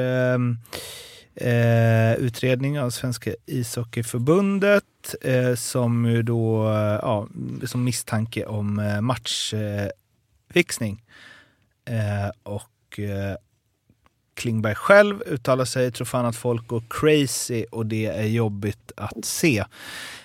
[1.40, 4.84] eh, utredning av Svenska ishockeyförbundet
[5.22, 7.28] eh, som då, eh, ja,
[7.64, 11.02] som misstanke om eh, matchfixning.
[11.84, 13.36] Eh, eh, och eh,
[14.34, 19.24] Klingberg själv uttalar sig, tror fan att folk går crazy och det är jobbigt att
[19.24, 19.64] se.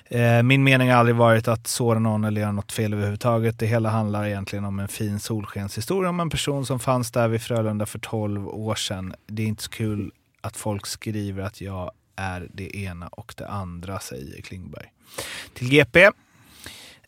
[0.06, 3.60] Eh, Min mening har aldrig varit att såra någon eller göra något fel överhuvudtaget.
[3.60, 7.42] Det hela handlar egentligen om en fin solskenshistoria om en person som fanns där vid
[7.42, 9.14] Frölunda för 12 år sedan.
[9.28, 10.12] Det är inte så kul
[10.44, 14.86] att folk skriver att jag är det ena och det andra, säger Klingberg.
[15.54, 16.10] Till GP.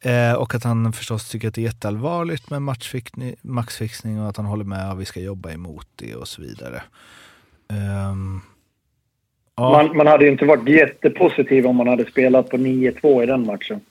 [0.02, 4.38] Eh, och att han förstås tycker att det är jätteallvarligt med matchfixning, maxfixning och att
[4.38, 6.82] han håller med och vi ska jobba emot det och så vidare.
[7.70, 8.42] Ehm,
[9.56, 9.72] ja.
[9.72, 13.46] Man, man hade ju inte varit jättepositiv om man hade spelat på 9-2 i den
[13.46, 13.82] matchen.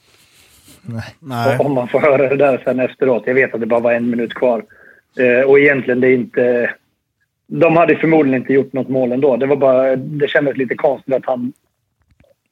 [0.82, 1.14] Nej.
[1.18, 1.58] Nej.
[1.58, 3.22] Om man får höra det där sen efteråt.
[3.26, 4.64] Jag vet att det bara var en minut kvar.
[5.18, 6.74] Eh, och egentligen, det är inte...
[7.46, 9.36] De hade förmodligen inte gjort något mål ändå.
[9.36, 9.96] Det var bara...
[9.96, 11.52] Det kändes lite konstigt att han...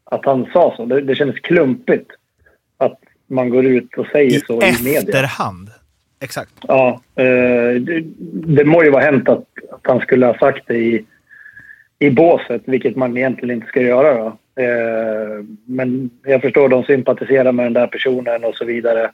[0.05, 0.85] Att han sa så.
[0.85, 2.11] Det, det kändes klumpigt.
[2.79, 4.99] Att man går ut och säger så i media.
[4.99, 5.71] efterhand.
[6.21, 6.53] Exakt.
[6.69, 10.79] Ja, eh, det, det må ju vara hänt att, att han skulle ha sagt det
[10.79, 11.05] i,
[11.99, 14.15] i båset, vilket man egentligen inte ska göra.
[14.15, 14.27] Då.
[14.63, 19.05] Eh, men jag förstår, de sympatiserar med den där personen och så vidare.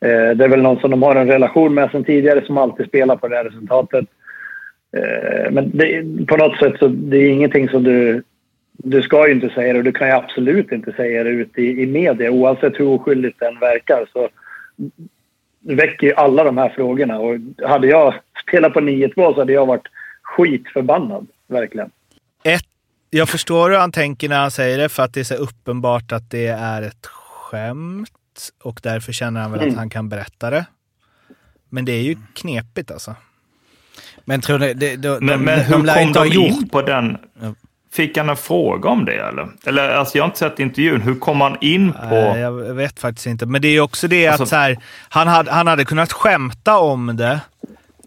[0.00, 2.86] Eh, det är väl någon som de har en relation med sedan tidigare som alltid
[2.86, 4.04] spelar på det här resultatet.
[4.96, 8.22] Eh, men det, på något sätt så det är ingenting som du...
[8.78, 11.60] Du ska ju inte säga det och du kan ju absolut inte säga det ute
[11.62, 14.08] i, i media oavsett hur oskyldigt den verkar.
[14.12, 14.28] Så
[15.60, 17.18] väcker ju alla de här frågorna.
[17.18, 17.36] Och
[17.68, 19.86] hade jag spelat på 9-2 så hade jag varit
[20.22, 21.26] skitförbannad.
[21.48, 21.90] Verkligen.
[22.44, 22.64] Ett,
[23.10, 26.12] jag förstår hur han tänker när han säger det, för att det är så uppenbart
[26.12, 28.10] att det är ett skämt.
[28.62, 29.72] Och därför känner han väl Mm.
[29.72, 30.66] att han kan berätta det.
[31.68, 33.14] Men det är ju knepigt alltså.
[34.28, 36.46] Men tror ni, det, de, Men, de, men de hur lär kom de gjort...
[36.46, 37.16] in på den?
[37.92, 39.48] Fick han en fråga om det eller?
[39.66, 41.00] Eller alltså jag har inte sett intervjun.
[41.00, 41.98] Hur kom han in på...
[42.10, 43.46] Nej, jag vet faktiskt inte.
[43.46, 46.78] Men det är också det att Alltså- så här, han, hade, han hade kunnat skämta
[46.78, 47.40] om det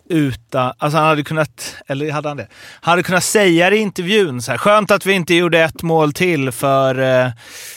[0.09, 0.74] utan...
[0.78, 1.76] Alltså han hade kunnat...
[1.88, 2.47] Eller hade han det?
[2.82, 4.58] Han hade kunnat säga det i intervjun så här.
[4.58, 7.32] Skönt att vi inte gjorde ett mål till för eh,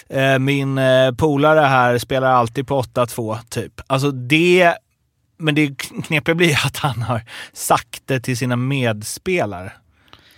[0.09, 3.73] eh, min eh, polare här spelar alltid på 8-2, typ.
[3.87, 4.75] Alltså det...
[5.43, 7.21] Men det knepiga blir att han har
[7.53, 9.73] sagt det till sina medspelare.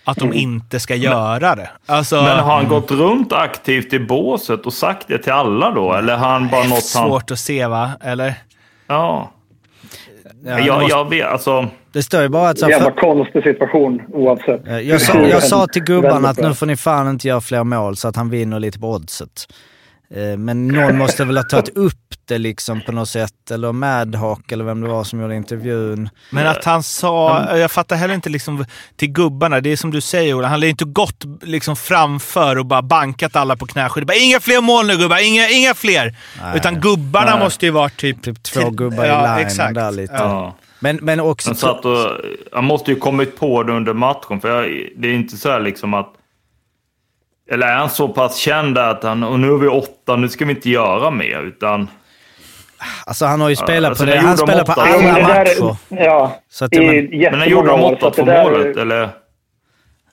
[0.05, 1.70] Att de inte ska göra det.
[1.86, 5.93] Alltså, Men har han gått runt aktivt i båset och sagt det till alla då?
[5.93, 7.09] Eller har han bara något han...
[7.09, 7.90] svårt att se va?
[8.01, 8.35] Eller?
[8.86, 9.31] Ja.
[10.47, 11.68] Ja, jag, måste, jag vet, alltså...
[11.93, 12.59] det står ju bara att...
[12.59, 14.60] Så, Jävla för, konstig situation oavsett.
[14.85, 17.97] jag, sa, jag sa till gubbarna att nu får ni fan inte göra fler mål
[17.97, 19.47] så att han vinner lite på oddset.
[20.10, 21.94] Eh, Men någon måste väl ha tagit upp
[22.26, 23.51] det liksom på något sätt.
[23.51, 26.09] Eller Madhawk eller vem det var som gjorde intervjun.
[26.31, 28.64] Men att han sa, jag fattar heller inte liksom
[28.97, 32.66] till gubbarna, det är som du säger Ola, han har inte gått liksom framför och
[32.66, 34.06] bara bankat alla på knäskyddet.
[34.06, 36.16] Bara, Inga fler mål nu gubbar, inga, inga fler!
[36.43, 36.56] Nej.
[36.56, 38.22] Utan gubbarna måste ju vara typ...
[38.22, 39.74] Typ två till- gubbar i ja, line exakt.
[39.74, 40.14] där lite.
[40.14, 40.56] Ja.
[40.81, 41.48] Men, men också...
[41.48, 42.10] Han, satt och,
[42.52, 44.40] han måste ju kommit på det under matchen.
[44.40, 46.12] För jag, det är inte så här liksom att...
[47.50, 50.44] Eller är han så pass känd att han, och nu är vi åtta, nu ska
[50.44, 51.88] vi inte göra mer, utan...
[53.06, 54.16] Alltså han har ju spelat alltså, på det.
[54.18, 54.82] Han de spelar på åtta?
[54.82, 55.76] alla matcher.
[55.88, 58.26] Ja, Så att i men, Men när gjorde de år, så 8 att det 2
[58.30, 59.02] där- målet, eller?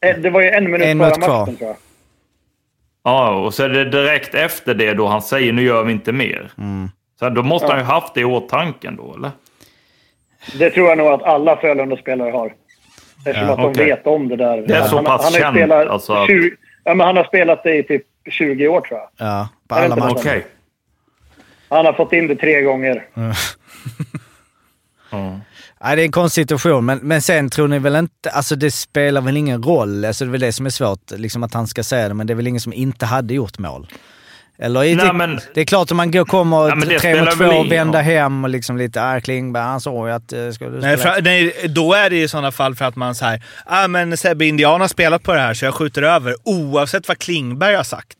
[0.01, 1.09] Eh, Det var ju en minut En kvar.
[1.39, 1.75] matchen tror jag.
[3.03, 6.11] Ja, och så är det direkt efter det då han säger nu gör vi inte
[6.11, 6.51] mer.
[7.19, 9.31] Så då måste han ju haft det i åtanke då, eller?
[10.59, 12.53] Det tror jag nog att alla Frölunda-spelare har.
[13.25, 13.85] Eftersom Ja, att de okej.
[13.85, 14.57] vet om det där.
[14.67, 16.51] Det är så han, pass han ju känt, spelat alltså att- 20,
[16.83, 19.27] ja, men Han har spelat det i typ 20 år tror jag.
[19.27, 20.15] ja, på alla matcher.
[20.15, 20.45] Okej.
[21.69, 23.07] Han har fått in det tre gånger.
[25.13, 25.39] Ja.
[25.83, 28.29] Nej, det är en konstig situation, men, men sen tror ni väl inte...
[28.29, 30.05] Alltså det spelar väl ingen roll?
[30.05, 32.27] Alltså det är väl det som är svårt, liksom att han ska säga det, men
[32.27, 33.87] det är väl ingen som inte hade gjort mål?
[34.63, 36.57] Eller Nej, det, men- det är klart om man går, kommer
[36.91, 38.05] Ja, tre mot två och vända roll.
[38.05, 40.33] hem och liksom lite, ah, Klingberg, han sa ju att...
[40.33, 43.15] Uh, ska du Nej, fra, nej, då är det i sådana fall för att man
[43.15, 47.07] säger ah, men Sebbe Indian har spelat på det här så jag skjuter över oavsett
[47.07, 48.17] vad Klingberg har sagt.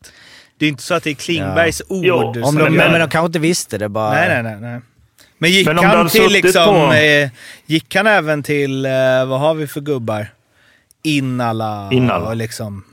[0.58, 2.04] Det är inte så att det är Klingbergs ord.
[2.04, 4.10] Jo, Om de, men, men de kanske inte visste det bara.
[4.10, 4.56] Nej, nej, nej.
[4.60, 4.80] nej.
[5.38, 6.74] Men gick Men han till liksom...
[6.88, 7.28] på- Eh,
[7.66, 8.90] gick han även till, eh,
[9.26, 10.26] vad har vi för gubbar?
[11.02, 11.88] Innala.
[11.92, 12.28] Innala.
[12.28, 12.84] Och liksom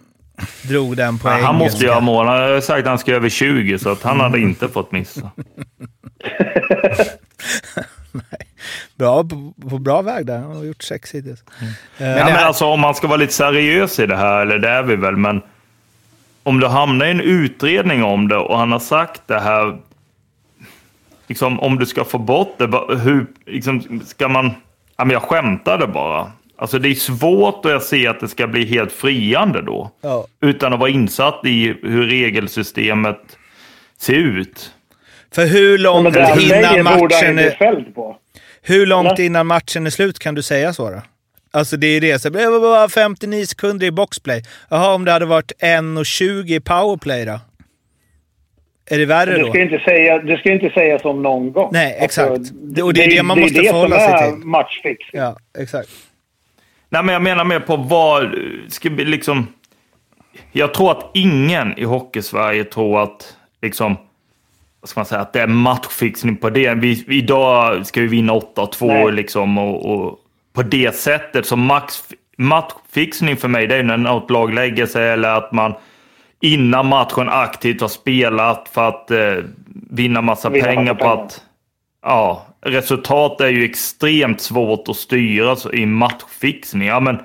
[0.61, 2.27] drog den på Ja, han måste göra mål.
[2.27, 5.31] Han har sagt att han ska över 20, så att han hade inte fått missa.
[8.95, 10.39] Bra, på, på bra väg där.
[10.39, 11.43] Han har gjort sex hittills.
[11.97, 14.83] Ja, men alltså, om man ska vara lite seriös i det här, eller det är
[14.83, 15.41] vi väl, men
[16.43, 19.77] om du hamnar i en utredning om det och han har sagt det här,
[21.27, 24.51] liksom, om du ska få bort det, hur liksom, ska man...
[24.97, 26.31] Ja, men jag skämtade bara.
[26.59, 29.91] Alltså det är svårt att se att det ska bli helt friande då.
[30.01, 30.25] Ja.
[30.41, 33.17] Utan att vara insatt i hur regelsystemet
[33.97, 34.71] ser ut.
[35.31, 37.55] För hur långt det han innan matchen är...
[38.61, 41.01] Hur långt innan matchen är slut kan du säga så då?
[41.51, 42.19] Alltså det är det.
[42.19, 44.43] Så det var bara 59 sekunder i boxplay.
[44.69, 47.39] Jaha, om det hade varit 1.20 i powerplay då?
[48.91, 49.49] Är det värre Du då?
[49.49, 51.69] ska inte säga, du ska inte säga som någon gång.
[51.73, 52.31] Nej, exakt.
[52.31, 54.45] Alltså, Det- och det är det man måste det som förhålla sig är till.
[54.45, 54.99] matchfix.
[55.13, 55.89] Ja, exakt.
[56.89, 58.35] Nej, men jag menar mer på vad
[58.67, 59.47] ska vi liksom...
[60.51, 63.97] Jag tror att ingen i Hockeysverige tror att liksom...
[64.81, 65.21] Vad ska man säga?
[65.21, 66.73] Att det är matchfixning på det.
[66.73, 69.11] Vi, idag ska vi vinna 8-2 Nej.
[69.11, 70.19] liksom och, och
[70.53, 71.45] på det sättet.
[71.45, 72.03] Så max,
[72.37, 75.73] matchfixning för mig det är när något lag lägger sig eller att man
[76.41, 79.35] innan matchen aktivt har spelat för att eh,
[79.89, 81.23] vinna massa Vinna pengar massa på pengar.
[81.23, 81.43] att
[82.01, 86.87] Ja, resultat är ju extremt svårt att styra så- i matchfixning.
[86.87, 87.19] Ja, men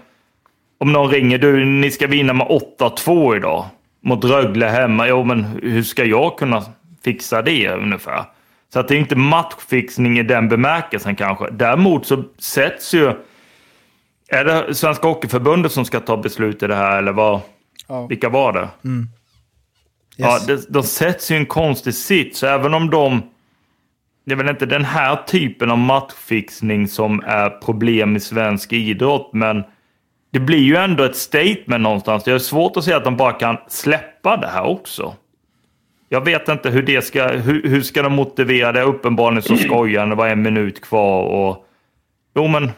[0.79, 3.67] om någon ringer, du, ni ska vinna med 8-2 idag
[4.01, 5.09] mot Rögle hemma.
[5.09, 6.63] Jo, men hur ska jag kunna
[7.05, 8.25] fixa det ungefär?
[8.73, 11.51] Så att det är inte matchfixning i den bemärkelsen kanske.
[11.51, 13.13] Däremot så sätts ju...
[14.29, 17.41] Är det Svenska Hockeyförbundet som ska ta beslut i det här eller vad?
[17.89, 18.07] Ja.
[18.07, 18.69] Vilka var det?
[20.17, 20.47] Ja, Yes.
[20.67, 22.39] de, de sätts ju i en konstig sits.
[22.39, 23.23] Så även om de...
[24.27, 29.31] Det är väl inte den här typen av matchfixning som är problem i svensk idrott,
[29.33, 29.65] men
[30.33, 32.25] det blir ju ändå ett statement någonstans.
[32.25, 35.15] Det är svårt att säga att de bara kan släppa det här också.
[36.09, 37.29] Jag vet inte hur det ska...
[37.29, 38.83] Hur, hur ska de motivera det?
[38.83, 41.67] Uppenbarligen så skojar det var en minut kvar och...
[42.37, 42.71] Jo, men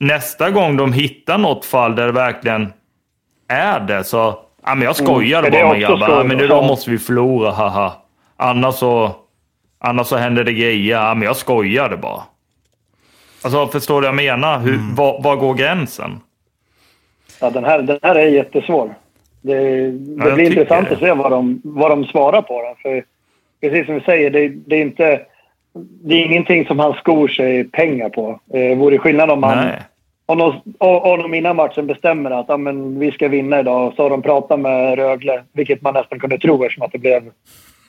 [0.00, 2.72] nästa gång de hittar något fall där det verkligen
[3.48, 4.38] är det så...
[4.66, 5.50] Ja, men jag skojar Mm.
[5.52, 6.06] bara med också grabbar.
[6.06, 7.92] så- Ja, men idag måste vi förlora, haha.
[8.36, 9.16] Annars så...
[9.86, 10.90] Annars så händer det grejer.
[10.96, 12.22] Ja, men jag skojade bara.
[13.44, 14.58] Alltså, förstår du vad jag menar?
[14.58, 14.94] Hur, Mm.
[14.94, 16.20] var, var går gränsen?
[17.40, 18.94] Ja, den, här, den här är jättesvår.
[19.42, 19.54] Det,
[19.90, 20.94] det jag blir intressant det.
[20.94, 22.74] att se vad de, vad de svarar på den.
[22.82, 23.04] För
[23.60, 25.20] precis som vi säger, det, det är inte...
[25.76, 28.40] Det är ingenting som han skor sig pengar på.
[28.54, 29.66] Eh, vore skillnad om han...
[29.66, 29.82] Nej.
[30.26, 34.02] Om de, om de innan matchen bestämmer att ja, men vi ska vinna idag så
[34.02, 37.22] har de pratat med Rögle, vilket man nästan kunde tro eftersom att, det blev,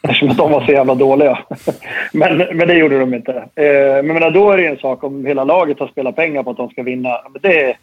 [0.09, 1.39] eftersom de var så jävla dåliga.
[2.13, 3.33] men, men det gjorde de inte.
[3.55, 6.49] Eh, men menar, då är det en sak om hela laget har spelat pengar på
[6.49, 7.21] att de ska vinna.
[7.41, 7.77] Det,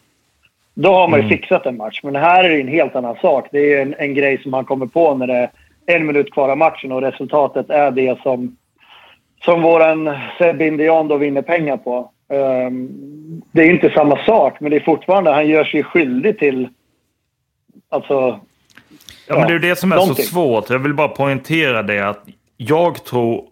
[0.74, 2.00] då har man ju fixat en match.
[2.02, 3.48] Men här är det en helt annan sak.
[3.52, 5.34] Det är en, en grej som man kommer på när det
[5.86, 8.56] är en minut kvar av matchen och resultatet är det som,
[9.44, 12.10] som våran Sebbe Indian då vinner pengar på.
[12.28, 12.88] Ehm,
[13.52, 16.68] det är inte samma sak, men det är fortfarande, han gör sig skyldig till...
[17.88, 18.40] Alltså...
[19.26, 20.24] Ja, men det är det som är någonting.
[20.24, 20.70] så svårt.
[20.70, 22.24] Jag vill bara poängtera det att
[22.56, 23.44] jag tror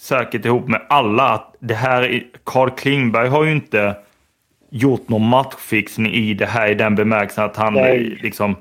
[0.00, 2.02] säkert ihop med alla att det här...
[2.02, 3.96] är- Carl Klingberg har ju inte
[4.70, 8.18] gjort någon matchfixning i det här i den bemärkelsen att han Nej.
[8.22, 8.56] liksom...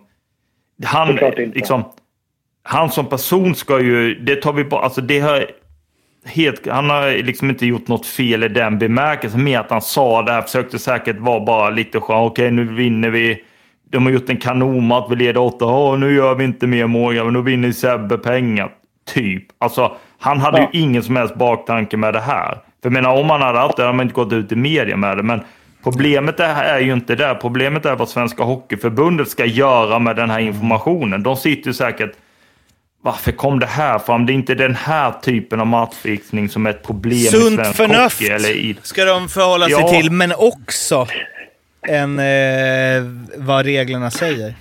[0.86, 1.16] Han,
[1.54, 1.84] liksom,
[2.64, 4.16] han som person ska ju...
[4.16, 4.82] Det tar vi bara...
[4.82, 5.46] Alltså det har
[6.26, 9.44] helt, han har liksom inte gjort något fel i den bemärkelsen.
[9.44, 12.18] Mer att han sa det här, försökte säkert vara bara lite skön.
[12.18, 13.44] Okej, nu vinner vi.
[13.92, 17.16] De har gjort en kanonmatch, vi leder 8, Åh, nu gör vi inte mer mål,
[17.26, 18.70] men då vinner Sebbe pengar.
[19.14, 19.44] Typ.
[19.60, 20.70] Alltså, han hade Ja.
[20.74, 22.52] ju ingen som helst baktanke med det här.
[22.52, 24.98] För jag menar, om han hade haft det hade man inte gått ut i media
[24.98, 25.24] med det.
[25.24, 25.42] Men
[25.84, 27.38] problemet är, ju inte det.
[27.42, 31.24] Problemet är vad Svenska Hockeyförbundet ska göra med den här informationen.
[31.24, 32.12] De sitter ju säkert...
[33.04, 34.26] Varför kom det här fram?
[34.26, 37.76] Det är inte den här typen av matchfixning som är ett problem i Sunt svensk
[37.76, 38.28] förnuft hockey.
[38.28, 39.90] Eller i, ska de förhålla sig Ja.
[39.90, 41.08] till, men också
[41.88, 43.04] en, eh,
[43.38, 44.56] vad reglerna säger.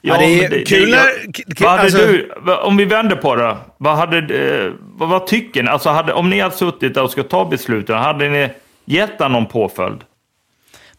[0.00, 2.32] Ja, det är det- kul det- Vad hade alltså- du,
[2.62, 5.68] om vi vänder på det, vad, hade, eh, vad, vad tycker ni?
[5.68, 8.48] Alltså hade, om ni hade suttit där och ska ta besluten, hade ni
[8.84, 10.00] gett någon påföljd?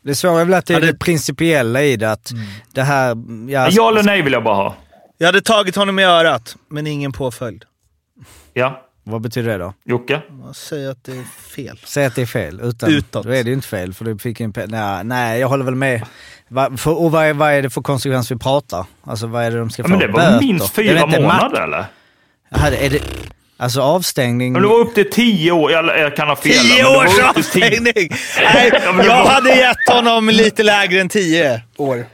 [0.02, 2.12] Det svåra är väl att det är det- principiella i det.
[2.12, 2.32] Att
[2.74, 3.16] det här...
[3.50, 4.76] Ja, Ja eller nej vill jag bara ha.
[5.18, 7.64] Jag hade tagit honom i örat, men ingen påföljd.
[8.54, 9.74] Ja, Vad betyder det då?
[9.86, 10.22] Jocke?
[10.56, 11.24] Säger att det är
[11.56, 11.80] fel.
[11.86, 12.60] Säg att det är fel.
[12.64, 13.24] Utan, Utåt.
[13.26, 15.76] Då är det ju inte fel, för du fick en nej, nej, jag håller väl
[15.76, 16.02] med.
[16.48, 18.86] Va, för, och vad är, vad är det för konsekvens vi pratar?
[19.04, 19.90] Alltså vad är det de ska Ja, få?
[19.90, 20.40] men det var Böter?
[20.40, 21.86] minst fyra månader eller?
[22.50, 23.00] Jaha, är det,
[23.58, 24.54] alltså avstängning...
[24.54, 26.54] Men det var upp till tio år, jag, jag kan ha fel.
[26.54, 28.10] Tio års avstängning!
[28.54, 28.72] Nej,
[29.06, 32.06] jag hade gett honom lite lägre än tio år.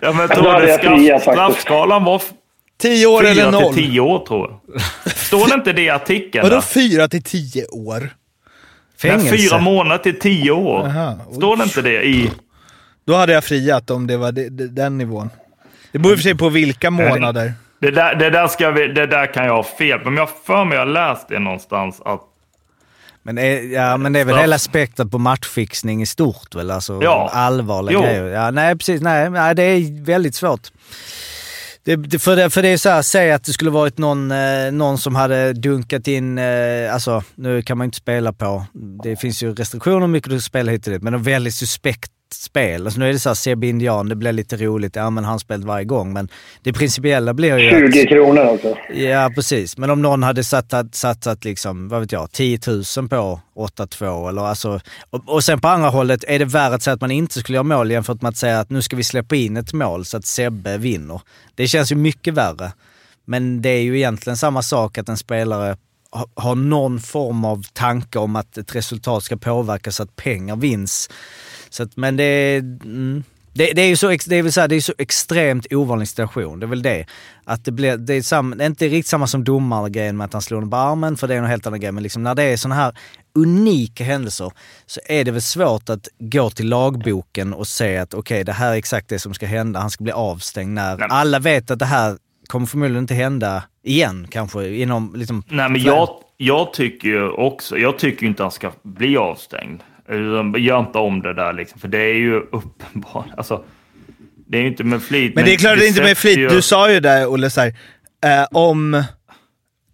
[0.00, 0.28] Ja, men
[0.68, 2.22] jag straff, straffskalan var
[2.78, 3.74] Tio år eller fyra noll.
[3.74, 4.82] till tio år tror jag.
[5.16, 6.48] Står det inte det i artikeln?
[6.48, 8.00] Vadå fyra till tio år?
[8.00, 8.10] Nej,
[8.98, 9.36] Fängelse.
[9.36, 10.86] Fyra månader till tio år.
[10.86, 12.30] Aha, Står det inte det i...
[13.06, 15.30] Då hade jag friat om det var de, de, den nivån.
[15.92, 17.52] Det beror i och för sig på vilka månader.
[17.80, 20.28] Det där, det, där ska vi, det där kan jag ha fel på, men jag
[20.46, 22.20] för mig jag läst det någonstans att
[23.22, 26.70] Men, är, ja, men det är väl hela spektrat på matchfixning i stort väl?
[26.70, 27.30] Alltså Ja.
[27.32, 28.02] allvarliga Jo.
[28.02, 28.24] grejer.
[28.24, 29.00] Ja, nej, precis.
[29.02, 30.70] Nej, nej, det är väldigt svårt.
[31.84, 34.30] Det, det, för, det, för det är så här, säg att det skulle varit någon,
[34.30, 38.66] eh, någon som hade dunkat in, eh, alltså nu kan man inte spela på,
[39.02, 42.10] det finns ju restriktioner hur mycket du spelar hit och dit, men en väldigt suspekt
[42.42, 42.86] spel.
[42.86, 45.40] Alltså nu är det så här, Sebbe Indian, det blir lite roligt, ja men han
[45.40, 46.28] spelat varje gång, men
[46.62, 48.76] det principiella blir ju 20 att, kronor också.
[48.94, 49.76] Ja, precis.
[49.78, 54.42] Men om någon hade satsat, satsat liksom, vad vet jag, 10 000 på 8-2 eller
[54.42, 54.80] alltså...
[55.10, 57.56] Och, och sen på andra hållet, är det värre att säga att man inte skulle
[57.56, 60.16] göra mål jämfört med att säga att nu ska vi släppa in ett mål så
[60.16, 61.20] att Sebbe vinner.
[61.54, 62.72] Det känns ju mycket värre.
[63.24, 65.76] Men det är ju egentligen samma sak att en spelare
[66.10, 70.56] ha- har någon form av tanke om att ett resultat ska påverkas så att pengar
[70.56, 71.10] vinns.
[71.74, 72.56] Så att, men det.
[72.56, 73.24] Mm,
[73.56, 76.08] det, det är ju så, det är väl så, här, det är så extremt ovanlig
[76.08, 76.60] situation.
[76.60, 77.06] Det är väl det.
[77.44, 80.32] Att det blir, det är, sam, det är inte riktigt samma som domargrejen med att
[80.32, 81.92] han slår den på armen, för det är en helt annan grej.
[81.92, 82.98] Men liksom när det är sådana här
[83.34, 84.52] unika händelser
[84.86, 88.72] så är det väl svårt att gå till lagboken och se att okej, det här
[88.72, 89.80] är exakt det som ska hända.
[89.80, 91.08] Han ska bli avstängd när Nej.
[91.10, 95.42] alla vet att det här kommer förmodligen inte hända igen kanske inom liksom...
[95.48, 99.80] Nej, men jag, jag tycker ju också, jag tycker inte han ska bli avstängd.
[100.58, 103.26] Gör inte om det där liksom, för det är ju uppenbart.
[103.36, 103.64] Alltså,
[104.46, 105.34] det är ju inte med flit.
[105.34, 106.38] Men det är klart det inte är med sätter flit.
[106.38, 107.74] ju- Du sa ju där, Olle, så här,
[108.24, 109.04] eh, om,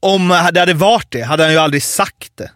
[0.00, 2.50] om det hade varit det hade han ju aldrig sagt det.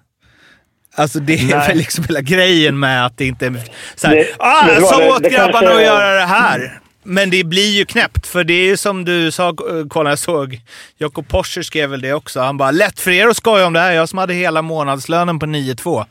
[0.97, 1.68] Alltså det är Nej.
[1.68, 3.55] väl liksom hela grejen med att det inte är...
[3.94, 6.81] Så här, Det- ah, jag sa det- åt det grabbarna kanske- att göra det här.
[7.05, 9.55] Men det blir ju knäppt, för det är ju som du sa, eh,
[9.89, 10.60] kolla jag såg,
[10.98, 12.40] Jakob Porscher skrev väl det också.
[12.40, 15.39] Han bara “Lätt för er att skoja om det här, jag som hade hela månadslönen
[15.39, 16.05] på 9-2”.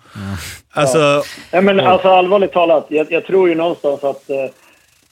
[0.71, 4.45] Alltså, Nej, men alltså allvarligt talat, jag, jag tror ju någonstans att eh,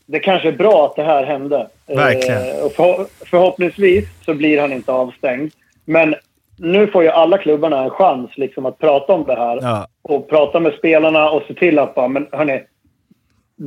[0.05, 1.67] det kanske är bra att det här hände.
[1.87, 2.61] Eh, Verkligen.
[2.63, 5.51] och för, förhoppningsvis så blir han inte avstängd.
[5.85, 6.15] Men
[6.57, 9.59] nu får ju alla klubbarna en chans liksom, att prata om det här.
[9.61, 9.87] ja.
[10.03, 12.63] Och prata med spelarna och se till att bara, men hörni,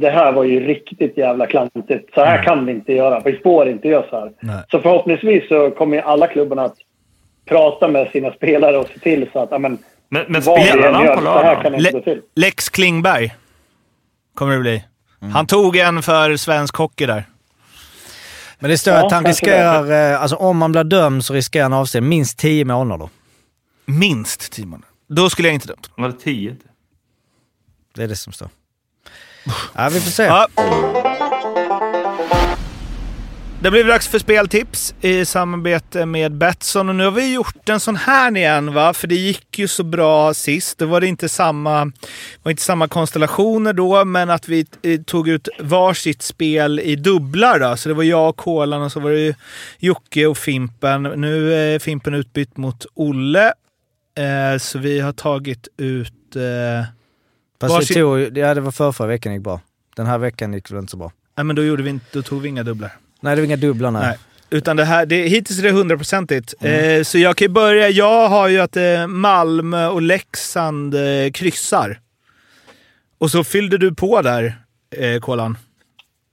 [0.00, 2.14] det här var ju riktigt jävla klantigt.
[2.14, 3.20] Så här kan vi inte göra.
[3.24, 4.32] Vi får inte göra så här.
[4.40, 4.62] Nej.
[4.70, 6.76] Så förhoppningsvis så kommer alla klubbarna att
[7.44, 11.98] prata med sina spelare och se till så att, ja, men, Men, spelarna gör, på
[11.98, 12.22] gå till.
[12.36, 13.34] Lex Klingberg
[14.34, 14.84] kommer det bli.
[15.32, 17.24] Han tog en för svensk hockey där.
[18.58, 21.62] Men det står Ja, att han riskerar, eh, alltså om man blir dömd så riskerar
[21.62, 23.08] han avstängd minst 10 månader.
[23.86, 24.88] Minst tio månader.
[25.08, 25.90] Då skulle jag inte dömt.
[25.96, 26.56] Var det tio?
[27.94, 28.48] Det är det som står.
[29.74, 30.22] Ja, vi får se.
[30.22, 30.48] Ja.
[33.64, 37.80] Det blir dags för speltips i samarbete med Betsson och nu har vi gjort en
[37.80, 40.78] sån här igen va, för det gick ju så bra sist.
[40.78, 41.92] Då var det inte samma,
[42.42, 47.58] var inte samma konstellationer då, men att vi eh, tog ut varsitt spel i dubblar
[47.58, 47.76] då.
[47.76, 49.34] Så det var jag och Kolan och så var det ju
[49.78, 51.02] Jocke och Fimpen.
[51.02, 53.46] Nu är Fimpen utbytt mot Olle,
[54.18, 56.36] eh, så vi har tagit ut...
[56.36, 56.86] Eh,
[57.60, 59.60] Fast varsitt- vi tog, ja, det var förra, förra veckan gick bra.
[59.96, 61.12] Den här veckan gick väl inte så bra.
[61.36, 62.92] nej, men då, gjorde vi inte, då tog vi inga dubblar.
[63.20, 64.02] Nej, det var inga dubblar nej.
[64.02, 64.18] Nej.
[64.50, 66.54] Utan det här, det, hittills är det hundraprocentigt.
[66.60, 67.88] Eh, så jag kan ju börja.
[67.88, 72.00] Jag har ju att eh, Malmö och Leksand eh, kryssar.
[73.18, 74.58] Och så fyllde du på där,
[74.96, 75.58] eh, Kolan.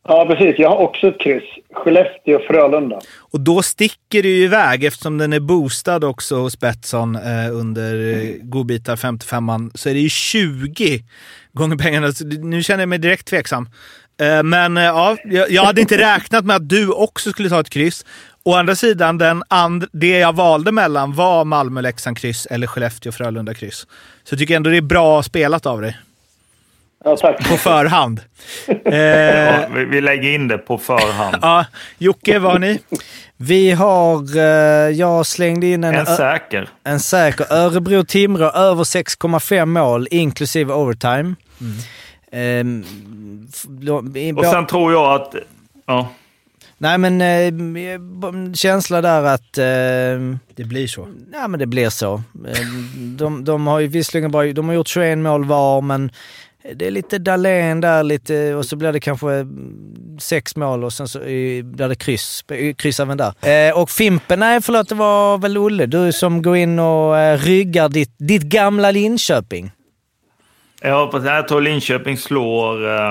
[0.07, 0.59] Ja, precis.
[0.59, 1.43] Jag har också ett kryss.
[1.73, 2.99] Skellefteå och Frölunda.
[3.17, 7.93] Och då sticker det ju iväg eftersom den är boostad också hos Betsson eh, under
[7.93, 8.49] mm.
[8.49, 11.03] godbitar 55an så är det ju 20
[11.53, 12.11] gånger pengarna.
[12.11, 13.69] Så nu känner jag mig direkt tveksam.
[14.21, 17.59] Eh, men eh, ja, jag, jag hade inte räknat med att du också skulle ta
[17.59, 18.05] ett kryss.
[18.43, 23.87] Å andra sidan, den and, det jag valde mellan var Malmö-Leksand kryss eller Skellefteå-Frölunda kryss.
[24.23, 25.97] Så jag tycker ändå det är bra spelat av dig.
[27.03, 27.49] Ja, tack.
[27.49, 28.21] På förhand.
[28.85, 31.35] Eh, Ja, vi, vi lägger in det på förhand.
[31.41, 31.65] ja,
[31.97, 32.79] Jocke, vad har ni?
[33.37, 34.37] Vi har...
[34.37, 34.43] eh,
[34.89, 35.95] jag slängde in en...
[35.95, 36.69] En säker.
[36.83, 37.45] En säker.
[37.49, 41.35] Örebro-Timrå över 6,5 mål inklusive overtime.
[42.31, 42.85] Ehm,
[43.67, 45.35] då- i- Och sen tror jag att...
[45.87, 46.07] Ja.
[46.77, 49.57] Nej men eh, känsla där att...
[49.57, 51.07] Eh, Det blir så.
[51.33, 52.13] ja men det blir så.
[52.47, 56.11] Eh, de, de har ju visserligen bara, de har gjort 21 mål var men
[56.75, 59.45] det är lite Dahlén där lite och så blir det kanske eh,
[60.19, 63.67] sex mål och sen så eh, blir det kryss, eh, kryss även där.
[63.69, 67.37] Eh, och Fimpen, nej förlåt det var väl Olle, du som går in och eh,
[67.39, 69.71] ryggar ditt, ditt gamla Linköping.
[70.81, 73.09] Jag hoppas jag tror Linköping slår eh,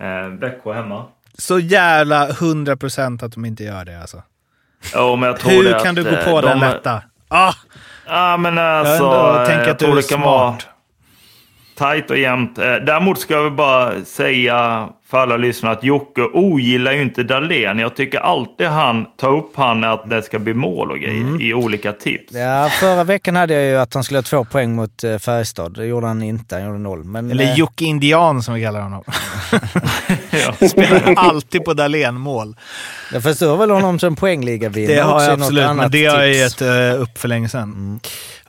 [0.00, 1.04] eh, Växjö hemma.
[1.38, 4.22] Så jävla 100% att de inte gör det alltså.
[4.92, 7.02] Ja, men jag tror Hur det kan att, du gå eh, på den de- lätta?
[7.28, 7.52] Ah,
[8.06, 8.92] Ja, men alltså...
[9.04, 10.66] ändå eh, tänker jag att du är det kan vara smart.
[11.78, 12.58] Tajt och jämnt.
[12.58, 17.78] Eh, Däremot ska jag bara säga för alla lyssnare att Jocke ogillar ju inte Dahlén.
[17.78, 21.40] Jag tycker alltid han tar upp han att det ska bli mål och grejer Mm.
[21.40, 22.32] i olika tips.
[22.34, 25.74] Ja, förra veckan hade jag ju att han skulle ha två poäng mot eh, Färjestad.
[25.74, 27.04] Det gjorde han inte, han gjorde noll.
[27.04, 29.04] Men, eller eh, Jocke Indian som vi kallar honom.
[30.30, 30.68] Ja.
[30.68, 32.56] Spelar alltid på Dahlén-mål.
[33.12, 36.62] Jag förstår väl honom som poängligavinnare Det har jag absolut, men det har jag gett
[37.00, 38.00] upp för länge sedan.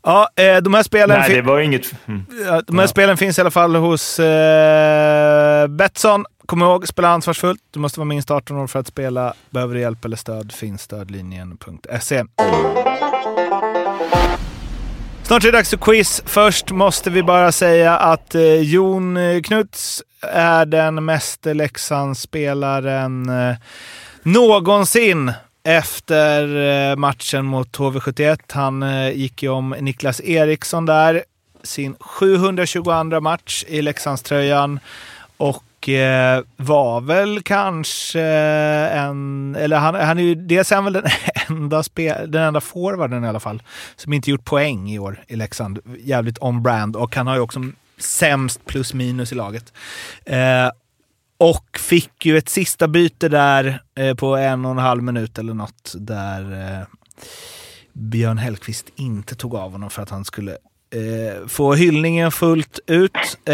[0.09, 1.19] Ja, eh, de här spelen...
[1.19, 1.93] Nej, det var inget...
[2.07, 2.25] Mm.
[2.45, 6.25] Ja, De här spelen finns i alla fall hos eh, Betsson.
[6.45, 7.59] Kom ihåg, spela ansvarsfullt.
[7.71, 9.33] Du måste vara minst 18 år för att spela.
[9.49, 12.23] Behöver du hjälp eller stöd finns stödlinjen.se.
[15.23, 16.23] Snart är det dags för quiz.
[16.25, 23.55] Först måste vi bara säga att eh, Jon eh, Knuts är den meste Leksandsspelaren eh,
[24.23, 25.31] någonsin
[25.69, 26.55] efter
[26.91, 28.39] eh, matchen mot HV71.
[28.47, 31.23] Han eh, gick ju om Niklas Eriksson där.
[31.63, 34.79] Sin 722 match i Leksandströjan.
[35.37, 39.55] Och eh, var väl kanske en...
[39.55, 41.03] Eller han, han är ju dels är väl den
[41.49, 43.63] enda, spel, den enda forwarden i alla fall
[43.95, 45.79] som inte gjort poäng i år i Leksand.
[45.99, 46.95] Jävligt on-brand.
[46.95, 47.59] Och han har ju också
[47.97, 49.73] sämst plus minus i laget.
[50.25, 50.69] Eh,
[51.39, 55.53] och fick ju ett sista byte där eh, på en och en halv minut eller
[55.53, 56.41] något där
[56.79, 56.85] eh,
[57.93, 63.11] Björn Hellkvist inte tog av honom för att han skulle eh, få hyllningen fullt ut.
[63.45, 63.53] Eh,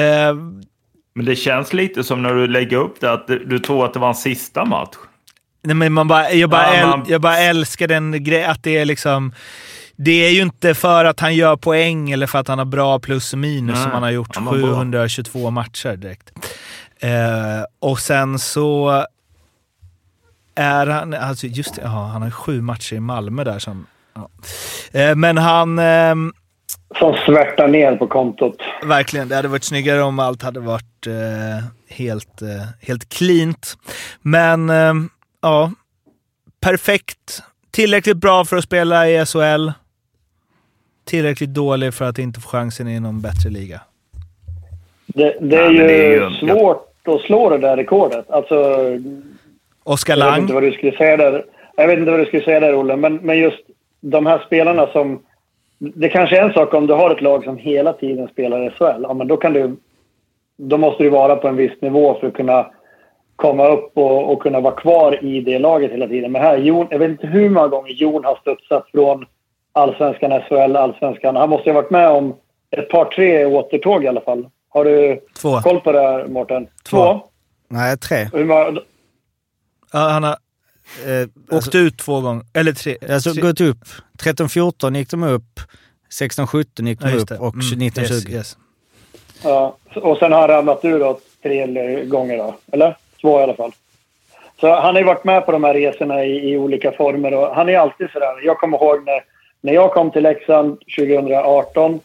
[1.15, 3.99] Men det känns lite som när du lägger upp det att du, tror att det
[3.99, 4.95] var en sista match.
[5.63, 8.77] nej, men man bara, jag, bara Ja, man- jag bara älskar den grejen, att det
[8.77, 9.33] är liksom...
[9.97, 12.99] Det är ju inte för att han gör poäng eller för att han har bra
[12.99, 14.75] plus och minus Nej, som han har gjort han var bra.
[14.79, 16.31] 722 matcher direkt.
[16.99, 19.05] Eh, och sen så
[20.55, 23.87] är han, alltså just ja, han har sju matcher i Malmö där som...
[24.13, 24.29] Ja.
[24.99, 26.33] Eh, men han, ehm,
[26.99, 28.57] Som svärtar ner på kontot.
[28.83, 33.77] verkligen, det hade varit snyggare om allt hade varit eh, helt, eh, helt cleant.
[34.21, 35.09] Men ehm,
[35.41, 35.71] ja,
[36.61, 37.43] perfekt.
[37.71, 39.69] Tillräckligt bra för att spela i SHL.
[41.05, 43.81] Tillräckligt dålig för att inte få chansen i någon bättre liga.
[45.15, 48.29] Det, det är Ja, ju det är ju- svårt att slå det där rekordet.
[48.31, 48.77] Alltså,
[49.83, 50.41] Oskar jag vet Lang.
[50.41, 51.45] inte vad du skulle säga där.
[51.77, 52.95] Jag vet inte vad du skulle säga där, Olle.
[52.95, 53.59] Men, men just
[54.01, 55.19] de här spelarna som...
[55.77, 58.69] Det kanske är en sak om du har ett lag som hela tiden spelar i
[58.69, 59.01] SHL.
[59.03, 59.75] Ja, men då kan du...
[60.57, 62.65] Då måste du vara på en viss nivå för att kunna
[63.35, 66.31] komma upp och, och kunna vara kvar i det laget hela tiden.
[66.31, 69.25] Men här, Jon, jag vet inte hur många gånger Jon har studsat från
[69.73, 71.35] allsvenskan, SHL, allsvenskan.
[71.35, 72.33] Han måste ju ha varit med om
[72.71, 74.45] ett par, tre återtåg i alla fall.
[74.75, 75.61] Har du Två.
[75.61, 76.67] koll på det här, Mårten?
[76.83, 77.21] Två.
[77.67, 78.29] Nej, tre.
[78.33, 78.79] Hur många,
[79.93, 80.37] Ja, han har
[81.07, 82.43] Eh, åkt alltså, ut två gånger.
[82.53, 82.97] Eller tre.
[83.09, 83.41] alltså tre.
[83.41, 83.77] gått upp.
[84.23, 85.59] 13-14 gick de upp.
[86.09, 87.37] 16-17 gick de Ja, upp det.
[87.37, 88.13] och Mm, 19-20.
[88.13, 88.57] yes, yes.
[89.43, 91.65] Ja, och sen har han ramlat ur då tre
[92.05, 92.97] gånger då, eller?
[93.21, 93.71] Två i alla fall.
[94.59, 97.55] Så han har ju varit med på de här resorna i, i olika former och
[97.55, 98.45] han är alltid sådär.
[98.45, 99.23] Jag kommer ihåg när,
[99.61, 101.99] när jag kom till Leksand 2018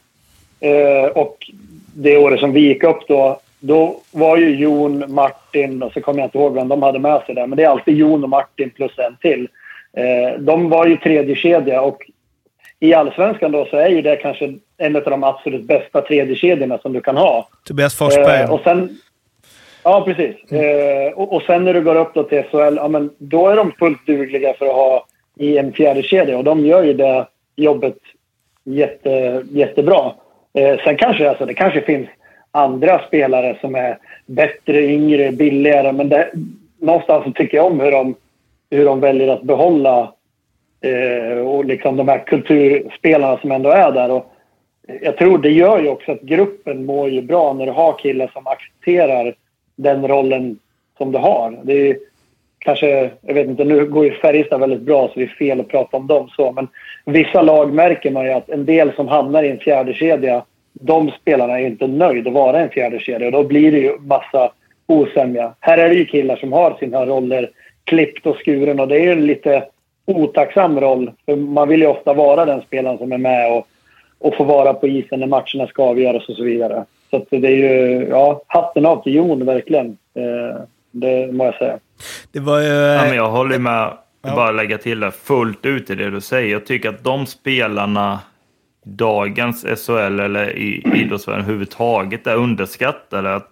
[0.60, 1.50] eh, och
[1.94, 6.20] det året som vi gick upp då, då var ju Jon, Martin och så kommer
[6.20, 8.30] jag inte ihåg vem de hade med sig där, men det är alltid Jon och
[8.30, 9.48] Martin plus en till.
[9.92, 12.10] Eh, de var ju tredje kedja och
[12.80, 16.78] i allsvenskan då så är ju det kanske en av de absolut bästa tredje kedjorna
[16.78, 17.48] som du kan ha.
[17.64, 18.42] Tobias Forsberg.
[18.42, 18.98] Eh, och sen,
[19.82, 20.52] Ja, precis.
[20.52, 23.56] Eh, och, och sen när du går upp då till SHL, ja, men då är
[23.56, 25.06] de fullt dugliga för att ha
[25.36, 27.26] i en fjärde kedja och de gör ju det
[27.56, 27.98] jobbet
[28.64, 30.12] jätte, jättebra.
[30.54, 32.08] Eh, sen kanske alltså, det kanske finns
[32.50, 36.30] andra spelare som är bättre, yngre, billigare, men det,
[36.78, 38.14] någonstans tycker jag om hur de,
[38.70, 40.12] hur de väljer att behålla
[40.80, 44.10] eh, och liksom de här kulturspelarna som ändå är där.
[44.10, 44.32] Och
[45.02, 48.30] jag tror det gör ju också att gruppen mår ju bra när du har killar
[48.32, 49.34] som accepterar
[49.76, 50.58] den rollen
[50.98, 51.58] som du har.
[51.62, 51.98] Det är ju
[52.58, 55.68] kanske, jag vet inte, nu går ju Färjestad väldigt bra så det är fel att
[55.68, 56.68] prata om dem så, men
[57.12, 60.42] vissa lag märker man ju att en del som hamnar i en fjärde kedja
[60.72, 63.98] de spelarna är inte nöjda att vara en fjärde kedja och då blir det ju
[63.98, 64.52] massa
[64.86, 65.54] osämja.
[65.60, 67.50] Här är det ju killar som har sina roller
[67.84, 69.64] klippt och skuren och det är ju en lite
[70.06, 71.10] otacksam roll.
[71.26, 73.66] För man vill ju ofta vara den spelaren som är med och,
[74.18, 76.84] och få vara på isen när matcherna ska avgöras och så vidare.
[77.10, 79.86] Så att det är ju, ja, hatten av till Jon verkligen.
[80.14, 81.78] Eh, det må jag säga.
[82.32, 82.66] Det var ju...
[82.66, 83.90] Ja, men jag håller med.
[84.22, 86.52] Bara lägga till det fullt ut i det du säger.
[86.52, 88.20] Jag tycker att de spelarna
[88.82, 93.34] dagens SHL eller i idrottsvärlden överhuvudtaget är underskattade.
[93.34, 93.50] Att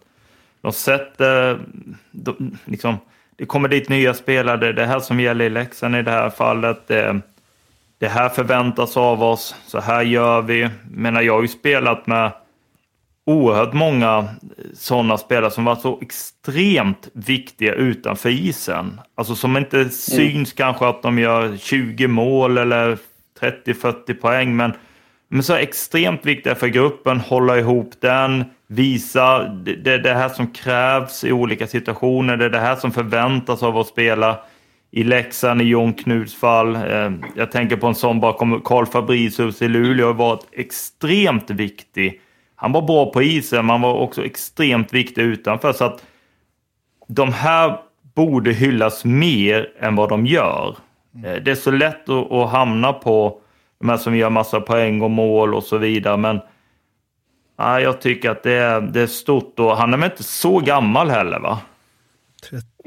[0.61, 1.59] de sätter...
[2.11, 2.97] De, liksom,
[3.36, 6.11] det kommer dit nya spelare, det är det här som gäller i Leksand i det
[6.11, 6.86] här fallet.
[6.86, 7.20] Det,
[7.99, 10.69] det här förväntas av oss, så här gör vi.
[10.90, 12.32] Men jag har ju spelat med
[13.29, 14.29] oerhört många
[14.75, 19.01] sådana spelare som var så extremt viktiga utanför isen.
[19.15, 22.99] Alltså som inte syns kanske att de gör 20 mål eller
[23.41, 24.73] 30-40 poäng, men
[25.31, 30.47] men så extremt viktiga för gruppen, hålla ihop den, visa det, det, det här som
[30.47, 34.39] krävs i olika situationer, det är det här som förväntas av att spela
[34.91, 36.77] i Leksand, i Jon Knuts fall.
[36.77, 42.21] Eh, jag tänker på en sån bakom Karl Fabricius i Luleå, har varit extremt viktig.
[42.61, 45.73] Han var bra på isen, men han var också extremt viktig utanför.
[45.73, 46.03] Så att
[47.09, 47.79] de här
[48.15, 50.77] borde hyllas mer än vad de gör.
[51.25, 53.41] Eh, Det är så lätt att, att hamna på
[53.81, 56.17] de här som gör massa poäng och mål och så vidare.
[56.17, 56.41] Men
[57.59, 60.59] ja, jag tycker att det är, det är stort och han är väl inte så
[60.59, 61.59] gammal heller va?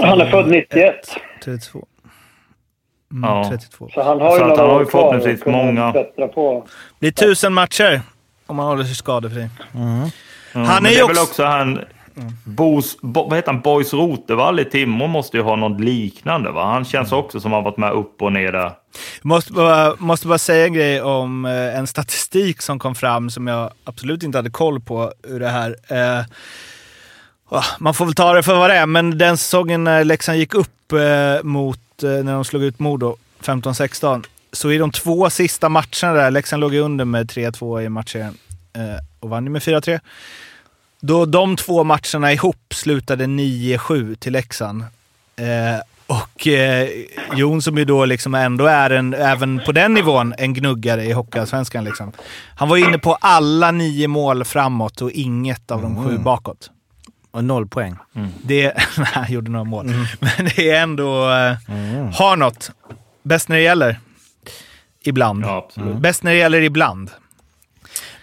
[0.03, 0.95] Han är född 91.
[1.43, 1.87] 32.
[3.11, 3.49] Mm, Ja.
[3.49, 3.89] 32.
[3.93, 6.65] Så han har ju Så några han har ju förhoppningsvis många- bättra på.
[6.99, 8.01] Det blir tusen matcher
[8.51, 9.49] om man håller sig skadefri.
[9.71, 10.09] Ja, Han
[10.53, 11.79] men är det ju också- också han...
[12.43, 13.61] Bos, Bo, vad heter han?
[13.61, 16.65] Boys Rotevall i Timrå måste ju ha något liknande va?
[16.65, 18.71] Han känns också som han varit med upp och ner där.
[19.21, 23.47] Måste bara, måste bara säga en grej om eh, en statistik som kom fram som
[23.47, 25.75] jag absolut inte hade koll på ur det här.
[25.87, 26.25] Eh,
[27.49, 30.37] ah, man får väl ta det för vad det är, men den säsongen när Leksand
[30.37, 34.23] gick upp eh, mot, eh, när de slog ut Modo 15-16,
[34.53, 38.37] så i de två sista matcherna där, Leksand låg under med 3-2 i matchen
[38.73, 39.99] eh, och vann med 4-3.
[41.01, 44.81] Då de två matcherna ihop slutade 9-7 till Leksand.
[45.35, 46.89] Eh, och eh,
[47.35, 51.11] Jon som ju då liksom ändå är en, även på den nivån, en gnuggare i
[51.11, 51.83] Hockeyallsvenskan.
[51.83, 52.11] Liksom.
[52.55, 56.71] Han var inne på alla nio mål framåt och inget av de sju bakåt.
[57.31, 57.95] Och noll poäng.
[58.43, 58.63] Det,
[58.97, 59.85] nej, han gjorde några mål.
[60.19, 61.29] Men det är ändå...
[61.31, 61.55] Eh,
[62.13, 62.71] Har något.
[63.23, 63.99] Bäst när det gäller.
[65.03, 65.43] Ibland.
[65.43, 65.97] Ja, absolut.
[65.97, 67.11] Bäst när det gäller ibland.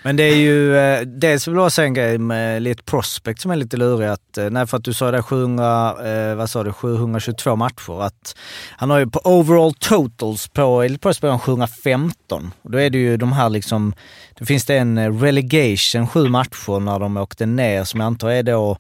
[0.03, 3.51] Men det är ju, eh, dels vill jag säga en grej med lite prospect som
[3.51, 4.09] är lite lurig.
[4.09, 8.03] Att, eh, nej, för att du sa det 700, eh, vad sa du, 722 matcher.
[8.03, 8.37] Att
[8.77, 12.51] han har ju på overall totals på Elite Prospect har han 715.
[12.63, 13.95] Och då är det ju de här liksom,
[14.39, 18.43] då finns det en relegation, sju matcher när de åkte ner som jag antar är
[18.43, 18.79] då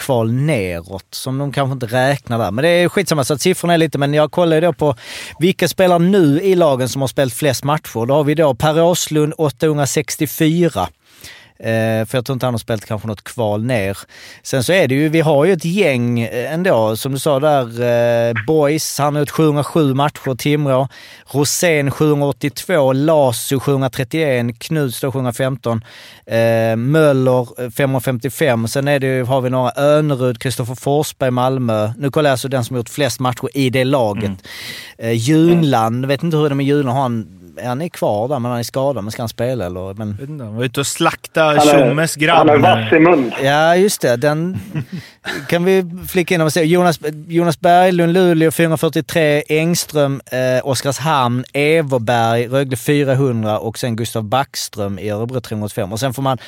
[0.00, 2.50] kval neråt som de kanske inte räknar där.
[2.50, 4.94] Men det är skitsamma så att siffrorna är lite, men jag kollar ju då på
[5.38, 8.06] vilka spelar nu i lagen som har spelat flest matcher.
[8.06, 10.88] Då har vi då Per Åslund 864.
[11.62, 13.98] Eh, för jag tror inte han har spelat kanske något kval ner.
[14.42, 17.40] Sen så är det ju, vi har ju ett gäng eh, ändå, som du sa
[17.40, 17.82] där,
[18.28, 20.88] eh, Boys, han har gjort 707 matcher, Timrå.
[21.26, 25.84] Rosén 782, Lasu 731, Knuts då 715,
[26.26, 28.68] eh, Möller eh, 555.
[28.68, 31.92] Sen är det, ju- har vi några Önerud, Kristoffer Forsberg, Malmö.
[31.98, 34.32] Nu kollar jag alltså den som gjort flest matcher i det laget.
[34.98, 38.38] Eh, Junland, vet inte hur det är med Junland, har han, han är kvar där
[38.38, 39.94] men han är skadad, men ska han spela eller?
[39.94, 40.16] Men...
[40.16, 42.60] Vet inte, han var ute och slakta Han är, Tjommes han är grabb.
[42.62, 43.32] vass i mun.
[43.42, 44.16] Ja, just det.
[44.16, 44.58] Den
[45.48, 52.48] kan vi flika in och säga Jonas, Jonas Berglund, Luleå 443, Engström, eh, Oskarshamn, Everberg,
[52.48, 55.92] Rögle 400 och sen Gustav Backström i Örebro 385.
[55.92, 56.38] Och sen får man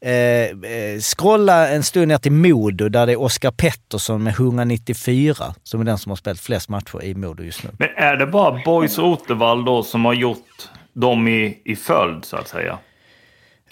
[0.00, 5.54] eh, eh, scrolla en stund ner till Modo där det är Oskar Pettersson med 194
[5.62, 7.70] som är den som har spelat flest matcher i Modo just nu.
[7.78, 12.36] Men är det bara Boys Rotevall då som har gjort dem i, i följd så
[12.36, 12.78] att säga?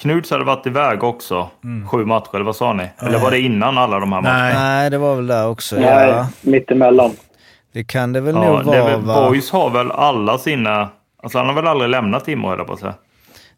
[0.01, 1.49] Knuts hade varit iväg också.
[1.91, 2.89] Sju matcher, eller vad sa ni?
[2.99, 4.39] Eller var det innan alla de här matcherna?
[4.43, 4.55] Nej.
[4.55, 5.77] Nej, det var väl där också.
[5.77, 6.27] Nej, Ja.
[6.41, 7.11] mittemellan.
[7.73, 9.29] Det kan det väl Ja, nog vara, va?
[9.29, 10.89] Boys har väl alla sina...
[11.23, 12.95] Alltså han har väl aldrig lämnat Timrå, höll på att säga.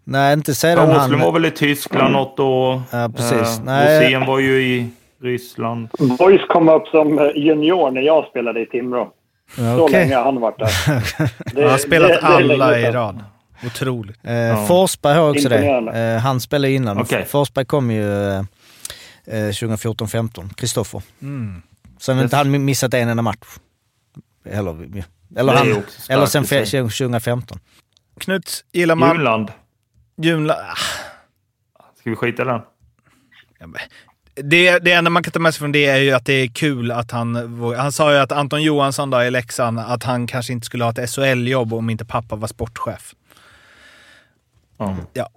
[0.05, 1.32] Nej, inte Ja, sedan Åslund var han...
[1.35, 2.82] väl i Tyskland något år.
[2.90, 3.59] Ja, precis.
[3.59, 3.97] Eh, Nej.
[4.06, 4.89] Rosén var ju i
[5.23, 5.89] Ryssland.
[6.19, 9.09] Boys kom upp som junior när jag spelade i Timrå.
[9.59, 10.69] Ja, Så länge har han varit där.
[11.55, 13.20] Det, Han har spelat det- alla i rad.
[13.66, 14.16] Otroligt.
[14.22, 15.66] Eh, Forsberg har också det.
[15.98, 16.98] Eh, han spelade innan.
[16.98, 17.24] Okej.
[17.24, 18.39] Forsberg kom ju eh,
[19.26, 20.55] eh, 2014-15.
[20.55, 21.02] Kristoffer.
[21.22, 21.62] Mm.
[21.98, 23.39] Sen har inte han missat en enda match.
[24.44, 25.02] Eller,
[25.36, 26.64] eller, han, eller sen i sig.
[26.64, 27.59] fe- 2015.
[28.20, 29.09] Knuts gillar man...
[29.16, 29.52] Junland.
[30.16, 30.55] Junla...
[30.55, 30.76] Ah,
[32.01, 32.60] Ska vi skita i den?
[33.59, 33.66] ja,
[34.34, 36.48] Det, det enda man kan ta med sig från det är ju att det är
[36.48, 37.34] kul att han...
[37.76, 40.90] Han sa ju att Anton Johansson då i Leksand, att han kanske inte skulle ha
[40.90, 43.14] ett SHL-jobb om inte pappa var sportchef.
[44.82, 44.96] Ja.
[45.12, 45.28] Ja.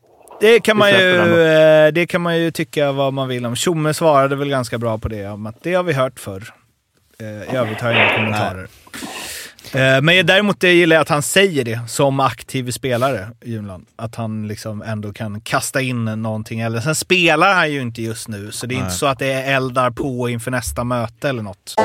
[0.42, 3.56] Det kan, man ju, eh, det kan man ju tycka vad man vill om.
[3.56, 6.44] Tjomme svarade väl ganska bra på det, om att det har vi hört förr.
[7.20, 8.68] Eh, I övrigt har jag inga kommentarer.
[9.74, 13.86] Eh, Men däremot det gillar jag att han säger det som aktiv spelare, Junland.
[13.96, 16.60] Att han liksom ändå kan kasta in någonting.
[16.60, 19.32] Eller, sen spelar han ju inte just nu, så det är inte så att det
[19.34, 21.76] eldar på inför nästa möte eller något.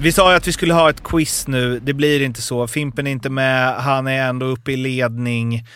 [0.00, 1.80] Vi sa ju att vi skulle ha ett quiz nu.
[1.82, 2.66] Det blir inte så.
[2.66, 3.74] Fimpen är inte med.
[3.74, 5.66] Han är ändå uppe i ledning.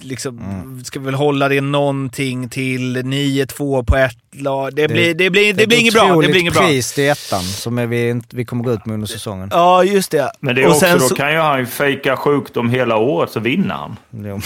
[0.00, 4.74] Liksom, Ska väl hålla det någonting till 9-2 på ett lag.
[4.74, 6.08] Det blir, det blir, det blir inget bra.
[6.20, 6.66] Det blir inget bra.
[6.66, 9.48] pris till ettan som är vi, inte- vi kommer gå ut med under säsongen.
[9.52, 10.32] Ja, just det.
[10.40, 13.30] Men det är Och också, sen då så- kan ju han fejka sjukdom hela året
[13.30, 13.96] så vinner han.
[14.10, 14.20] Jo.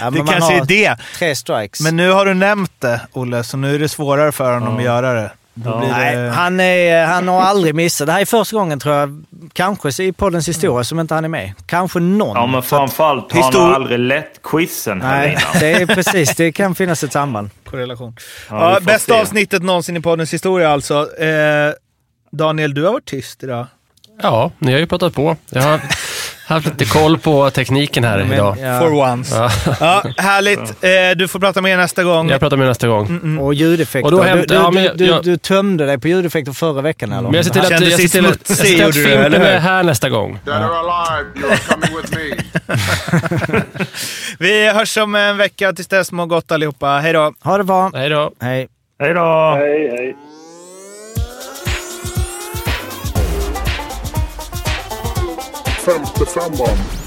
[0.00, 0.96] ja, Det kanske har är det.
[1.18, 1.80] Tre strikes.
[1.80, 4.84] Men nu har du nämnt det, Olle, så nu är det svårare för honom att
[4.84, 5.30] göra det.
[5.62, 6.30] Blir Nej, det...
[6.30, 8.06] han, är, han har aldrig missat.
[8.06, 11.28] Det här är första gången tror jag, kanske i poddens historia, som inte han är
[11.28, 11.52] med.
[11.66, 12.36] Kanske någon.
[12.36, 15.60] Ja, men framförallt har han aldrig lett quizen här Nej, innan.
[15.60, 16.36] det är precis.
[16.36, 17.50] Det kan finnas ett samband.
[17.64, 18.16] Korrelation.
[18.50, 19.20] Ja, Ja, bästa se.
[19.20, 21.18] avsnittet någonsin i poddens historia alltså.
[21.20, 21.72] Eh,
[22.32, 23.66] Daniel, du har varit tyst idag.
[24.22, 25.36] Ja, ni har ju pratat på.
[25.50, 25.80] Jag har
[26.50, 28.56] haft lite koll på tekniken här Men, idag.
[28.62, 28.80] ja.
[28.80, 29.36] For once.
[29.36, 29.50] Ja.
[29.80, 30.60] Ja, härligt.
[30.60, 32.30] Eh, du får prata mer nästa gång.
[32.30, 33.06] Jag pratar med nästa gång.
[33.06, 33.38] Mm.
[33.38, 34.04] Och ljudeffekter.
[34.04, 36.52] Och då du, hämtar- du, ja, men du, du, jag- du tömde dig på ljudeffekter
[36.52, 37.22] förra veckan eller?
[37.22, 39.34] Men jag ser till att, jag ser till att, jag ser till att du, Fimpen
[39.42, 40.38] är här nästa gång.
[40.44, 42.36] Dead or alive, you're coming with me.
[44.38, 45.72] Vi hörs om en vecka.
[45.72, 46.86] Tills dess, må gott allihopa.
[46.98, 47.32] Hej då!
[47.42, 47.90] Ha det bra.
[47.94, 48.32] Hej då.
[48.40, 48.68] Hej.
[49.00, 49.54] Hej då!
[49.58, 50.16] Hej, hej.
[55.80, 56.99] 55an.